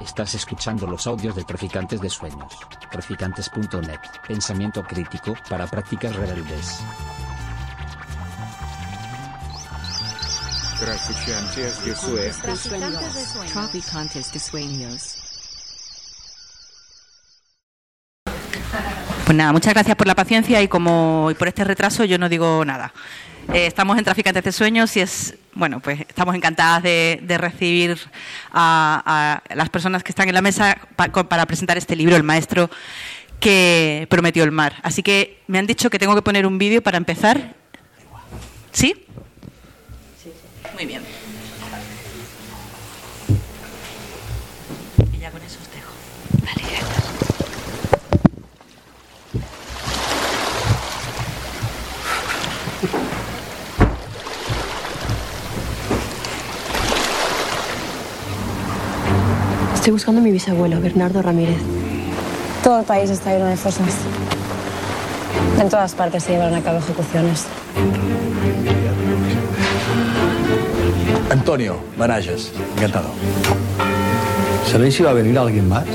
Estás 0.00 0.34
escuchando 0.34 0.86
los 0.86 1.06
audios 1.06 1.36
de 1.36 1.44
Traficantes 1.44 2.00
de 2.00 2.10
Sueños. 2.10 2.52
Traficantes.net. 2.90 4.00
Pensamiento 4.26 4.82
crítico 4.82 5.34
para 5.48 5.66
prácticas 5.66 6.14
rebeldes. 6.16 6.80
Traficantes 10.80 11.84
de 11.84 11.94
Sueños. 11.94 13.52
Traficantes 13.52 14.32
de 14.32 14.38
sueños. 14.40 15.18
Pues 19.24 19.36
nada, 19.36 19.52
muchas 19.52 19.72
gracias 19.72 19.96
por 19.96 20.06
la 20.06 20.14
paciencia 20.14 20.60
y 20.62 20.68
como 20.68 21.28
y 21.30 21.34
por 21.34 21.48
este 21.48 21.64
retraso 21.64 22.04
yo 22.04 22.18
no 22.18 22.28
digo 22.28 22.64
nada. 22.64 22.92
Eh, 23.52 23.66
estamos 23.66 23.98
en 23.98 24.04
Traficantes 24.04 24.44
de 24.44 24.52
Sueños 24.52 24.96
y 24.96 25.00
es 25.00 25.34
bueno, 25.54 25.80
pues 25.80 26.00
estamos 26.00 26.34
encantadas 26.34 26.82
de, 26.82 27.20
de 27.22 27.36
recibir 27.36 27.98
a, 28.50 29.42
a 29.50 29.54
las 29.54 29.68
personas 29.68 30.02
que 30.02 30.10
están 30.10 30.28
en 30.28 30.34
la 30.34 30.40
mesa 30.40 30.78
pa- 30.96 31.08
para 31.08 31.44
presentar 31.46 31.76
este 31.76 31.94
libro, 31.96 32.16
El 32.16 32.22
Maestro 32.22 32.70
que 33.40 34.06
prometió 34.08 34.44
el 34.44 34.52
mar. 34.52 34.76
Así 34.82 35.02
que 35.02 35.42
me 35.48 35.58
han 35.58 35.66
dicho 35.66 35.90
que 35.90 35.98
tengo 35.98 36.14
que 36.14 36.22
poner 36.22 36.46
un 36.46 36.56
vídeo 36.58 36.80
para 36.82 36.96
empezar. 36.96 37.54
¿Sí? 38.72 39.04
Muy 40.74 40.86
bien. 40.86 41.02
Estoy 59.82 59.94
buscando 59.94 60.20
a 60.20 60.22
mi 60.22 60.30
bisabuelo, 60.30 60.80
Bernardo 60.80 61.22
Ramírez. 61.22 61.56
Todo 62.62 62.78
el 62.78 62.84
país 62.84 63.10
está 63.10 63.32
lleno 63.32 63.46
de 63.46 63.56
fosas. 63.56 63.88
En 65.60 65.68
todas 65.68 65.92
partes 65.96 66.22
se 66.22 66.34
llevan 66.34 66.54
a 66.54 66.62
cabo 66.62 66.78
ejecuciones. 66.78 67.46
Antonio 71.30 71.78
Barajas, 71.98 72.52
encantado. 72.76 73.08
¿Sabéis 74.70 74.94
si 74.94 75.02
va 75.02 75.10
a 75.10 75.14
venir 75.14 75.36
alguien 75.36 75.68
más? 75.68 75.86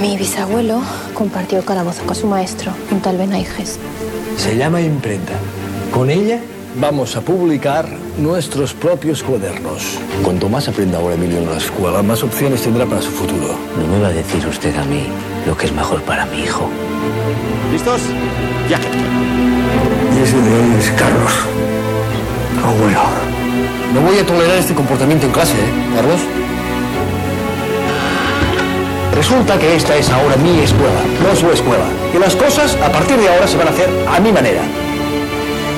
Mi 0.00 0.16
bisabuelo 0.16 0.80
compartió 1.12 1.64
calabozo 1.64 2.04
con 2.06 2.14
su 2.14 2.28
maestro, 2.28 2.70
un 2.92 3.00
tal 3.00 3.18
Benaiges. 3.18 3.80
Se 4.36 4.56
llama 4.56 4.80
imprenta. 4.80 5.32
Con 5.90 6.10
ella 6.10 6.38
vamos 6.78 7.16
a 7.16 7.20
publicar 7.20 7.86
nuestros 8.18 8.74
propios 8.74 9.22
cuadernos. 9.22 9.98
Cuanto 10.22 10.48
más 10.48 10.68
aprenda 10.68 10.98
ahora 10.98 11.14
Emilio 11.14 11.38
en 11.38 11.46
la 11.46 11.56
escuela, 11.56 12.02
más 12.02 12.22
opciones 12.22 12.62
tendrá 12.62 12.86
para 12.86 13.00
su 13.00 13.10
futuro. 13.10 13.54
No 13.78 13.86
me 13.86 14.00
va 14.00 14.08
a 14.08 14.12
decir 14.12 14.46
usted 14.46 14.76
a 14.76 14.84
mí 14.84 15.06
lo 15.46 15.56
que 15.56 15.66
es 15.66 15.72
mejor 15.72 16.02
para 16.02 16.26
mi 16.26 16.42
hijo. 16.42 16.68
¿Listos? 17.72 18.00
Ya. 18.68 18.78
Y 18.78 20.22
ese 20.22 20.36
de 20.36 20.52
hoy 20.52 20.78
es 20.78 20.90
Carlos. 20.90 21.32
Abuelo. 22.64 23.00
No 23.94 24.00
voy 24.02 24.18
a 24.18 24.26
tolerar 24.26 24.58
este 24.58 24.74
comportamiento 24.74 25.26
en 25.26 25.32
clase, 25.32 25.54
¿eh, 25.54 25.94
Carlos? 25.94 26.20
Resulta 29.14 29.58
que 29.58 29.76
esta 29.76 29.96
es 29.96 30.10
ahora 30.10 30.36
mi 30.36 30.58
escuela, 30.58 31.00
no 31.22 31.34
su 31.34 31.50
escuela. 31.50 31.84
Y 32.14 32.18
las 32.18 32.36
cosas, 32.36 32.76
a 32.84 32.92
partir 32.92 33.16
de 33.16 33.28
ahora, 33.28 33.46
se 33.46 33.56
van 33.56 33.68
a 33.68 33.70
hacer 33.70 33.88
a 34.08 34.20
mi 34.20 34.30
manera. 34.30 34.60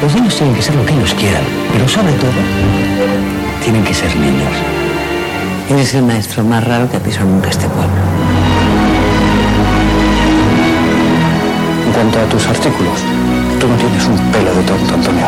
Los 0.00 0.14
niños 0.14 0.36
tienen 0.36 0.54
que 0.54 0.62
ser 0.62 0.76
lo 0.76 0.86
que 0.86 0.94
ellos 0.94 1.12
quieran, 1.14 1.42
pero 1.72 1.88
sobre 1.88 2.12
todo, 2.12 2.30
tienen 3.64 3.82
que 3.82 3.92
ser 3.92 4.14
niños. 4.14 4.54
Eres 5.68 5.92
el 5.94 6.04
maestro 6.04 6.44
más 6.44 6.62
raro 6.64 6.88
que 6.88 6.98
ha 6.98 7.00
pisado 7.00 7.26
nunca 7.26 7.50
este 7.50 7.66
pueblo. 7.68 7.98
En 11.84 11.92
cuanto 11.92 12.20
a 12.20 12.24
tus 12.26 12.46
artículos, 12.46 13.00
tú 13.58 13.66
no 13.66 13.74
tienes 13.74 14.04
un 14.06 14.16
pelo 14.30 14.54
de 14.54 14.62
tonto, 14.62 14.94
Antonio. 14.94 15.26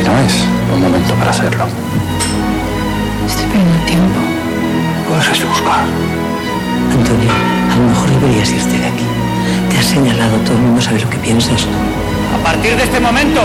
Y 0.00 0.02
no 0.02 0.18
es 0.18 0.34
un 0.74 0.80
momento 0.80 1.14
para 1.14 1.30
hacerlo. 1.30 1.66
Estoy 3.26 3.44
perdiendo 3.46 3.84
tiempo. 3.84 4.18
Puedes 5.10 5.46
buscar. 5.46 5.84
Antonio, 6.90 7.30
a 7.70 7.76
lo 7.76 7.88
mejor 7.90 8.10
deberías 8.18 8.50
irte 8.50 8.78
de 8.78 8.86
aquí. 8.86 9.04
Te 9.68 9.78
has 9.78 9.84
señalado, 9.84 10.38
todo 10.38 10.56
el 10.56 10.62
mundo 10.62 10.80
sabe 10.80 11.00
lo 11.00 11.10
que 11.10 11.18
piensas. 11.18 11.68
A 12.36 12.48
partir 12.48 12.76
de 12.76 12.84
este 12.84 13.00
momento, 13.00 13.40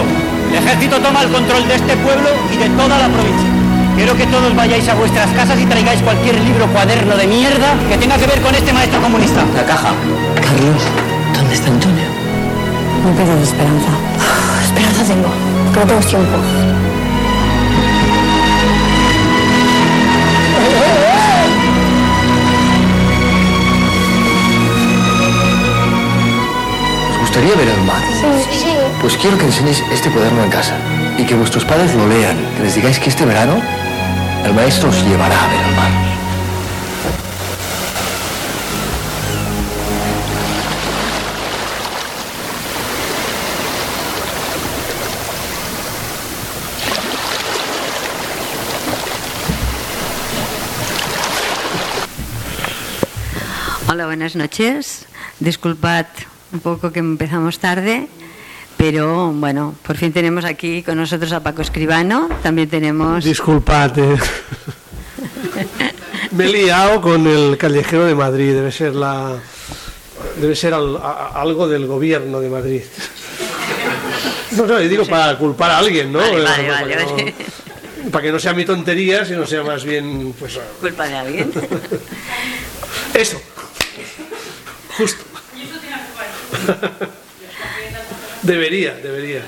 el 0.49 0.55
ejército 0.55 0.99
toma 0.99 1.23
el 1.23 1.29
control 1.29 1.67
de 1.67 1.75
este 1.75 1.95
pueblo 1.97 2.29
y 2.53 2.57
de 2.57 2.69
toda 2.69 2.97
la 2.99 3.07
provincia. 3.07 3.49
Quiero 3.95 4.15
que 4.15 4.25
todos 4.27 4.55
vayáis 4.55 4.87
a 4.89 4.95
vuestras 4.95 5.29
casas 5.31 5.59
y 5.59 5.65
traigáis 5.65 6.01
cualquier 6.01 6.39
libro 6.41 6.67
cuaderno 6.67 7.15
de 7.15 7.27
mierda 7.27 7.73
que 7.89 7.97
tenga 7.97 8.17
que 8.17 8.27
ver 8.27 8.41
con 8.41 8.53
este 8.53 8.73
maestro 8.73 9.01
comunista. 9.01 9.43
La 9.55 9.65
caja. 9.65 9.93
Carlos, 10.35 10.83
¿dónde 11.33 11.53
está 11.53 11.67
Antonio? 11.67 12.05
No 13.03 13.11
pierdas 13.15 13.41
esperanza. 13.41 13.89
Esperanza 14.63 15.03
tengo, 15.03 15.29
pero 15.73 15.85
no 15.85 15.91
tengo 15.91 16.05
tiempo. 16.07 16.37
¿Os 27.11 27.19
gustaría 27.19 27.55
ver 27.55 27.67
el 27.69 27.81
mar? 27.83 28.01
Pues 29.01 29.17
quiero 29.17 29.35
que 29.35 29.45
enseñéis 29.45 29.83
este 29.91 30.11
cuaderno 30.11 30.43
en 30.43 30.51
casa 30.51 30.77
y 31.17 31.25
que 31.25 31.33
vuestros 31.33 31.65
padres 31.65 31.95
lo 31.95 32.07
lean, 32.07 32.37
que 32.55 32.61
les 32.61 32.75
digáis 32.75 32.99
que 32.99 33.09
este 33.09 33.25
verano 33.25 33.59
el 34.45 34.53
maestro 34.53 34.89
os 34.89 35.03
llevará 35.03 35.43
a 35.43 35.47
ver 35.47 35.65
el 35.65 35.75
mar. 35.75 35.91
Hola, 53.89 54.05
buenas 54.05 54.35
noches. 54.35 55.07
Disculpad 55.39 56.05
un 56.53 56.59
poco 56.59 56.91
que 56.91 56.99
empezamos 56.99 57.57
tarde, 57.57 58.07
pero 58.91 59.31
bueno, 59.31 59.75
por 59.85 59.95
fin 59.95 60.11
tenemos 60.11 60.43
aquí 60.43 60.81
con 60.81 60.97
nosotros 60.97 61.31
a 61.33 61.43
Paco 61.43 61.61
Escribano. 61.61 62.27
También 62.41 62.67
tenemos. 62.67 63.23
Disculpad. 63.23 63.99
eh. 63.99 64.17
Me 66.31 66.45
he 66.45 66.49
liado 66.49 66.99
con 66.99 67.27
el 67.27 67.59
callejero 67.59 68.05
de 68.05 68.15
Madrid. 68.15 68.53
Debe 68.55 68.71
ser 68.71 68.95
la. 68.95 69.35
Debe 70.37 70.55
ser 70.55 70.73
al- 70.73 70.97
a- 70.97 71.27
algo 71.35 71.67
del 71.67 71.85
gobierno 71.85 72.39
de 72.39 72.49
Madrid. 72.49 72.81
No, 74.53 74.65
no, 74.65 74.81
yo 74.81 74.89
digo 74.89 75.05
para 75.05 75.37
culpar 75.37 75.69
a 75.69 75.77
alguien, 75.77 76.11
¿no? 76.11 76.17
Vale, 76.17 76.39
Eh, 76.39 76.43
vale, 76.43 76.67
para, 76.67 76.81
vale, 76.81 76.95
que 77.15 77.33
no, 78.03 78.09
para 78.09 78.23
que 78.23 78.31
no 78.31 78.39
sea 78.39 78.53
mi 78.53 78.65
tontería, 78.65 79.25
sino 79.25 79.45
sea 79.45 79.61
más 79.63 79.83
bien, 79.83 80.33
pues, 80.39 80.59
Culpa 80.81 81.07
de 81.07 81.17
alguien. 81.17 81.51
eso. 83.13 83.39
Justo. 84.97 85.23
Debería, 88.43 88.95
debería. 88.95 89.45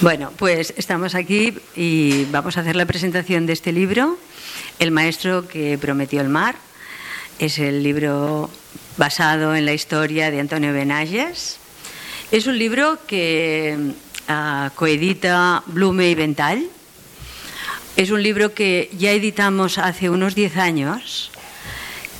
Bueno, 0.00 0.32
pues 0.36 0.74
estamos 0.76 1.14
aquí 1.14 1.56
y 1.76 2.24
vamos 2.26 2.56
a 2.56 2.62
hacer 2.62 2.74
la 2.74 2.86
presentación 2.86 3.46
de 3.46 3.52
este 3.52 3.70
libro, 3.70 4.18
El 4.78 4.90
maestro 4.90 5.46
que 5.46 5.78
prometió 5.78 6.20
el 6.22 6.28
mar. 6.28 6.56
Es 7.38 7.58
el 7.58 7.82
libro 7.82 8.50
basado 8.96 9.54
en 9.54 9.64
la 9.64 9.74
historia 9.74 10.30
de 10.30 10.40
Antonio 10.40 10.72
Benalles. 10.72 11.58
Es 12.32 12.46
un 12.46 12.58
libro 12.58 12.98
que 13.06 13.92
ah, 14.26 14.70
coedita 14.74 15.62
Blume 15.66 16.10
y 16.10 16.14
Vental. 16.14 16.66
Es 17.96 18.10
un 18.10 18.22
libro 18.22 18.54
que 18.54 18.90
ya 18.96 19.12
editamos 19.12 19.78
hace 19.78 20.10
unos 20.10 20.34
10 20.34 20.56
años 20.56 21.30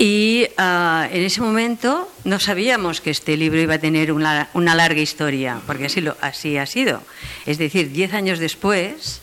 y 0.00 0.48
ah, 0.56 1.06
en 1.12 1.24
ese 1.24 1.42
momento 1.42 2.10
no 2.24 2.40
sabíamos 2.40 3.02
que 3.02 3.10
este 3.10 3.36
libro 3.36 3.60
iba 3.60 3.74
a 3.74 3.78
tener 3.78 4.12
una, 4.12 4.48
una 4.54 4.74
larga 4.74 5.02
historia, 5.02 5.60
porque 5.66 5.84
así, 5.84 6.00
lo, 6.00 6.16
así 6.22 6.56
ha 6.56 6.64
sido. 6.64 7.02
Es 7.44 7.58
decir, 7.58 7.92
10 7.92 8.14
años 8.14 8.38
después 8.38 9.20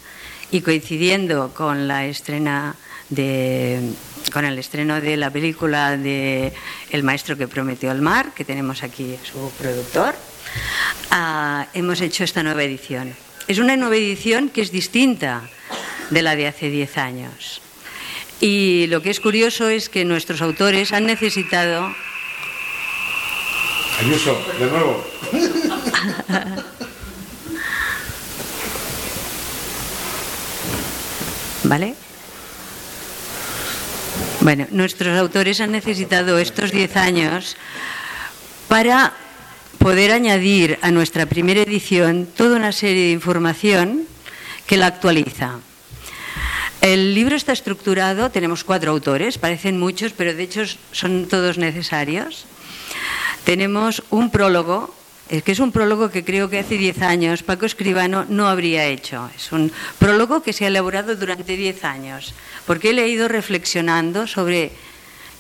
y 0.51 0.61
coincidiendo 0.61 1.51
con 1.55 1.87
la 1.87 2.05
estrena 2.05 2.75
de 3.09 3.89
con 4.31 4.45
el 4.45 4.59
estreno 4.59 5.01
de 5.01 5.17
la 5.17 5.31
película 5.31 5.97
de 5.97 6.53
El 6.91 7.01
maestro 7.01 7.35
que 7.37 7.47
prometió 7.47 7.91
el 7.91 8.03
mar, 8.03 8.33
que 8.35 8.45
tenemos 8.45 8.83
aquí 8.83 9.15
a 9.15 9.25
su 9.25 9.51
productor, 9.57 10.13
ah, 11.09 11.65
hemos 11.73 12.01
hecho 12.01 12.23
esta 12.23 12.43
nueva 12.43 12.61
edición. 12.61 13.15
Es 13.47 13.57
una 13.57 13.75
nueva 13.77 13.95
edición 13.95 14.49
que 14.49 14.61
es 14.61 14.71
distinta 14.71 15.41
de 16.11 16.21
la 16.21 16.35
de 16.35 16.45
hace 16.45 16.69
10 16.69 16.97
años. 16.99 17.61
Y 18.39 18.87
lo 18.87 19.01
que 19.01 19.09
es 19.09 19.19
curioso 19.19 19.69
es 19.69 19.89
que 19.89 20.05
nuestros 20.05 20.41
autores 20.41 20.93
han 20.93 21.05
necesitado 21.05 21.93
Ayuso, 23.99 24.37
de 24.59 24.65
nuevo. 24.67 25.03
¿Vale? 31.63 31.95
Bueno, 34.41 34.67
nuestros 34.69 35.17
autores 35.17 35.59
han 35.61 35.71
necesitado 35.71 36.37
estos 36.37 36.71
10 36.71 36.95
años 36.95 37.57
para 38.67 39.13
poder 39.79 40.11
añadir 40.11 40.77
a 40.83 40.91
nuestra 40.91 41.25
primera 41.25 41.61
edición 41.61 42.27
toda 42.27 42.57
una 42.57 42.71
serie 42.71 43.05
de 43.05 43.11
información 43.11 44.03
que 44.67 44.77
la 44.77 44.85
actualiza. 44.87 45.59
El 46.81 47.15
libro 47.15 47.35
está 47.35 47.53
estructurado, 47.53 48.29
tenemos 48.29 48.63
cuatro 48.63 48.91
autores, 48.91 49.37
parecen 49.37 49.79
muchos, 49.79 50.13
pero 50.13 50.33
de 50.33 50.43
hecho 50.43 50.63
son 50.91 51.27
todos 51.27 51.57
necesarios. 51.57 52.45
Tenemos 53.43 54.03
un 54.09 54.29
prólogo, 54.29 54.93
eh, 55.29 55.41
que 55.41 55.53
es 55.53 55.59
un 55.59 55.71
prólogo 55.71 56.09
que 56.09 56.23
creo 56.23 56.49
que 56.49 56.59
hace 56.59 56.77
10 56.77 57.01
años 57.01 57.43
Paco 57.43 57.65
Escribano 57.65 58.25
no 58.29 58.47
habría 58.47 58.85
hecho. 58.85 59.29
Es 59.35 59.51
un 59.51 59.71
prólogo 59.97 60.43
que 60.43 60.53
se 60.53 60.65
ha 60.65 60.67
elaborado 60.67 61.15
durante 61.15 61.57
10 61.57 61.83
años, 61.83 62.33
porque 62.65 62.91
él 62.91 62.99
ha 62.99 63.07
ido 63.07 63.27
reflexionando 63.27 64.27
sobre 64.27 64.71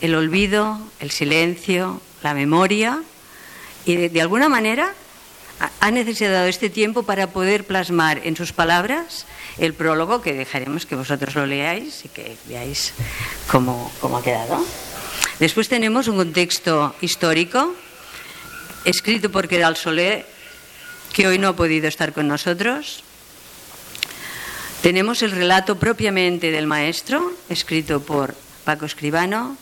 el 0.01 0.15
olvido, 0.15 0.79
el 0.99 1.11
silencio, 1.11 2.01
la 2.23 2.33
memoria, 2.33 3.01
y 3.85 3.95
de, 4.09 4.21
alguna 4.21 4.49
manera 4.49 4.93
ha 5.79 5.91
necesitado 5.91 6.45
este 6.45 6.69
tiempo 6.69 7.03
para 7.03 7.27
poder 7.27 7.63
plasmar 7.65 8.21
en 8.25 8.35
sus 8.35 8.51
palabras 8.51 9.25
el 9.57 9.73
prólogo 9.73 10.21
que 10.21 10.33
dejaremos 10.33 10.85
que 10.85 10.95
vosotros 10.95 11.35
lo 11.35 11.45
leáis 11.45 12.05
y 12.05 12.09
que 12.09 12.37
veáis 12.45 12.93
cómo, 13.51 13.91
cómo 13.99 14.17
ha 14.17 14.23
quedado. 14.23 14.63
Después 15.39 15.69
tenemos 15.69 16.07
un 16.07 16.17
contexto 16.17 16.95
histórico 17.01 17.75
escrito 18.85 19.29
por 19.31 19.47
Queral 19.47 19.75
Solé, 19.75 20.25
que 21.13 21.27
hoy 21.27 21.37
no 21.37 21.49
ha 21.49 21.55
podido 21.55 21.87
estar 21.87 22.13
con 22.13 22.27
nosotros. 22.27 23.03
Tenemos 24.81 25.21
el 25.23 25.31
relato 25.31 25.77
propiamente 25.77 26.51
del 26.51 26.67
maestro, 26.67 27.33
escrito 27.49 28.01
por 28.01 28.35
Paco 28.63 28.85
Escribano. 28.85 29.57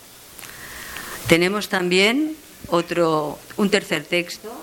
Tenemos 1.27 1.69
también 1.69 2.35
otro, 2.67 3.39
un 3.57 3.69
tercer 3.69 4.03
texto, 4.03 4.53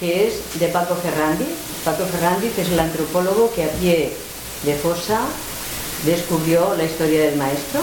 que 0.00 0.28
es 0.28 0.60
de 0.60 0.68
Paco 0.68 0.94
Ferrandiz. 0.96 1.75
Paco 1.86 2.04
Ferrandiz 2.04 2.58
es 2.58 2.68
el 2.68 2.80
antropólogo 2.80 3.54
que 3.54 3.62
a 3.62 3.68
pie 3.68 4.12
de 4.64 4.74
fosa 4.74 5.20
descubrió 6.04 6.74
la 6.74 6.82
historia 6.82 7.26
del 7.26 7.36
maestro. 7.36 7.80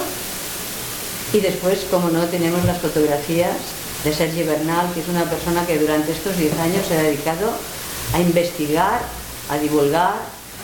Y 1.32 1.40
después, 1.40 1.86
como 1.90 2.10
no, 2.10 2.26
tenemos 2.26 2.66
las 2.66 2.80
fotografías 2.80 3.56
de 4.04 4.14
Sergi 4.14 4.44
Bernal, 4.44 4.92
que 4.94 5.00
es 5.00 5.08
una 5.08 5.24
persona 5.24 5.66
que 5.66 5.80
durante 5.80 6.12
estos 6.12 6.36
10 6.36 6.60
años 6.60 6.86
se 6.86 6.98
ha 6.98 7.02
dedicado 7.02 7.50
a 8.14 8.20
investigar, 8.20 9.00
a 9.50 9.58
divulgar, 9.58 10.16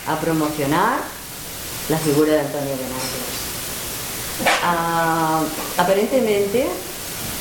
a 0.06 0.20
promocionar 0.20 0.98
la 1.88 1.96
figura 1.96 2.34
de 2.34 2.40
Antonio 2.40 2.76
Benavides. 2.76 3.40
Ah, 4.62 5.42
aparentemente, 5.78 6.66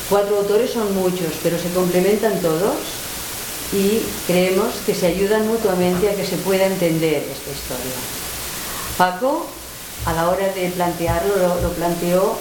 cuatro 0.09 0.37
autores 0.37 0.71
son 0.71 0.95
muchos, 0.95 1.33
pero 1.43 1.59
se 1.59 1.69
complementan 1.73 2.39
todos 2.39 2.98
y 3.71 4.01
creemos 4.25 4.73
que 4.85 4.95
se 4.95 5.07
ayudan 5.07 5.47
mutuamente 5.47 6.09
a 6.09 6.15
que 6.15 6.25
se 6.25 6.37
pueda 6.37 6.65
entender 6.65 7.17
esta 7.23 7.51
historia. 7.51 7.93
Paco, 8.97 9.45
a 10.05 10.13
la 10.13 10.29
hora 10.29 10.47
de 10.53 10.69
plantearlo, 10.69 11.35
lo, 11.61 11.69
planteó 11.73 12.35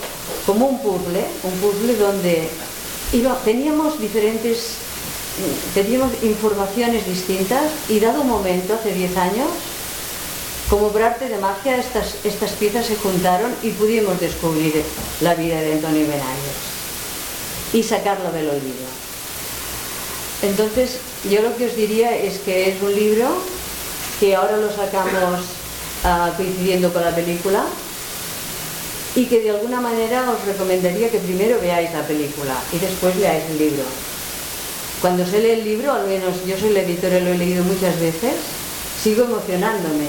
como 0.47 0.67
un 0.67 0.83
puzzle, 0.83 1.25
un 1.43 1.53
puzzle 1.61 1.97
donde 1.97 2.49
iba- 3.13 3.39
teníamos 3.45 4.01
diferentes, 4.01 4.59
mm, 5.39 5.75
teníamos 5.75 6.13
informaciones 6.23 7.07
distintas 7.07 7.65
y 7.89 8.01
dado 8.01 8.23
un 8.23 8.29
momento, 8.29 8.75
hace 8.75 8.93
10 8.95 9.17
años, 9.17 9.49
como 10.71 10.89
por 10.91 11.01
de 11.29 11.39
magia, 11.39 11.79
estas, 11.79 12.17
estas 12.25 12.51
piezas 12.53 12.87
se 12.87 12.97
juntaron 12.97 13.55
y 13.63 13.71
pudimos 13.71 14.21
descubrir 14.21 14.83
la 15.21 15.35
vida 15.35 15.61
de 15.61 15.73
Antonio 15.75 16.03
Benavides 16.03 16.69
y 17.73 17.83
sacarlo 17.83 18.31
del 18.33 18.49
olvido. 18.51 19.08
Entonces, 20.43 20.99
yo 21.29 21.43
lo 21.43 21.57
que 21.57 21.67
os 21.67 21.77
diría 21.77 22.17
es 22.17 22.39
que 22.39 22.71
es 22.71 22.83
un 22.83 22.95
libro 22.95 23.27
que 24.21 24.37
ahora 24.37 24.57
lo 24.57 24.71
sacamos 24.71 25.41
ah, 26.05 26.33
coincidiendo 26.37 26.93
con 26.93 27.05
la 27.05 27.15
película 27.15 27.65
y 29.17 29.27
que 29.27 29.41
de 29.41 29.51
alguna 29.51 29.81
manera 29.81 30.31
os 30.31 30.45
recomendaría 30.45 31.11
que 31.11 31.19
primero 31.19 31.61
veáis 31.61 31.93
la 31.93 32.07
película 32.07 32.55
y 32.73 32.79
después 32.79 33.17
leáis 33.17 33.45
el 33.51 33.59
libro. 33.59 33.83
Cuando 35.01 35.27
se 35.27 35.41
lee 35.41 35.51
el 35.51 35.65
libro, 35.65 35.93
al 35.93 36.07
menos 36.07 36.35
yo 36.47 36.57
soy 36.59 36.71
la 36.71 36.81
editora 36.81 37.19
y 37.19 37.25
lo 37.25 37.31
he 37.31 37.39
leído 37.39 37.65
muchas 37.65 37.99
veces, 37.99 38.35
sigo 39.03 39.25
emocionándome. 39.25 40.07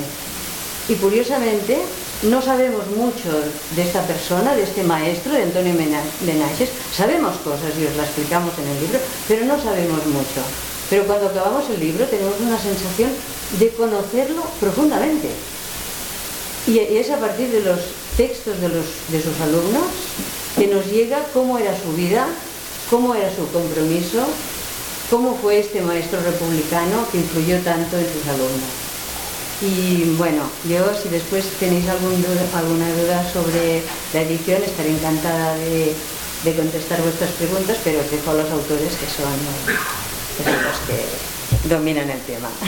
Y 0.90 0.96
curiosamente, 0.96 1.78
no 2.24 2.42
sabemos 2.42 2.88
mucho 2.98 3.30
de 3.76 3.82
esta 3.84 4.02
persona, 4.08 4.56
de 4.56 4.64
este 4.64 4.82
maestro, 4.84 5.34
de 5.34 5.44
Antonio 5.44 5.74
Mena- 5.76 6.02
Benages. 6.22 6.70
Sabemos 6.96 7.38
cosas 7.44 7.72
y 7.80 7.86
os 7.86 7.96
las 7.96 8.08
explicamos 8.08 8.58
en 8.58 8.68
el 8.68 8.82
libro, 8.82 9.00
pero 9.28 9.46
no 9.46 9.62
sabemos 9.62 10.04
mucho. 10.08 10.42
Pero 10.90 11.06
cuando 11.06 11.28
acabamos 11.28 11.70
el 11.70 11.80
libro 11.80 12.06
tenemos 12.06 12.34
una 12.42 12.58
sensación 12.60 13.12
de 13.60 13.70
conocerlo 13.70 14.42
profundamente. 14.60 15.30
Y 16.68 16.80
es 16.80 17.10
a 17.12 17.18
partir 17.20 17.50
de 17.52 17.62
los 17.62 17.80
textos 18.18 18.60
de, 18.60 18.70
los, 18.70 18.86
de 19.10 19.22
sus 19.22 19.40
alumnos 19.42 19.86
que 20.58 20.68
nos 20.68 20.86
llega 20.88 21.24
cómo 21.34 21.60
era 21.60 21.74
su 21.80 21.94
vida, 21.94 22.26
cómo 22.90 23.14
era 23.14 23.30
su 23.30 23.48
compromiso, 23.52 24.26
cómo 25.12 25.38
fue 25.40 25.60
este 25.60 25.82
maestro 25.82 26.20
republicano 26.22 27.06
que 27.12 27.20
influyó 27.20 27.60
tanto 27.60 27.96
en 27.98 28.06
sus 28.06 28.28
alumnos. 28.28 28.89
Y 29.62 30.16
bueno, 30.18 30.44
yo 30.70 30.86
si 31.02 31.10
después 31.10 31.46
tenéis 31.60 31.88
algún 31.90 32.22
duda- 32.22 32.58
alguna 32.58 32.90
duda 32.94 33.30
sobre 33.34 33.84
la 34.14 34.22
edición, 34.22 34.64
estaré 34.64 34.92
encantada 34.92 35.56
de, 35.58 35.94
contestar 36.56 37.02
vuestras 37.02 37.30
preguntas, 37.32 37.78
pero 37.84 38.00
os 38.00 38.10
dejo 38.10 38.32
a 38.32 38.36
los 38.36 38.50
autores 38.52 38.94
que 38.96 39.06
son, 39.06 39.34
los 40.46 40.80
que 40.88 41.06
dominan 41.68 42.10
el 42.10 42.22
tema. 42.22 42.48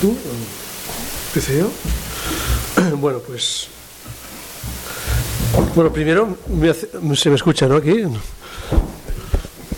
¿Tú? 0.00 0.16
¿Empecé 1.28 1.58
yo? 1.60 1.70
Bueno, 2.96 3.20
pues. 3.20 3.68
Bueno, 5.74 5.92
primero 5.92 6.36
se 7.14 7.28
me 7.30 7.36
escucha, 7.36 7.66
¿no? 7.68 7.76
Aquí. 7.76 8.02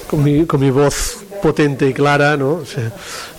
Con 0.08 0.22
mi, 0.24 0.46
con 0.46 0.60
mi 0.60 0.70
voz 0.70 1.23
potente 1.44 1.86
y 1.86 1.92
clara, 1.92 2.38
¿no? 2.38 2.62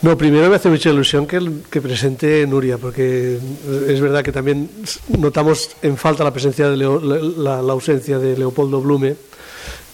No, 0.03 0.15
primero 0.15 0.47
me 0.47 0.57
hace 0.57 0.69
mucha 0.69 0.91
ilusión 0.91 1.25
que, 1.25 1.41
que 1.71 1.81
presente 1.81 2.45
Nuria, 2.45 2.77
porque 2.77 3.39
es 3.87 3.99
verdad 3.99 4.23
que 4.23 4.31
también 4.31 4.69
notamos 5.17 5.71
en 5.81 5.97
falta 5.97 6.23
la 6.23 6.31
presencia 6.31 6.69
de 6.69 6.77
Leo- 6.77 6.99
la 7.01 7.71
ausencia 7.73 8.19
de 8.19 8.37
Leopoldo 8.37 8.79
Blume, 8.79 9.15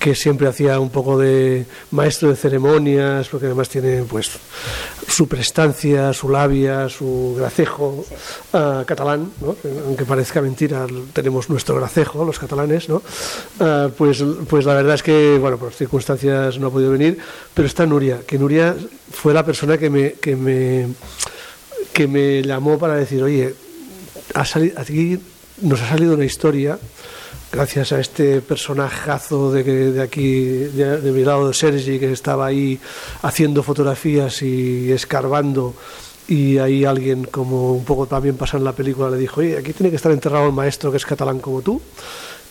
que 0.02 0.16
siempre 0.16 0.48
hacía 0.48 0.80
un 0.80 0.90
poco 0.90 1.16
de 1.20 1.64
maestro 1.92 2.30
de 2.30 2.36
ceremonias, 2.36 3.28
porque 3.28 3.46
además 3.46 3.70
tiene 3.70 4.02
pues 4.02 4.32
su 5.08 5.28
prestancia, 5.28 6.12
su 6.12 6.28
labia, 6.28 6.90
su 6.90 7.36
gracejo 7.38 8.04
ah, 8.54 8.84
catalán, 8.88 9.32
¿no? 9.40 9.56
aunque 9.86 10.04
parezca 10.06 10.42
mentira, 10.42 10.88
tenemos 11.14 11.52
nuestro 11.52 11.76
gracejo, 11.76 12.26
los 12.26 12.40
catalanes, 12.40 12.90
¿no? 12.90 13.04
Ah, 13.60 13.90
pues, 13.96 14.24
pues 14.50 14.66
la 14.66 14.74
verdad 14.74 14.96
es 14.96 15.04
que, 15.04 15.38
bueno, 15.40 15.58
por 15.60 15.72
circunstancias 15.72 16.58
no 16.58 16.68
ha 16.68 16.72
podido 16.72 16.90
venir, 16.92 17.20
pero 17.54 17.68
está 17.68 17.86
Nuria, 17.86 18.22
que 18.26 18.40
Nuria 18.40 18.76
fue 19.12 19.36
la 19.36 19.46
persona 19.46 19.78
que 19.78 19.92
me, 19.92 20.14
que 20.14 20.36
me, 20.36 20.88
que 21.94 22.08
me 22.08 22.42
llamó 22.42 22.80
para 22.80 22.96
decir, 22.96 23.22
oye, 23.22 23.54
ha 24.34 24.46
sali- 24.46 24.74
aquí 24.76 25.20
nos 25.62 25.80
ha 25.82 25.90
salido 25.90 26.16
una 26.16 26.26
historia 26.26 26.80
gracias 27.52 27.92
a 27.92 28.00
este 28.00 28.42
personajazo 28.42 29.52
de, 29.52 29.64
de 29.92 30.02
aquí, 30.02 30.44
de, 30.44 31.02
de 31.02 31.12
mi 31.12 31.24
lado 31.24 31.52
Sergi, 31.54 32.00
que 32.00 32.12
estaba 32.12 32.46
ahí 32.46 32.80
haciendo 33.22 33.64
fotografías 33.64 34.42
y 34.42 34.92
escarbando, 34.92 35.76
y 36.28 36.60
ahí 36.60 36.86
alguien, 36.86 37.26
como 37.26 37.74
un 37.74 37.84
poco 37.84 38.08
también 38.08 38.38
pasa 38.38 38.58
en 38.58 38.64
la 38.64 38.72
película, 38.72 39.10
le 39.10 39.18
dijo, 39.18 39.42
oye, 39.42 39.58
aquí 39.58 39.74
tiene 39.74 39.90
que 39.90 39.98
estar 39.98 40.12
enterrado 40.12 40.48
el 40.48 40.54
maestro 40.54 40.90
que 40.90 40.98
es 40.98 41.06
catalán 41.06 41.40
como 41.40 41.62
tú. 41.62 41.82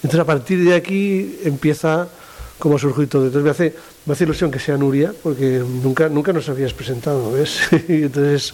Entonces 0.02 0.20
a 0.20 0.24
partir 0.24 0.62
de 0.64 0.74
aquí 0.74 1.40
empieza 1.44 2.08
como 2.58 2.76
a 2.76 2.78
surgir 2.78 3.08
todo. 3.08 3.26
Entonces 3.26 3.42
me 3.44 3.50
hace, 3.50 3.74
me 4.10 4.14
hace 4.14 4.24
ilusión 4.24 4.50
que 4.50 4.58
sea 4.58 4.76
Nuria, 4.76 5.14
porque 5.22 5.62
nunca, 5.84 6.08
nunca 6.08 6.32
nos 6.32 6.48
habías 6.48 6.72
presentado, 6.72 7.30
¿ves? 7.30 7.60
Y 7.88 8.02
entonces, 8.02 8.52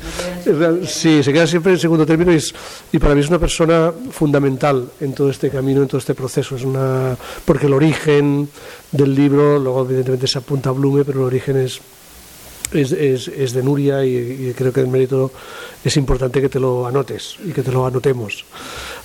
sí, 0.87 1.23
se 1.23 1.33
queda 1.33 1.47
siempre 1.47 1.73
en 1.73 1.79
segundo 1.79 2.05
término 2.05 2.31
y, 2.31 2.37
es- 2.37 2.55
y 2.93 2.99
para 2.99 3.15
mí 3.15 3.23
es 3.23 3.29
una 3.31 3.39
persona 3.39 3.91
fundamental 4.11 4.87
en 5.01 5.15
todo 5.15 5.31
este 5.31 5.49
camino, 5.49 5.81
en 5.81 5.89
todo 5.89 5.97
este 5.99 6.15
proceso. 6.15 6.57
Es 6.57 6.63
una, 6.65 7.17
porque 7.47 7.67
el 7.69 7.73
origen 7.73 8.51
del 8.93 9.15
libro, 9.15 9.59
luego 9.59 9.83
evidentemente 9.87 10.27
se 10.27 10.37
apunta 10.39 10.69
a 10.69 10.73
Blume, 10.73 11.05
pero 11.05 11.21
el 11.21 11.25
origen 11.27 11.57
es, 11.57 11.81
es, 12.73 12.93
es- 12.93 13.29
es 13.29 13.53
de 13.55 13.63
Nuria 13.63 14.05
y, 14.05 14.49
y 14.51 14.53
creo 14.55 14.75
que 14.75 14.81
el 14.81 14.89
mérito 14.89 15.33
es 15.83 15.97
importante 15.97 16.43
que 16.43 16.51
te 16.51 16.61
lo 16.61 16.87
anotes 16.87 17.37
y 17.43 17.53
que 17.53 17.63
te 17.63 17.73
lo 17.73 17.87
anotemos. 17.87 18.45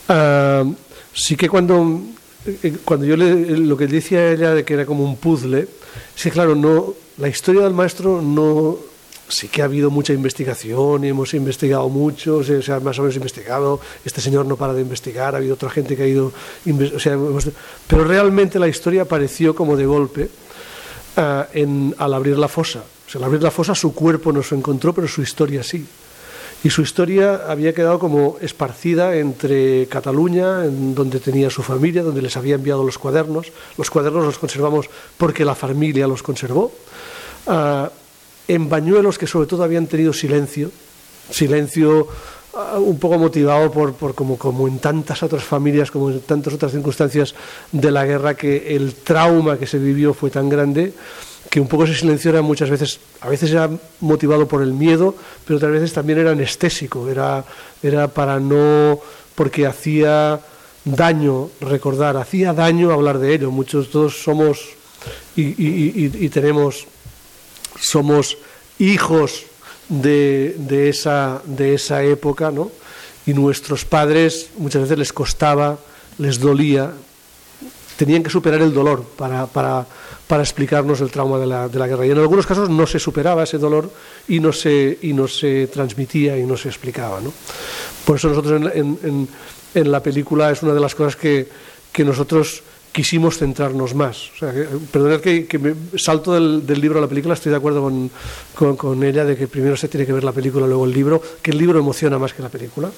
Ah, 0.10 0.66
sí 1.14 1.38
que 1.38 1.48
cuando, 1.48 2.02
cuando 2.86 3.06
yo 3.06 3.16
le, 3.16 3.58
lo 3.58 3.78
que 3.78 3.88
decía 3.88 4.32
ella 4.32 4.54
de 4.54 4.64
que 4.64 4.74
era 4.74 4.86
como 4.86 5.04
un 5.04 5.18
puzzle, 5.18 5.68
que 6.22 6.32
claro, 6.32 6.56
no, 6.56 6.94
la 7.18 7.28
historia 7.28 7.62
del 7.62 7.74
maestro 7.74 8.22
no 8.22 8.78
sí 9.32 9.48
que 9.48 9.62
ha 9.62 9.66
habido 9.66 9.90
mucha 9.90 10.14
investigación 10.14 11.04
y 11.06 11.10
hemos 11.10 11.34
investigado 11.34 11.88
mucho, 11.90 12.38
o 12.38 12.44
sea, 12.44 12.80
más 12.80 13.00
o 13.00 13.04
menos 13.04 13.16
investigado, 13.16 13.80
este 14.04 14.22
señor 14.22 14.46
no 14.46 14.58
para 14.58 14.74
de 14.74 14.82
investigar, 14.82 15.34
ha 15.34 15.38
habido 15.38 15.54
otra 15.54 15.70
gente 15.70 15.96
que 15.96 16.04
ha 16.04 16.08
ido, 16.08 16.34
pero 17.88 18.04
realmente 18.04 18.60
la 18.60 18.68
historia 18.68 19.04
apareció 19.04 19.56
como 19.56 19.78
de 19.78 19.86
golpe 19.86 20.30
ah, 21.18 21.48
en, 21.54 21.96
al 21.98 22.14
abrir 22.14 22.38
la 22.38 22.48
fosa. 22.48 22.84
O 23.08 23.10
sea, 23.10 23.20
al 23.20 23.26
abrir 23.26 23.42
la 23.42 23.52
fosa 23.52 23.74
su 23.74 23.94
cuerpo 23.94 24.32
no 24.32 24.44
se 24.44 24.56
encontró, 24.56 24.94
pero 24.94 25.08
su 25.08 25.22
historia 25.22 25.64
sí. 25.64 25.86
Y 26.64 26.70
su 26.70 26.84
historia 26.84 27.42
había 27.48 27.74
quedado 27.74 27.98
como 27.98 28.38
esparcida 28.40 29.16
entre 29.16 29.88
Cataluña, 29.88 30.66
en 30.66 30.94
donde 30.94 31.20
tenía 31.20 31.50
su 31.50 31.64
familia, 31.64 32.04
donde 32.04 32.22
les 32.22 32.38
había 32.38 32.56
enviado 32.56 32.84
los 32.84 33.00
cuadernos. 33.00 33.52
Los 33.78 33.90
cuadernos 33.90 34.26
los 34.26 34.38
conservamos 34.38 34.88
porque 35.18 35.44
la 35.44 35.56
familia 35.56 36.08
los 36.08 36.22
conservó. 36.22 36.72
Ah, 37.48 37.90
en 38.48 38.70
Bañuelos, 38.70 39.18
que 39.18 39.26
sobre 39.26 39.48
todo 39.48 39.64
habían 39.64 39.88
tenido 39.88 40.14
silencio, 40.14 40.70
silencio 41.32 42.08
ah, 42.54 42.78
un 42.78 43.00
poco 43.00 43.18
motivado 43.18 43.72
por, 43.72 44.14
como 44.14 44.68
en 44.68 44.78
tantas 44.78 45.24
otras 45.24 45.44
familias, 45.44 45.90
como 45.90 46.12
en 46.12 46.20
tantas 46.22 46.54
otras 46.54 46.74
circunstancias 46.74 47.34
de 47.72 47.90
la 47.90 48.06
guerra, 48.06 48.36
que 48.36 48.76
el 48.76 48.94
trauma 48.94 49.58
que 49.58 49.66
se 49.66 49.80
vivió 49.80 50.14
fue 50.14 50.30
tan 50.30 50.48
grande 50.48 50.94
que 51.52 51.60
un 51.60 51.68
poco 51.68 51.84
ese 51.84 51.96
silencio 51.96 52.32
era 52.32 52.42
muchas 52.42 52.70
veces, 52.70 53.00
a 53.20 53.28
veces 53.28 53.52
era 53.52 53.70
motivado 54.00 54.48
por 54.48 54.64
el 54.64 54.72
miedo, 54.74 55.14
pero 55.46 55.58
otras 55.58 55.72
veces 55.74 55.92
también 55.92 56.18
era 56.20 56.32
anestésico, 56.32 57.10
era, 57.10 57.44
era 57.84 58.08
para 58.08 58.40
no, 58.40 59.00
porque 59.36 59.68
hacía 59.68 60.40
daño 60.86 61.50
recordar, 61.60 62.16
hacía 62.16 62.54
daño 62.54 62.92
hablar 62.92 63.20
de 63.20 63.34
ello. 63.36 63.52
Muchos, 63.52 63.92
todos 63.92 64.24
somos 64.24 64.62
y, 65.36 65.42
y- 65.42 65.94
y- 66.08 66.26
y 66.26 66.30
tenemos, 66.30 66.88
somos 67.80 68.38
hijos 68.80 69.44
de, 69.90 70.56
de 70.58 70.88
esa, 70.90 71.42
de 71.46 71.74
esa 71.76 72.02
época, 72.04 72.50
¿no? 72.50 72.72
Y 73.26 73.34
nuestros 73.34 73.84
padres 73.84 74.52
muchas 74.58 74.84
veces 74.84 74.98
les 74.98 75.12
costaba, 75.14 75.78
les 76.18 76.40
dolía, 76.40 76.92
tenían 77.98 78.24
que 78.24 78.30
superar 78.30 78.62
el 78.62 78.74
dolor 78.74 79.04
para, 79.04 79.46
para, 79.48 79.86
para 80.32 80.44
explicarnos 80.44 81.02
el 81.02 81.12
trauma 81.12 81.38
de 81.40 81.46
la, 81.46 81.68
de 81.68 81.78
la 81.78 81.88
guerra. 81.88 82.06
Y 82.06 82.12
en 82.12 82.18
algunos 82.18 82.46
casos 82.48 82.70
no 82.70 82.88
se 82.88 83.00
superaba 83.00 83.44
ese 83.44 83.58
dolor 83.58 83.92
y 84.30 84.40
no 84.40 84.54
se, 84.54 84.98
y 85.02 85.12
no 85.12 85.28
se 85.28 85.68
transmitía 85.68 86.38
y 86.38 86.44
no 86.46 86.56
se 86.56 86.70
explicaba. 86.70 87.20
¿no? 87.20 87.34
Por 88.06 88.16
eso 88.16 88.30
nosotros 88.30 88.62
en, 88.62 88.98
en- 89.04 89.28
en- 89.76 89.92
la 89.92 90.02
película 90.02 90.50
es 90.50 90.64
una 90.64 90.74
de 90.74 90.80
las 90.80 90.96
cosas 90.96 91.18
que, 91.18 91.50
que 91.92 92.06
nosotros 92.06 92.64
quisimos 92.94 93.38
centrarnos 93.40 93.94
más. 93.94 94.32
O 94.36 94.38
sea, 94.40 94.54
que, 94.54 94.64
perdonad 94.90 95.20
que, 95.20 95.46
que 95.48 95.60
me 95.60 95.74
salto 95.98 96.32
del, 96.34 96.66
del 96.66 96.80
libro 96.80 97.00
a 97.00 97.02
la 97.02 97.08
película, 97.10 97.34
estoy 97.34 97.50
de 97.52 97.58
acuerdo 97.58 97.82
con, 97.82 98.10
con, 98.56 98.78
con 98.78 99.04
ella 99.04 99.26
de 99.26 99.36
que 99.36 99.50
primero 99.50 99.76
se 99.76 99.90
tiene 99.90 100.06
que 100.06 100.14
ver 100.14 100.24
la 100.24 100.32
película, 100.32 100.66
luego 100.66 100.86
el 100.86 100.94
libro, 100.94 101.22
que 101.42 101.52
el 101.52 101.58
libro 101.58 101.78
emociona 101.78 102.18
más 102.18 102.34
que 102.34 102.42
la 102.42 102.48
película. 102.50 102.90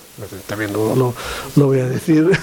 También 0.45 0.71
lo, 0.71 0.95
lo- 0.95 1.13
lo 1.55 1.65
voy 1.65 1.79
a 1.79 1.89
decir. 1.89 2.29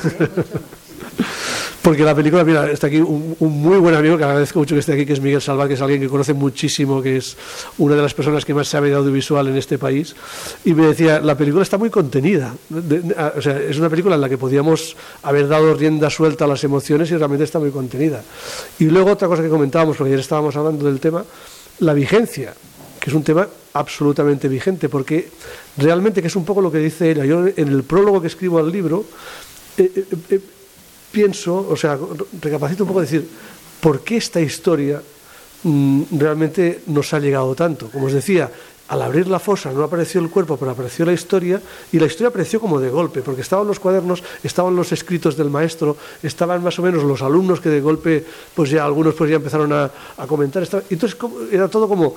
Porque 1.83 2.05
la 2.05 2.15
película, 2.15 2.45
mira, 2.45 2.71
está 2.71 2.89
aquí 2.89 2.99
un, 2.99 3.37
muy 3.39 3.79
buen 3.79 3.95
amigo 3.95 4.19
que 4.19 4.25
agradezco 4.25 4.59
mucho 4.59 4.75
que 4.75 4.81
esté 4.81 4.93
aquí, 4.93 5.07
que 5.07 5.15
es 5.15 5.21
Miguel 5.21 5.41
Salvar, 5.41 5.67
que 5.67 5.75
es 5.75 5.81
alguien 5.81 6.01
que 6.01 6.09
conoce 6.09 6.35
muchísimo, 6.35 7.01
que 7.01 7.17
es 7.17 7.37
una 7.79 7.95
de 7.95 8.03
las 8.03 8.13
personas 8.13 8.45
que 8.45 8.53
más 8.53 8.69
sabe 8.69 8.91
de 8.91 8.97
audiovisual 8.97 9.49
en 9.49 9.57
este 9.57 9.79
país. 9.79 10.15
Y 10.65 10.75
me 10.75 10.87
decía, 10.87 11.21
la 11.21 11.39
película 11.39 11.63
está 11.63 11.79
muy 11.79 11.89
contenida. 11.89 12.55
O 13.37 13.41
sea, 13.41 13.59
es 13.59 13.79
una 13.79 13.89
película 13.89 14.17
en 14.17 14.21
la 14.21 14.29
que 14.29 14.37
podíamos 14.37 14.95
haber 15.23 15.49
dado 15.49 15.73
rienda 15.73 16.11
suelta 16.11 16.45
a 16.45 16.49
las 16.49 16.63
emociones 16.65 17.11
y 17.11 17.17
realmente 17.17 17.45
está 17.45 17.59
muy 17.59 17.71
contenida. 17.71 18.23
Y 18.79 18.85
luego 18.85 19.13
otra 19.13 19.29
cosa 19.29 19.43
que 19.43 19.49
comentábamos, 19.49 19.97
porque 19.97 20.11
ayer 20.11 20.21
estábamos 20.21 20.55
hablando 20.57 20.85
del 20.85 21.01
tema, 21.01 21.25
la 21.79 21.95
vigencia, 21.95 22.53
que 23.01 23.09
es 23.09 23.17
un 23.17 23.25
tema 23.25 23.49
absolutamente 23.73 24.49
vigente, 24.49 24.91
porque 24.91 25.31
realmente, 25.79 26.21
que 26.21 26.29
es 26.29 26.37
un 26.37 26.45
poco 26.45 26.61
lo 26.61 26.71
que 26.71 26.79
dice 26.79 27.11
ella, 27.11 27.25
yo 27.25 27.47
en 27.47 27.69
el 27.69 27.85
prólogo 27.85 28.21
que 28.21 28.27
escribo 28.27 28.59
al 28.59 28.71
libro, 28.71 29.07
eh, 29.79 29.91
eh, 29.97 30.05
eh, 30.29 30.41
pienso, 31.11 31.67
o 31.69 31.77
sea, 31.77 31.99
recapacito 32.41 32.85
un 32.85 32.89
poco 32.89 33.01
decir, 33.01 33.27
¿por 33.81 34.01
qué 34.01 34.17
esta 34.17 34.41
historia 34.41 35.03
mm, 35.63 36.03
realmente 36.13 36.83
nos 36.87 37.13
ha 37.15 37.19
llegado 37.19 37.55
tanto? 37.55 37.91
Como 37.91 38.07
os 38.07 38.13
decía, 38.13 38.51
al 38.91 39.03
abrir 39.03 39.29
la 39.29 39.39
fosa 39.39 39.71
no 39.71 39.85
apareció 39.85 40.21
el 40.21 40.31
cuerpo, 40.31 40.57
pero 40.57 40.73
apareció 40.73 41.07
la 41.07 41.13
historia, 41.13 41.63
y 41.93 41.99
la 41.99 42.07
historia 42.07 42.29
apareció 42.29 42.61
como 42.61 42.81
de 42.81 42.91
golpe, 42.91 43.23
porque 43.23 43.43
estaban 43.43 43.67
los 43.67 43.79
cuadernos, 43.79 44.23
estaban 44.43 44.75
los 44.75 44.91
escritos 44.91 45.37
del 45.37 45.49
maestro, 45.49 45.97
estaban 46.23 46.63
más 46.63 46.79
o 46.79 46.83
menos 46.83 47.05
los 47.05 47.23
alumnos 47.23 47.61
que 47.61 47.69
de 47.69 47.81
golpe, 47.81 48.25
pues 48.55 48.71
ya 48.71 48.85
algunos 48.85 49.15
pues 49.15 49.31
ya 49.31 49.37
empezaron 49.37 49.73
a, 49.73 49.91
a 50.17 50.27
comentar, 50.27 50.67
entonces 50.91 51.17
era 51.53 51.69
todo 51.69 51.89
como, 51.89 52.17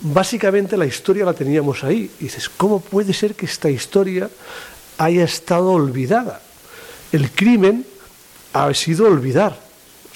básicamente 0.00 0.76
la 0.76 0.84
historia 0.84 1.24
la 1.24 1.32
teníamos 1.32 1.82
ahí, 1.82 2.10
y 2.20 2.24
dices, 2.24 2.50
¿cómo 2.50 2.80
puede 2.80 3.14
ser 3.14 3.34
que 3.34 3.46
esta 3.46 3.70
historia 3.70 4.28
haya 4.98 5.24
estado 5.24 5.72
olvidada? 5.72 6.42
El 7.10 7.30
crimen 7.30 7.86
ha 8.52 8.72
sido 8.74 9.06
olvidar. 9.06 9.58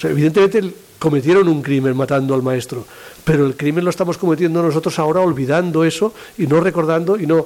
Evidentemente 0.01 0.73
cometieron 0.99 1.47
un 1.47 1.61
crimen 1.61 1.95
matando 1.95 2.33
al 2.33 2.43
maestro, 2.43 2.85
pero 3.23 3.45
el 3.45 3.55
crimen 3.55 3.83
lo 3.83 3.89
estamos 3.89 4.17
cometiendo 4.17 4.61
nosotros 4.61 4.97
ahora 4.99 5.21
olvidando 5.21 5.83
eso 5.83 6.13
y 6.37 6.47
no 6.47 6.59
recordando 6.59 7.19
y 7.19 7.27
no. 7.27 7.45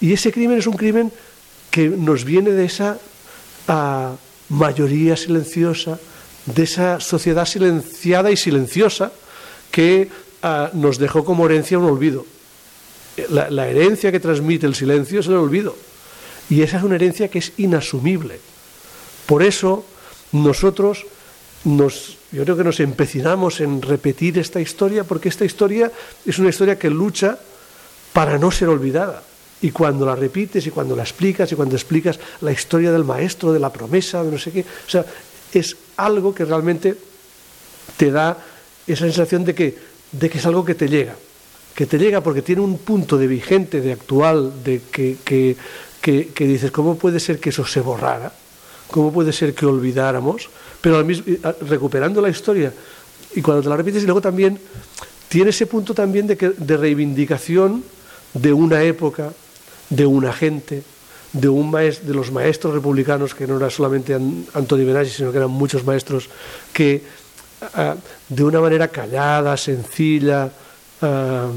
Y 0.00 0.12
ese 0.12 0.32
crimen 0.32 0.58
es 0.58 0.66
un 0.66 0.76
crimen 0.76 1.12
que 1.70 1.88
nos 1.88 2.24
viene 2.24 2.50
de 2.50 2.64
esa 2.64 2.98
ah, 3.68 4.14
mayoría 4.48 5.16
silenciosa, 5.16 5.98
de 6.46 6.62
esa 6.62 7.00
sociedad 7.00 7.46
silenciada 7.46 8.30
y 8.30 8.36
silenciosa 8.36 9.12
que 9.70 10.08
ah, 10.42 10.70
nos 10.72 10.98
dejó 10.98 11.24
como 11.24 11.46
herencia 11.46 11.78
un 11.78 11.86
olvido. 11.86 12.24
La, 13.30 13.50
la 13.50 13.66
herencia 13.66 14.12
que 14.12 14.20
transmite 14.20 14.66
el 14.66 14.74
silencio 14.74 15.20
es 15.20 15.26
el 15.26 15.34
olvido. 15.34 15.76
Y 16.48 16.62
esa 16.62 16.78
es 16.78 16.84
una 16.84 16.94
herencia 16.94 17.28
que 17.28 17.40
es 17.40 17.52
inasumible. 17.58 18.40
Por 19.26 19.42
eso 19.42 19.84
nosotros 20.32 21.06
nos, 21.64 22.18
yo 22.32 22.44
creo 22.44 22.56
que 22.56 22.64
nos 22.64 22.80
empecinamos 22.80 23.60
en 23.60 23.82
repetir 23.82 24.38
esta 24.38 24.60
historia, 24.60 25.04
porque 25.04 25.28
esta 25.28 25.44
historia 25.44 25.90
es 26.24 26.38
una 26.38 26.50
historia 26.50 26.78
que 26.78 26.90
lucha 26.90 27.38
para 28.12 28.38
no 28.38 28.50
ser 28.50 28.68
olvidada. 28.68 29.22
Y 29.60 29.70
cuando 29.72 30.06
la 30.06 30.14
repites 30.14 30.66
y 30.66 30.70
cuando 30.70 30.94
la 30.94 31.02
explicas 31.02 31.50
y 31.50 31.56
cuando 31.56 31.74
explicas 31.74 32.18
la 32.42 32.52
historia 32.52 32.92
del 32.92 33.04
maestro, 33.04 33.52
de 33.52 33.58
la 33.58 33.72
promesa, 33.72 34.22
de 34.22 34.30
no 34.30 34.38
sé 34.38 34.52
qué, 34.52 34.60
o 34.60 34.90
sea, 34.90 35.04
es 35.52 35.76
algo 35.96 36.32
que 36.34 36.44
realmente 36.44 36.94
te 37.96 38.10
da 38.12 38.38
esa 38.86 39.04
sensación 39.04 39.44
de 39.44 39.54
que, 39.54 39.76
de 40.12 40.30
que 40.30 40.38
es 40.38 40.46
algo 40.46 40.64
que 40.64 40.76
te 40.76 40.88
llega, 40.88 41.16
que 41.74 41.86
te 41.86 41.98
llega 41.98 42.20
porque 42.20 42.42
tiene 42.42 42.60
un 42.62 42.78
punto 42.78 43.18
de 43.18 43.26
vigente, 43.26 43.80
de 43.80 43.92
actual, 43.92 44.62
de 44.62 44.82
que, 44.92 45.16
que, 45.24 45.56
que- 46.00 46.28
que 46.28 46.46
dices, 46.46 46.70
¿cómo 46.70 46.96
puede 46.96 47.18
ser 47.18 47.40
que 47.40 47.50
eso 47.50 47.66
se 47.66 47.80
borrara? 47.80 48.32
¿Cómo 48.90 49.12
puede 49.12 49.32
ser 49.32 49.54
que 49.54 49.66
olvidáramos? 49.66 50.48
Pero 50.80 50.96
al 50.96 51.04
mismo, 51.04 51.24
ah, 51.44 51.54
recuperando 51.68 52.20
la 52.20 52.28
historia, 52.30 52.72
y 53.34 53.42
cuando 53.42 53.62
te 53.62 53.68
la 53.68 53.76
repites, 53.76 54.02
y 54.02 54.06
luego 54.06 54.20
también 54.20 54.58
tiene 55.28 55.50
ese 55.50 55.66
punto 55.66 55.92
también 55.94 56.26
de, 56.26 56.36
que, 56.36 56.50
de 56.50 56.76
reivindicación 56.76 57.84
de 58.34 58.52
una 58.52 58.82
época, 58.82 59.32
de 59.90 60.06
una 60.06 60.32
gente, 60.32 60.82
de, 61.32 61.48
un 61.48 61.70
maes- 61.70 62.00
de 62.02 62.14
los 62.14 62.32
maestros 62.32 62.72
republicanos, 62.72 63.34
que 63.34 63.46
no 63.46 63.56
era 63.58 63.68
solamente 63.68 64.14
An- 64.14 64.46
Antonio 64.54 64.86
Benassi, 64.86 65.10
sino 65.10 65.30
que 65.32 65.38
eran 65.38 65.50
muchos 65.50 65.84
maestros 65.84 66.28
que 66.72 67.02
de 68.28 68.44
una 68.44 68.60
manera 68.60 68.86
callada, 68.88 69.56
sencilla, 69.56 70.48
ah, 71.02 71.48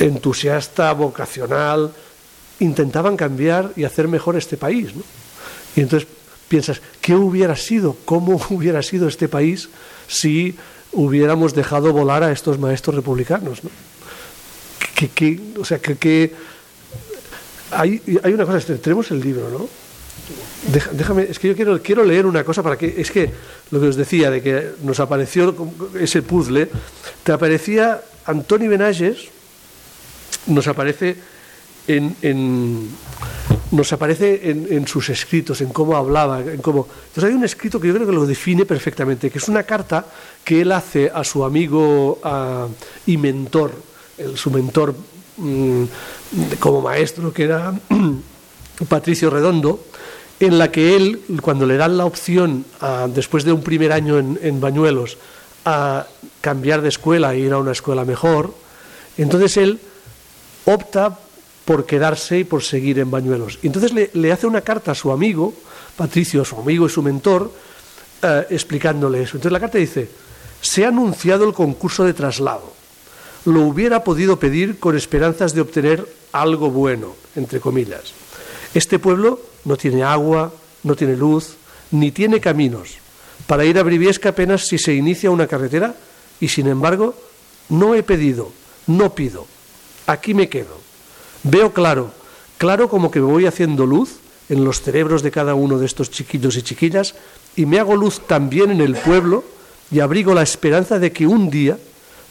entusiasta, 0.00 0.92
vocacional, 0.92 1.90
intentaban 2.60 3.16
cambiar 3.16 3.72
y 3.76 3.84
hacer 3.84 4.06
mejor 4.08 4.36
este 4.36 4.56
país. 4.56 4.94
¿no? 4.94 5.02
Y 5.76 5.80
entonces 5.80 6.08
piensas, 6.48 6.80
¿qué 7.00 7.14
hubiera 7.14 7.56
sido? 7.56 7.96
¿Cómo 8.04 8.40
hubiera 8.50 8.82
sido 8.82 9.08
este 9.08 9.28
país 9.28 9.68
si 10.08 10.56
hubiéramos 10.92 11.54
dejado 11.54 11.92
volar 11.92 12.22
a 12.22 12.32
estos 12.32 12.58
maestros 12.58 12.96
republicanos? 12.96 13.64
¿no? 13.64 13.70
O 15.60 15.64
sea, 15.64 15.78
que, 15.78 16.32
hay, 17.70 18.00
una 18.24 18.46
cosa, 18.46 18.58
este, 18.58 18.76
tenemos 18.76 19.10
el 19.10 19.20
libro, 19.20 19.50
¿no? 19.50 19.68
Déjame, 20.92 21.24
es 21.24 21.38
que 21.38 21.48
yo 21.48 21.56
quiero, 21.56 21.82
quiero 21.82 22.04
leer 22.04 22.24
una 22.24 22.44
cosa 22.44 22.62
para 22.62 22.78
que, 22.78 22.94
es 22.96 23.10
que 23.10 23.30
lo 23.70 23.80
que 23.80 23.88
os 23.88 23.96
decía, 23.96 24.30
de 24.30 24.40
que 24.42 24.70
nos 24.82 25.00
apareció 25.00 25.54
ese 25.98 26.22
puzzle, 26.22 26.70
te 27.22 27.32
aparecía 27.32 28.00
Antoni 28.24 28.68
Benages, 28.68 29.28
nos 30.46 30.66
aparece 30.66 31.16
en, 31.86 32.16
en- 32.22 32.88
nos 33.74 33.92
aparece 33.92 34.50
en, 34.50 34.66
en 34.70 34.86
sus 34.86 35.10
escritos, 35.10 35.60
en 35.60 35.68
cómo 35.70 35.96
hablaba, 35.96 36.40
en 36.40 36.62
cómo. 36.62 36.86
Entonces 37.08 37.24
hay 37.24 37.36
un 37.36 37.44
escrito 37.44 37.80
que 37.80 37.88
yo 37.88 37.94
creo 37.94 38.06
que 38.06 38.12
lo 38.12 38.26
define 38.26 38.64
perfectamente, 38.64 39.30
que 39.30 39.38
es 39.38 39.48
una 39.48 39.64
carta 39.64 40.06
que 40.44 40.60
él 40.60 40.72
hace 40.72 41.10
a 41.12 41.24
su 41.24 41.44
amigo 41.44 42.20
y 43.06 43.16
mentor, 43.16 43.72
su 44.34 44.50
mentor 44.50 44.94
mm, 45.36 45.84
como 46.58 46.80
maestro, 46.80 47.32
que 47.32 47.44
era 47.44 47.74
Patricio 48.88 49.30
Redondo, 49.30 49.84
en 50.40 50.58
la 50.58 50.70
que 50.70 50.96
él, 50.96 51.20
cuando 51.42 51.66
le 51.66 51.76
dan 51.76 51.96
la 51.96 52.04
opción, 52.04 52.64
después 53.08 53.44
de 53.44 53.52
un 53.52 53.62
primer 53.62 53.92
año 53.92 54.18
en, 54.18 54.38
en 54.42 54.60
Bañuelos, 54.60 55.18
a 55.64 56.06
cambiar 56.40 56.82
de 56.82 56.88
escuela 56.88 57.34
e 57.34 57.38
ir 57.38 57.52
a 57.52 57.58
una 57.58 57.72
escuela 57.72 58.04
mejor, 58.04 58.54
Entonces 59.16 59.56
él 59.56 59.80
opta 60.64 61.18
por 61.64 61.86
quedarse 61.86 62.40
y 62.40 62.44
por 62.44 62.62
seguir 62.62 62.98
en 62.98 63.10
Bañuelos. 63.10 63.58
Y 63.62 63.68
entonces 63.68 63.92
le, 64.12 64.32
hace 64.32 64.46
una 64.46 64.60
carta 64.60 64.92
a 64.92 64.94
su 64.94 65.10
amigo, 65.10 65.54
Patricio, 65.96 66.44
su 66.44 66.56
amigo 66.56 66.86
y 66.86 66.90
su 66.90 67.02
mentor, 67.02 67.50
eh, 68.22 68.46
explicándole 68.50 69.22
eso. 69.22 69.36
Entonces 69.36 69.52
la 69.52 69.60
carta 69.60 69.78
dice, 69.78 70.08
se 70.60 70.84
ha 70.84 70.88
anunciado 70.88 71.46
el 71.46 71.54
concurso 71.54 72.04
de 72.04 72.14
traslado. 72.14 72.72
Lo 73.46 73.62
hubiera 73.62 74.04
podido 74.04 74.38
pedir 74.38 74.78
con 74.78 74.96
esperanzas 74.96 75.54
de 75.54 75.60
obtener 75.60 76.06
algo 76.32 76.70
bueno, 76.70 77.14
entre 77.36 77.60
comillas. 77.60 78.12
Este 78.74 78.98
pueblo 78.98 79.40
no 79.64 79.76
tiene 79.76 80.02
agua, 80.02 80.52
no 80.82 80.96
tiene 80.96 81.16
luz, 81.16 81.56
ni 81.90 82.10
tiene 82.10 82.40
caminos. 82.40 82.96
Para 83.46 83.64
ir 83.64 83.78
a 83.78 83.82
Briviesca 83.82 84.30
apenas 84.30 84.66
si 84.66 84.78
se 84.78 84.94
inicia 84.94 85.30
una 85.30 85.46
carretera 85.46 85.94
y 86.40 86.48
sin 86.48 86.66
embargo 86.66 87.14
no 87.68 87.94
he 87.94 88.02
pedido, 88.02 88.50
no 88.86 89.14
pido. 89.14 89.46
Aquí 90.06 90.34
me 90.34 90.48
quedo. 90.48 90.83
Veo 91.44 91.74
claro, 91.74 92.10
claro 92.56 92.88
como 92.88 93.10
que 93.10 93.20
me 93.20 93.26
voy 93.26 93.44
haciendo 93.44 93.84
luz 93.84 94.16
en 94.48 94.64
los 94.64 94.80
cerebros 94.80 95.22
de 95.22 95.30
cada 95.30 95.54
uno 95.54 95.78
de 95.78 95.84
estos 95.84 96.10
chiquillos 96.10 96.56
y 96.56 96.62
chiquillas 96.62 97.14
y 97.54 97.66
me 97.66 97.78
hago 97.78 97.96
luz 97.96 98.20
también 98.26 98.70
en 98.70 98.80
el 98.80 98.96
pueblo 98.96 99.44
y 99.90 100.00
abrigo 100.00 100.34
la 100.34 100.42
esperanza 100.42 100.98
de 100.98 101.12
que 101.12 101.26
un 101.26 101.50
día, 101.50 101.78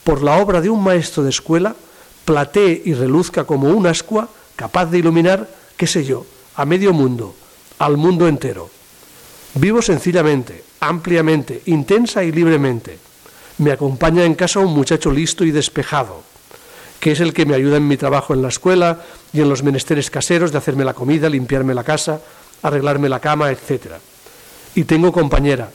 por 0.03 0.23
la 0.23 0.37
obra 0.37 0.61
de 0.61 0.69
un 0.69 0.83
maestro 0.83 1.23
de 1.23 1.29
escuela, 1.29 1.75
platee 2.25 2.81
y 2.85 2.95
reluzca 2.95 3.43
como 3.43 3.69
un 3.69 3.85
ascua 3.85 4.29
capaz 4.55 4.87
de 4.87 4.97
iluminar, 4.97 5.47
qué 5.77 5.85
sé 5.85 6.03
yo, 6.03 6.25
a 6.55 6.65
medio 6.65 6.91
mundo, 6.91 7.35
al 7.77 7.97
mundo 7.97 8.27
entero. 8.27 8.69
Vivo 9.53 9.83
sencillamente, 9.83 10.63
ampliamente, 10.79 11.61
intensa 11.67 12.23
y 12.23 12.31
libremente. 12.31 12.97
Me 13.59 13.71
acompaña 13.71 14.25
en 14.25 14.33
casa 14.33 14.59
un 14.59 14.73
muchacho 14.73 15.11
listo 15.11 15.45
y 15.45 15.51
despejado, 15.51 16.23
que 17.03 17.11
es 17.11 17.19
el 17.19 17.33
que 17.33 17.45
me 17.45 17.53
ayuda 17.53 17.75
en 17.75 17.85
mi 17.85 17.97
trabajo 17.97 18.33
en 18.33 18.41
la 18.41 18.47
escuela 18.47 19.01
y 19.33 19.41
en 19.41 19.49
los 19.49 19.61
menesteres 19.61 20.09
caseros 20.09 20.53
de 20.53 20.57
hacerme 20.57 20.85
la 20.85 20.93
comida, 20.93 21.27
limpiarme 21.27 21.73
la 21.73 21.83
casa, 21.83 22.21
arreglarme 22.61 23.09
la 23.09 23.19
cama, 23.19 23.51
etc. 23.51 23.95
Y 24.73 24.85
tengo 24.85 25.11
compañera. 25.11 25.69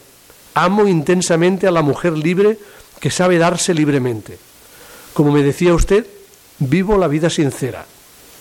Amo 0.54 0.88
intensamente 0.88 1.66
a 1.66 1.70
la 1.70 1.82
mujer 1.82 2.16
libre 2.16 2.58
que 2.98 3.10
sabe 3.10 3.36
darse 3.36 3.74
libremente. 3.74 4.38
Como 5.12 5.30
me 5.30 5.42
decía 5.42 5.74
usted, 5.74 6.06
vivo 6.60 6.96
la 6.96 7.08
vida 7.08 7.28
sincera, 7.28 7.84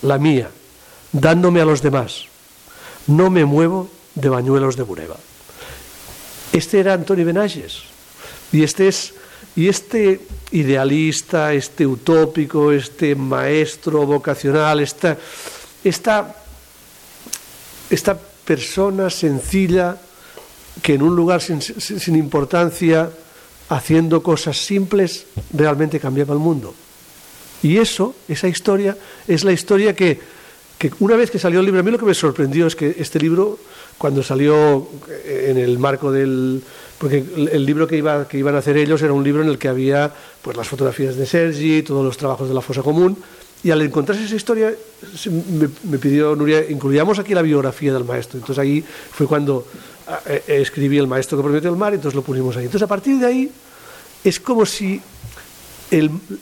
la 0.01 0.17
mía, 0.17 0.49
dándome 1.11 1.59
a 1.59 1.65
los 1.65 1.81
demás. 1.81 2.27
No 3.07 3.29
me 3.29 3.43
muevo 3.43 3.89
de 4.15 4.29
bañuelos 4.29 4.77
de 4.77 4.83
Bureba. 4.83 5.17
Este 6.53 6.79
era 6.79 6.93
Antoni 6.93 7.25
Benages. 7.25 7.81
Y 8.53 8.63
este 8.63 8.87
es 8.87 9.13
y 9.57 9.67
este 9.67 10.21
idealista, 10.51 11.51
este 11.51 11.85
utópico, 11.85 12.71
este 12.71 13.15
maestro 13.15 14.05
vocacional, 14.05 14.79
esta, 14.79 15.17
esta, 15.83 16.35
esta 17.89 18.17
persona 18.45 19.09
sencilla 19.09 19.97
que 20.81 20.93
en 20.93 21.01
un 21.01 21.15
lugar 21.15 21.41
sin, 21.41 21.59
sin 21.59 22.15
importancia, 22.15 23.09
haciendo 23.69 24.21
cosas 24.21 24.57
simples, 24.57 25.25
realmente 25.51 25.99
cambiaba 25.99 26.35
el 26.35 26.39
mundo. 26.39 26.75
Y 27.63 27.77
eso, 27.77 28.15
esa 28.27 28.47
historia, 28.47 28.95
es 29.27 29.43
la 29.43 29.53
historia 29.53 29.95
que, 29.95 30.19
que 30.77 30.91
una 30.99 31.15
vez 31.15 31.31
que 31.31 31.39
salió 31.39 31.61
el 31.61 31.65
libro, 31.65 31.79
a 31.79 31.83
mí 31.83 31.89
lo 31.89 31.97
que 31.97 32.05
me 32.05 32.13
sorprendió 32.13 32.67
es 32.67 32.75
que 32.75 32.95
este 32.99 33.19
libro, 33.19 33.57
cuando 33.97 34.21
salió 34.21 34.87
en 35.25 35.57
el 35.57 35.79
marco 35.79 36.11
del... 36.11 36.61
Porque 36.97 37.23
el 37.51 37.65
libro 37.65 37.87
que, 37.87 37.97
iba, 37.97 38.27
que 38.27 38.37
iban 38.39 38.55
a 38.55 38.59
hacer 38.59 38.77
ellos 38.77 39.01
era 39.01 39.13
un 39.13 39.23
libro 39.23 39.43
en 39.43 39.49
el 39.49 39.59
que 39.59 39.67
había 39.67 40.11
pues, 40.41 40.57
las 40.57 40.67
fotografías 40.67 41.15
de 41.15 41.25
Sergi, 41.25 41.83
todos 41.83 42.03
los 42.03 42.17
trabajos 42.17 42.47
de 42.47 42.55
la 42.55 42.61
fosa 42.61 42.81
común, 42.81 43.17
y 43.63 43.71
al 43.71 43.81
encontrarse 43.81 44.25
esa 44.25 44.35
historia 44.35 44.73
me, 45.83 45.97
pidió 45.97 46.35
Nuria, 46.35 46.69
incluyamos 46.69 47.19
aquí 47.19 47.33
la 47.33 47.41
biografía 47.41 47.93
del 47.93 48.03
maestro. 48.03 48.39
Entonces 48.39 48.59
ahí 48.61 48.83
fue 48.83 49.27
cuando 49.27 49.67
eh, 50.27 50.43
escribí 50.47 50.97
El 50.97 51.07
maestro 51.07 51.37
que 51.37 51.43
prometió 51.43 51.69
el 51.69 51.75
mar, 51.75 51.93
y 51.93 51.95
entonces 51.95 52.15
lo 52.15 52.21
pusimos 52.21 52.55
ahí. 52.57 52.65
Entonces 52.65 52.83
a 52.83 52.87
partir 52.87 53.19
de 53.19 53.25
ahí 53.25 53.51
es 54.23 54.39
como 54.39 54.65
si 54.65 55.01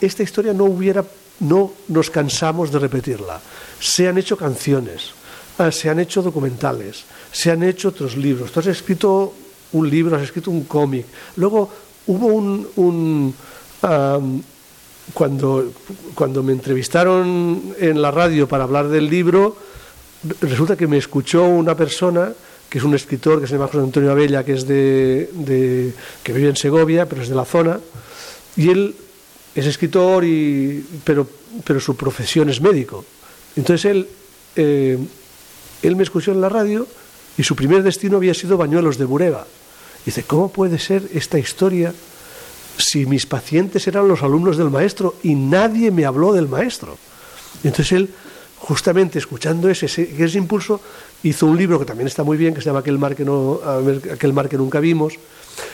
esta 0.01 0.23
historia 0.23 0.53
no 0.53 0.65
hubiera, 0.65 1.05
no 1.41 1.73
nos 1.89 2.09
cansamos 2.09 2.71
de 2.71 2.79
repetirla. 2.79 3.39
Se 3.79 4.07
han 4.07 4.17
hecho 4.17 4.37
canciones, 4.37 5.11
ah, 5.57 5.71
se 5.71 5.89
han 5.89 5.99
hecho 5.99 6.21
documentales, 6.21 7.03
se 7.31 7.51
han 7.51 7.63
hecho 7.63 7.89
otros 7.89 8.17
libros. 8.17 8.51
Tú 8.51 8.59
has 8.61 8.67
escrito 8.67 9.33
un 9.75 9.89
libro, 9.89 10.15
has 10.15 10.23
escrito 10.23 10.51
un 10.51 10.63
cómic. 10.63 11.05
Luego 11.35 11.69
hubo 12.07 12.27
un, 12.27 13.33
cuando, 15.13 15.71
cuando 16.15 16.43
me 16.43 16.53
entrevistaron 16.53 17.75
en 17.79 18.01
la 18.01 18.11
radio 18.11 18.47
para 18.47 18.63
hablar 18.63 18.87
del 18.87 19.09
libro, 19.09 19.55
resulta 20.41 20.75
que 20.75 20.87
me 20.87 20.97
escuchó 20.97 21.43
una 21.43 21.75
persona 21.75 22.33
que 22.69 22.79
es 22.79 22.83
un 22.83 22.95
escritor 22.95 23.39
que 23.39 23.47
se 23.47 23.53
llama 23.53 23.67
José 23.67 23.79
Antonio 23.79 24.11
Abella, 24.11 24.43
que 24.43 24.53
es 24.53 24.67
de, 24.67 25.29
de, 25.33 25.93
que 26.23 26.33
vive 26.33 26.49
en 26.49 26.55
Segovia, 26.55 27.07
pero 27.07 27.21
es 27.21 27.29
de 27.29 27.35
la 27.35 27.45
zona, 27.45 27.79
y 28.57 28.69
él 28.69 28.95
es 29.53 29.65
escritor, 29.65 30.25
y, 30.25 30.83
pero, 31.03 31.27
pero 31.63 31.79
su 31.79 31.95
profesión 31.95 32.49
es 32.49 32.59
médico. 32.59 33.05
Entonces 33.55 33.85
él, 33.85 34.07
eh, 34.55 34.97
él 35.83 35.95
me 35.95 36.03
escuchó 36.03 36.31
en 36.31 36.41
la 36.41 36.49
radio 36.49 36.87
y 37.37 37.43
su 37.43 37.55
primer 37.55 37.83
destino 37.83 38.17
había 38.17 38.33
sido 38.33 38.57
Bañuelos 38.57 38.97
de 38.97 39.05
Bureba. 39.05 39.45
Dice, 40.05 40.23
¿cómo 40.23 40.49
puede 40.49 40.77
ser 40.77 41.03
esta 41.13 41.39
historia 41.39 41.93
si 42.77 43.05
mis 43.05 43.25
pacientes 43.25 43.87
eran 43.87 44.07
los 44.07 44.21
alumnos 44.21 44.57
del 44.57 44.69
maestro 44.69 45.15
y 45.23 45.33
nadie 45.33 45.89
me 45.89 46.05
habló 46.05 46.33
del 46.33 46.47
maestro? 46.47 46.97
Entonces 47.63 47.91
él, 47.93 48.09
justamente 48.57 49.17
escuchando 49.17 49.67
ese, 49.69 49.85
ese 49.85 50.37
impulso, 50.37 50.79
hizo 51.23 51.47
un 51.47 51.57
libro 51.57 51.79
que 51.79 51.85
también 51.85 52.07
está 52.07 52.23
muy 52.23 52.37
bien, 52.37 52.53
que 52.53 52.61
se 52.61 52.67
llama 52.67 52.79
Aquel 52.79 52.99
mar 52.99 53.15
que, 53.15 53.25
no, 53.25 53.59
Aquel 54.13 54.33
mar 54.33 54.47
que 54.47 54.57
nunca 54.57 54.79
vimos. 54.79 55.13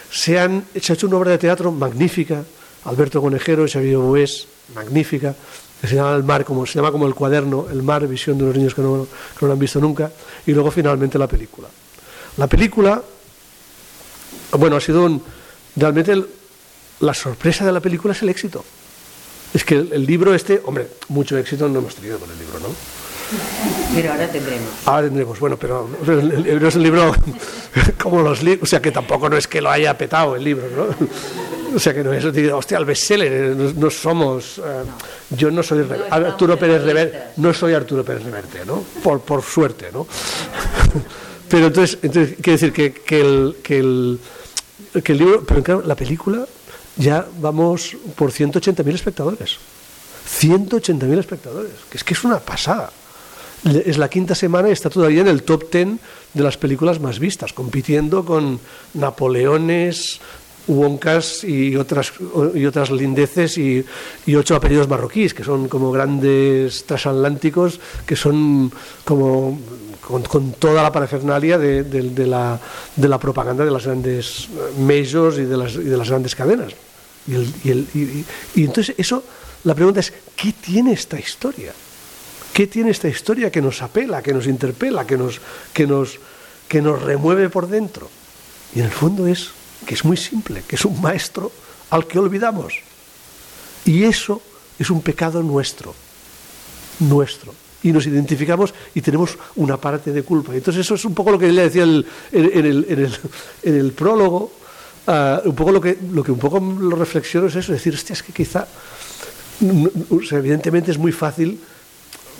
Se, 0.09 0.39
han, 0.39 0.63
ha 0.73 0.77
hecho 0.77 1.07
una 1.07 1.17
obra 1.17 1.31
de 1.31 1.37
teatro 1.37 1.71
magnífica, 1.71 2.43
Alberto 2.85 3.21
Conejero 3.21 3.65
y 3.65 3.69
Xavier 3.69 3.97
Bués, 3.97 4.47
magnífica, 4.73 5.35
que 5.81 5.87
se 5.87 5.95
llama 5.95 6.15
El 6.15 6.23
mar, 6.23 6.45
como, 6.45 6.65
se 6.65 6.75
llama 6.75 6.91
como 6.91 7.07
el 7.07 7.15
cuaderno, 7.15 7.67
El 7.69 7.83
mar, 7.83 8.07
visión 8.07 8.37
de 8.37 8.45
unos 8.45 8.55
niños 8.55 8.75
que 8.75 8.81
no, 8.81 9.03
que 9.05 9.41
no 9.41 9.47
lo 9.47 9.53
han 9.53 9.59
visto 9.59 9.79
nunca, 9.81 10.11
y 10.45 10.51
luego 10.53 10.71
finalmente 10.71 11.17
la 11.17 11.27
película. 11.27 11.67
La 12.37 12.47
película, 12.47 13.01
bueno, 14.57 14.75
ha 14.75 14.81
sido 14.81 15.05
un, 15.05 15.21
realmente 15.75 16.11
el, 16.11 16.27
la 16.99 17.13
sorpresa 17.13 17.65
de 17.65 17.71
la 17.71 17.79
película 17.79 18.13
es 18.13 18.21
el 18.21 18.29
éxito. 18.29 18.63
Es 19.53 19.65
que 19.65 19.75
el, 19.75 19.93
el, 19.93 20.05
libro 20.05 20.33
este, 20.33 20.61
hombre, 20.65 20.87
mucho 21.09 21.37
éxito 21.37 21.67
no 21.67 21.79
hemos 21.79 21.95
tenido 21.95 22.19
con 22.19 22.29
el 22.31 22.39
libro, 22.39 22.59
¿no? 22.59 22.69
Pero 23.95 24.11
ahora 24.11 24.27
tendremos. 24.27 24.69
Ahora 24.85 25.07
tendremos, 25.07 25.39
bueno, 25.39 25.57
pero 25.57 25.89
el 26.07 26.43
libro 26.43 26.67
es 26.67 26.75
un 26.75 26.83
libro 26.83 27.15
como 28.01 28.21
los 28.21 28.43
libros, 28.43 28.63
o 28.63 28.65
sea 28.65 28.81
que 28.81 28.91
tampoco 28.91 29.29
no 29.29 29.37
es 29.37 29.47
que 29.47 29.61
lo 29.61 29.69
haya 29.69 29.97
petado 29.97 30.35
el 30.35 30.43
libro, 30.43 30.67
¿no? 30.75 31.07
O 31.75 31.79
sea 31.79 31.93
que 31.93 32.03
no 32.03 32.11
es, 32.11 32.25
hostia, 32.25 32.77
el 32.77 32.85
bestseller, 32.85 33.55
no, 33.55 33.71
no 33.71 33.89
somos, 33.89 34.57
uh, 34.57 34.63
yo 35.29 35.49
no 35.51 35.63
soy 35.63 35.85
no 35.85 35.95
Arturo 36.09 36.57
Pérez 36.57 36.83
Reverte, 36.83 37.19
no 37.37 37.53
soy 37.53 37.73
Arturo 37.73 38.03
Pérez 38.03 38.23
Reverte, 38.23 38.65
¿no? 38.65 38.83
Por, 39.01 39.21
por 39.21 39.41
suerte, 39.41 39.89
¿no? 39.93 40.05
Pero 41.49 41.67
entonces, 41.67 41.97
entonces 42.01 42.35
quiere 42.41 42.51
decir 42.51 42.73
que, 42.73 42.93
que, 42.93 43.21
el, 43.21 43.57
que, 43.63 43.79
el, 43.79 44.19
que 45.03 45.11
el 45.13 45.17
libro, 45.17 45.43
pero 45.43 45.63
claro, 45.63 45.81
la 45.85 45.95
película 45.95 46.45
ya 46.97 47.25
vamos 47.39 47.95
por 48.15 48.31
180.000 48.31 48.93
espectadores. 48.93 49.57
180.000 50.27 51.19
espectadores, 51.19 51.71
que 51.89 51.97
es 51.97 52.03
que 52.03 52.13
es 52.13 52.23
una 52.23 52.39
pasada. 52.39 52.91
Es 53.63 53.97
la 53.97 54.09
quinta 54.09 54.33
semana 54.33 54.69
y 54.69 54.71
está 54.71 54.89
todavía 54.89 55.21
en 55.21 55.27
el 55.27 55.43
top 55.43 55.69
ten 55.69 55.99
de 56.33 56.43
las 56.43 56.57
películas 56.57 56.99
más 56.99 57.19
vistas, 57.19 57.53
compitiendo 57.53 58.25
con 58.25 58.59
Napoleones, 58.95 60.19
Wonkas 60.67 61.43
y 61.43 61.75
otras, 61.75 62.13
y 62.55 62.65
otras 62.65 62.91
lindeces 62.91 63.57
y, 63.57 63.85
y, 64.25 64.35
ocho 64.35 64.55
apellidos 64.55 64.87
marroquíes, 64.87 65.33
que 65.33 65.43
son 65.43 65.67
como 65.67 65.91
grandes 65.91 66.85
transatlánticos, 66.85 67.79
que 68.05 68.15
son 68.15 68.71
como 69.03 69.59
con, 70.11 70.51
toda 70.53 70.83
la 70.83 70.91
parafernalia 70.91 71.57
de, 71.57 72.27
la, 72.27 72.59
de 72.95 73.07
la 73.07 73.19
propaganda 73.19 73.65
de 73.65 73.71
las 73.71 73.85
grandes 73.85 74.49
majors 74.77 75.37
y 75.37 75.45
de 75.45 75.57
las, 75.57 75.73
y 75.75 75.83
de 75.83 75.97
las 75.97 76.09
grandes 76.09 76.35
cadenas. 76.35 76.73
Y, 77.27 77.35
el, 77.35 77.53
y, 77.63 77.69
el, 77.69 77.87
y, 77.93 78.25
y 78.55 78.65
entonces 78.65 78.95
eso, 78.97 79.23
la 79.63 79.75
pregunta 79.75 79.99
es, 79.99 80.13
¿qué 80.35 80.53
tiene 80.53 80.93
esta 80.93 81.19
historia? 81.19 81.73
¿Qué 82.53 82.67
tiene 82.67 82.91
esta 82.91 83.07
historia 83.07 83.51
que 83.51 83.61
nos 83.61 83.81
apela, 83.81 84.21
que 84.21 84.33
nos 84.33 84.45
interpela, 84.45 85.07
que 85.07 85.17
nos, 85.17 85.39
que 85.73 85.87
nos, 85.87 86.19
que 86.67 86.81
nos 86.81 87.01
remueve 87.01 87.49
por 87.49 87.67
dentro? 87.67 88.09
Y 88.75 88.79
en 88.79 88.85
el 88.85 88.91
fondo 88.91 89.27
es 89.27 89.51
que 89.85 89.93
es 89.93 90.03
muy 90.03 90.17
simple, 90.17 90.63
que 90.67 90.75
es 90.75 90.85
un 90.85 90.99
maestro 91.01 91.51
al 91.89 92.07
que 92.07 92.19
olvidamos. 92.19 92.73
Y 93.85 94.03
eso 94.03 94.41
es 94.77 94.89
un 94.89 95.01
pecado 95.01 95.41
nuestro, 95.43 95.95
nuestro. 96.99 97.53
Y 97.83 97.91
nos 97.91 98.05
identificamos 98.05 98.73
y 98.93 99.01
tenemos 99.01 99.37
una 99.55 99.77
parte 99.77 100.11
de 100.11 100.23
culpa. 100.23 100.53
Entonces 100.53 100.81
eso 100.85 100.95
es 100.95 101.05
un 101.05 101.13
poco 101.13 101.31
lo 101.31 101.39
que 101.39 101.51
le 101.51 101.63
decía 101.63 101.83
el, 101.83 102.05
en, 102.31 103.17
el, 103.63 103.91
prólogo, 103.91 104.51
uh, 105.07 105.49
un 105.49 105.55
poco 105.55 105.71
lo 105.71 105.81
que, 105.81 105.97
lo 106.11 106.23
que 106.23 106.31
un 106.31 106.39
poco 106.39 106.59
lo 106.59 106.95
reflexiono 106.95 107.47
es 107.47 107.55
eso, 107.55 107.73
es 107.73 107.79
decir, 107.79 107.93
hostia, 107.93 108.13
es 108.13 108.23
que 108.23 108.31
quizá 108.31 108.67
evidentemente 110.31 110.91
es 110.91 110.97
muy 110.97 111.11
fácil 111.11 111.59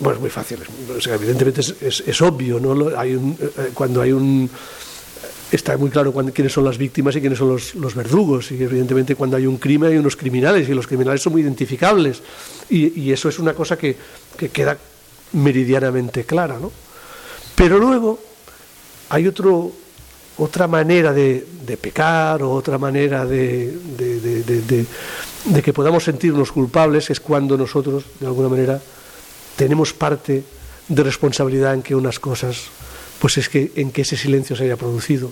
bueno, 0.01 0.15
es 0.15 0.21
muy 0.21 0.29
fácil, 0.31 0.57
o 0.97 0.99
sea, 0.99 1.13
evidentemente 1.13 1.61
es, 1.61 1.75
es, 1.79 2.03
es 2.07 2.21
obvio, 2.23 2.59
¿no? 2.59 2.97
Hay 2.97 3.13
un, 3.13 3.37
eh, 3.39 3.69
cuando 3.73 4.01
hay 4.01 4.11
un... 4.11 4.49
Está 5.51 5.77
muy 5.77 5.91
claro 5.91 6.11
quiénes 6.33 6.53
son 6.53 6.63
las 6.63 6.77
víctimas 6.77 7.15
y 7.15 7.19
quiénes 7.19 7.37
son 7.37 7.49
los, 7.49 7.75
los 7.75 7.93
verdugos. 7.93 8.51
Y 8.51 8.63
evidentemente 8.63 9.15
cuando 9.15 9.35
hay 9.37 9.45
un 9.45 9.57
crimen 9.57 9.91
hay 9.91 9.97
unos 9.97 10.15
criminales 10.15 10.67
y 10.69 10.73
los 10.73 10.87
criminales 10.87 11.21
son 11.21 11.33
muy 11.33 11.41
identificables. 11.41 12.23
Y, 12.69 12.99
y 12.99 13.11
eso 13.11 13.27
es 13.29 13.37
una 13.37 13.53
cosa 13.53 13.77
que, 13.77 13.95
que 14.37 14.49
queda 14.49 14.77
meridianamente 15.33 16.25
clara. 16.25 16.57
¿no? 16.59 16.71
Pero 17.55 17.77
luego 17.79 18.19
hay 19.09 19.27
otro, 19.27 19.71
otra 20.37 20.67
manera 20.67 21.11
de, 21.13 21.45
de 21.65 21.77
pecar 21.77 22.41
o 22.43 22.51
otra 22.51 22.77
manera 22.77 23.25
de, 23.25 23.71
de- 23.97 24.85
de- 25.51 25.61
que 25.63 25.73
podamos 25.73 26.03
sentirnos 26.03 26.51
culpables 26.51 27.09
es 27.09 27.19
cuando 27.19 27.57
nosotros, 27.57 28.03
de 28.19 28.27
alguna 28.27 28.47
manera, 28.49 28.79
tenemos 29.55 29.91
parte 29.93 30.43
de 30.87 31.03
responsabilidad 31.03 31.73
en 31.73 31.81
que 31.81 31.95
unas 31.95 32.19
cosas, 32.19 32.63
pues 33.19 33.37
es 33.37 33.49
que 33.49 33.71
en 33.75 33.91
que 33.91 34.01
ese 34.03 34.17
silencio 34.17 34.55
se 34.55 34.63
haya 34.65 34.77
producido. 34.77 35.31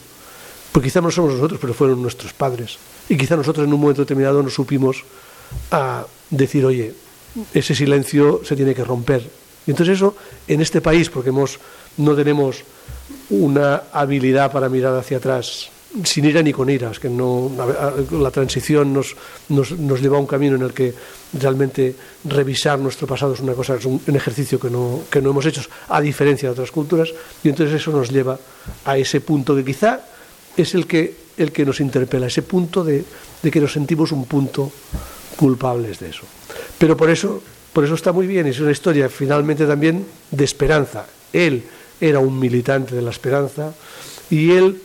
Porque 0.72 0.88
quizá 0.90 1.02
no 1.02 1.10
somos 1.12 1.34
nosotros, 1.34 1.60
pero 1.60 1.74
fueron 1.74 2.02
nuestros 2.02 2.34
padres. 2.34 2.78
Y 3.08 3.18
quizá 3.18 3.36
nosotros 3.36 3.66
en 3.68 3.74
un 3.74 3.80
momento 3.80 4.02
determinado 4.04 4.42
no 4.44 4.50
supimos 4.50 5.04
a 5.72 6.06
decir, 6.30 6.66
oye, 6.66 6.94
ese 7.54 7.74
silencio 7.76 8.42
se 8.46 8.56
tiene 8.56 8.76
que 8.76 8.84
romper. 8.84 9.28
Y 9.70 9.72
entonces 9.72 9.98
eso, 9.98 10.16
en 10.48 10.62
este 10.62 10.82
país, 10.82 11.12
porque 11.12 11.30
hemos, 11.30 11.60
no 11.98 12.16
tenemos 12.16 12.64
una 13.30 13.84
habilidad 13.94 14.52
para 14.52 14.68
mirar 14.68 14.96
hacia 14.96 15.18
atrás, 15.18 15.70
sin 16.04 16.26
ira 16.26 16.42
ni 16.42 16.52
con 16.52 16.72
ira, 16.72 16.90
es 16.90 16.98
que 16.98 17.08
no, 17.08 17.52
la 18.10 18.32
transición 18.32 18.92
nos, 18.92 19.16
nos, 19.50 19.74
nos 19.74 20.02
lleva 20.02 20.18
a 20.18 20.22
un 20.22 20.26
camino 20.26 20.56
en 20.56 20.64
el 20.64 20.74
que 20.74 20.96
realmente 21.40 21.96
revisar 22.26 22.80
nuestro 22.80 23.06
pasado 23.06 23.36
es 23.36 23.42
una 23.42 23.54
cosa, 23.54 23.76
es 23.76 23.86
un, 23.86 24.02
un 24.08 24.16
ejercicio 24.16 24.60
que 24.60 24.72
no, 24.72 25.02
que 25.08 25.22
no 25.22 25.30
hemos 25.30 25.46
hecho, 25.46 25.62
a 25.90 26.02
diferencia 26.02 26.50
de 26.50 26.54
otras 26.54 26.72
culturas, 26.72 27.14
y 27.44 27.50
entonces 27.50 27.80
eso 27.80 27.92
nos 27.92 28.10
lleva 28.10 28.40
a 28.86 28.98
ese 28.98 29.22
punto 29.22 29.56
que 29.56 29.64
quizá 29.64 30.02
es 30.58 30.74
el 30.74 30.88
que, 30.88 31.14
el 31.38 31.52
que 31.52 31.64
nos 31.64 31.80
interpela, 31.80 32.26
ese 32.26 32.42
punto 32.42 32.84
de, 32.84 33.06
de 33.44 33.52
que 33.52 33.62
nos 33.62 33.74
sentimos 33.74 34.12
un 34.14 34.26
punto 34.26 34.72
culpables 35.38 36.00
de 36.00 36.10
eso. 36.10 36.24
Pero 36.80 36.98
por 36.98 37.12
eso, 37.12 37.44
por 37.80 37.86
eso 37.86 37.96
está 37.96 38.12
muy 38.12 38.28
bien, 38.28 38.46
es 38.46 38.60
una 38.60 38.72
historia 38.72 39.08
finalmente 39.08 39.66
también 39.66 40.06
de 40.32 40.44
esperanza. 40.44 41.06
Él 41.32 41.64
era 42.02 42.20
un 42.20 42.38
militante 42.38 42.94
de 42.94 43.02
la 43.02 43.10
esperanza 43.10 43.74
y 44.30 44.52
él, 44.52 44.82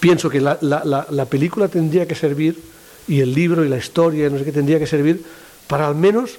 pienso 0.00 0.28
que 0.28 0.38
la, 0.38 0.58
la- 0.60 0.84
la- 0.84 1.06
la 1.08 1.24
película 1.24 1.66
tendría 1.68 2.06
que 2.06 2.14
servir, 2.14 2.60
y 3.08 3.20
el 3.22 3.32
libro 3.34 3.64
y 3.64 3.70
la 3.70 3.78
historia, 3.78 4.28
no 4.28 4.36
sé 4.38 4.44
qué, 4.44 4.52
tendría 4.52 4.78
que 4.78 4.86
servir 4.86 5.24
para 5.66 5.88
al 5.88 5.94
menos 5.94 6.32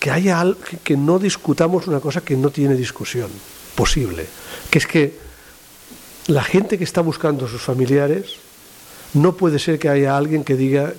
que 0.00 0.10
haya 0.10 0.40
al- 0.40 0.56
que- 0.56 0.78
que 0.78 0.96
no 0.96 1.18
discutamos 1.18 1.86
una 1.88 2.00
cosa 2.00 2.22
que 2.22 2.34
no 2.34 2.48
tiene 2.48 2.74
discusión 2.74 3.28
posible, 3.74 4.24
que 4.70 4.78
es 4.78 4.86
que 4.86 5.14
la 6.28 6.42
gente 6.42 6.78
que 6.78 6.84
está 6.84 7.02
buscando 7.02 7.44
a 7.44 7.50
sus 7.50 7.60
familiares 7.60 8.36
no 9.12 9.36
puede 9.36 9.58
ser 9.58 9.78
que 9.78 9.90
haya 9.90 10.16
alguien 10.16 10.42
que 10.42 10.56
diga 10.56 10.94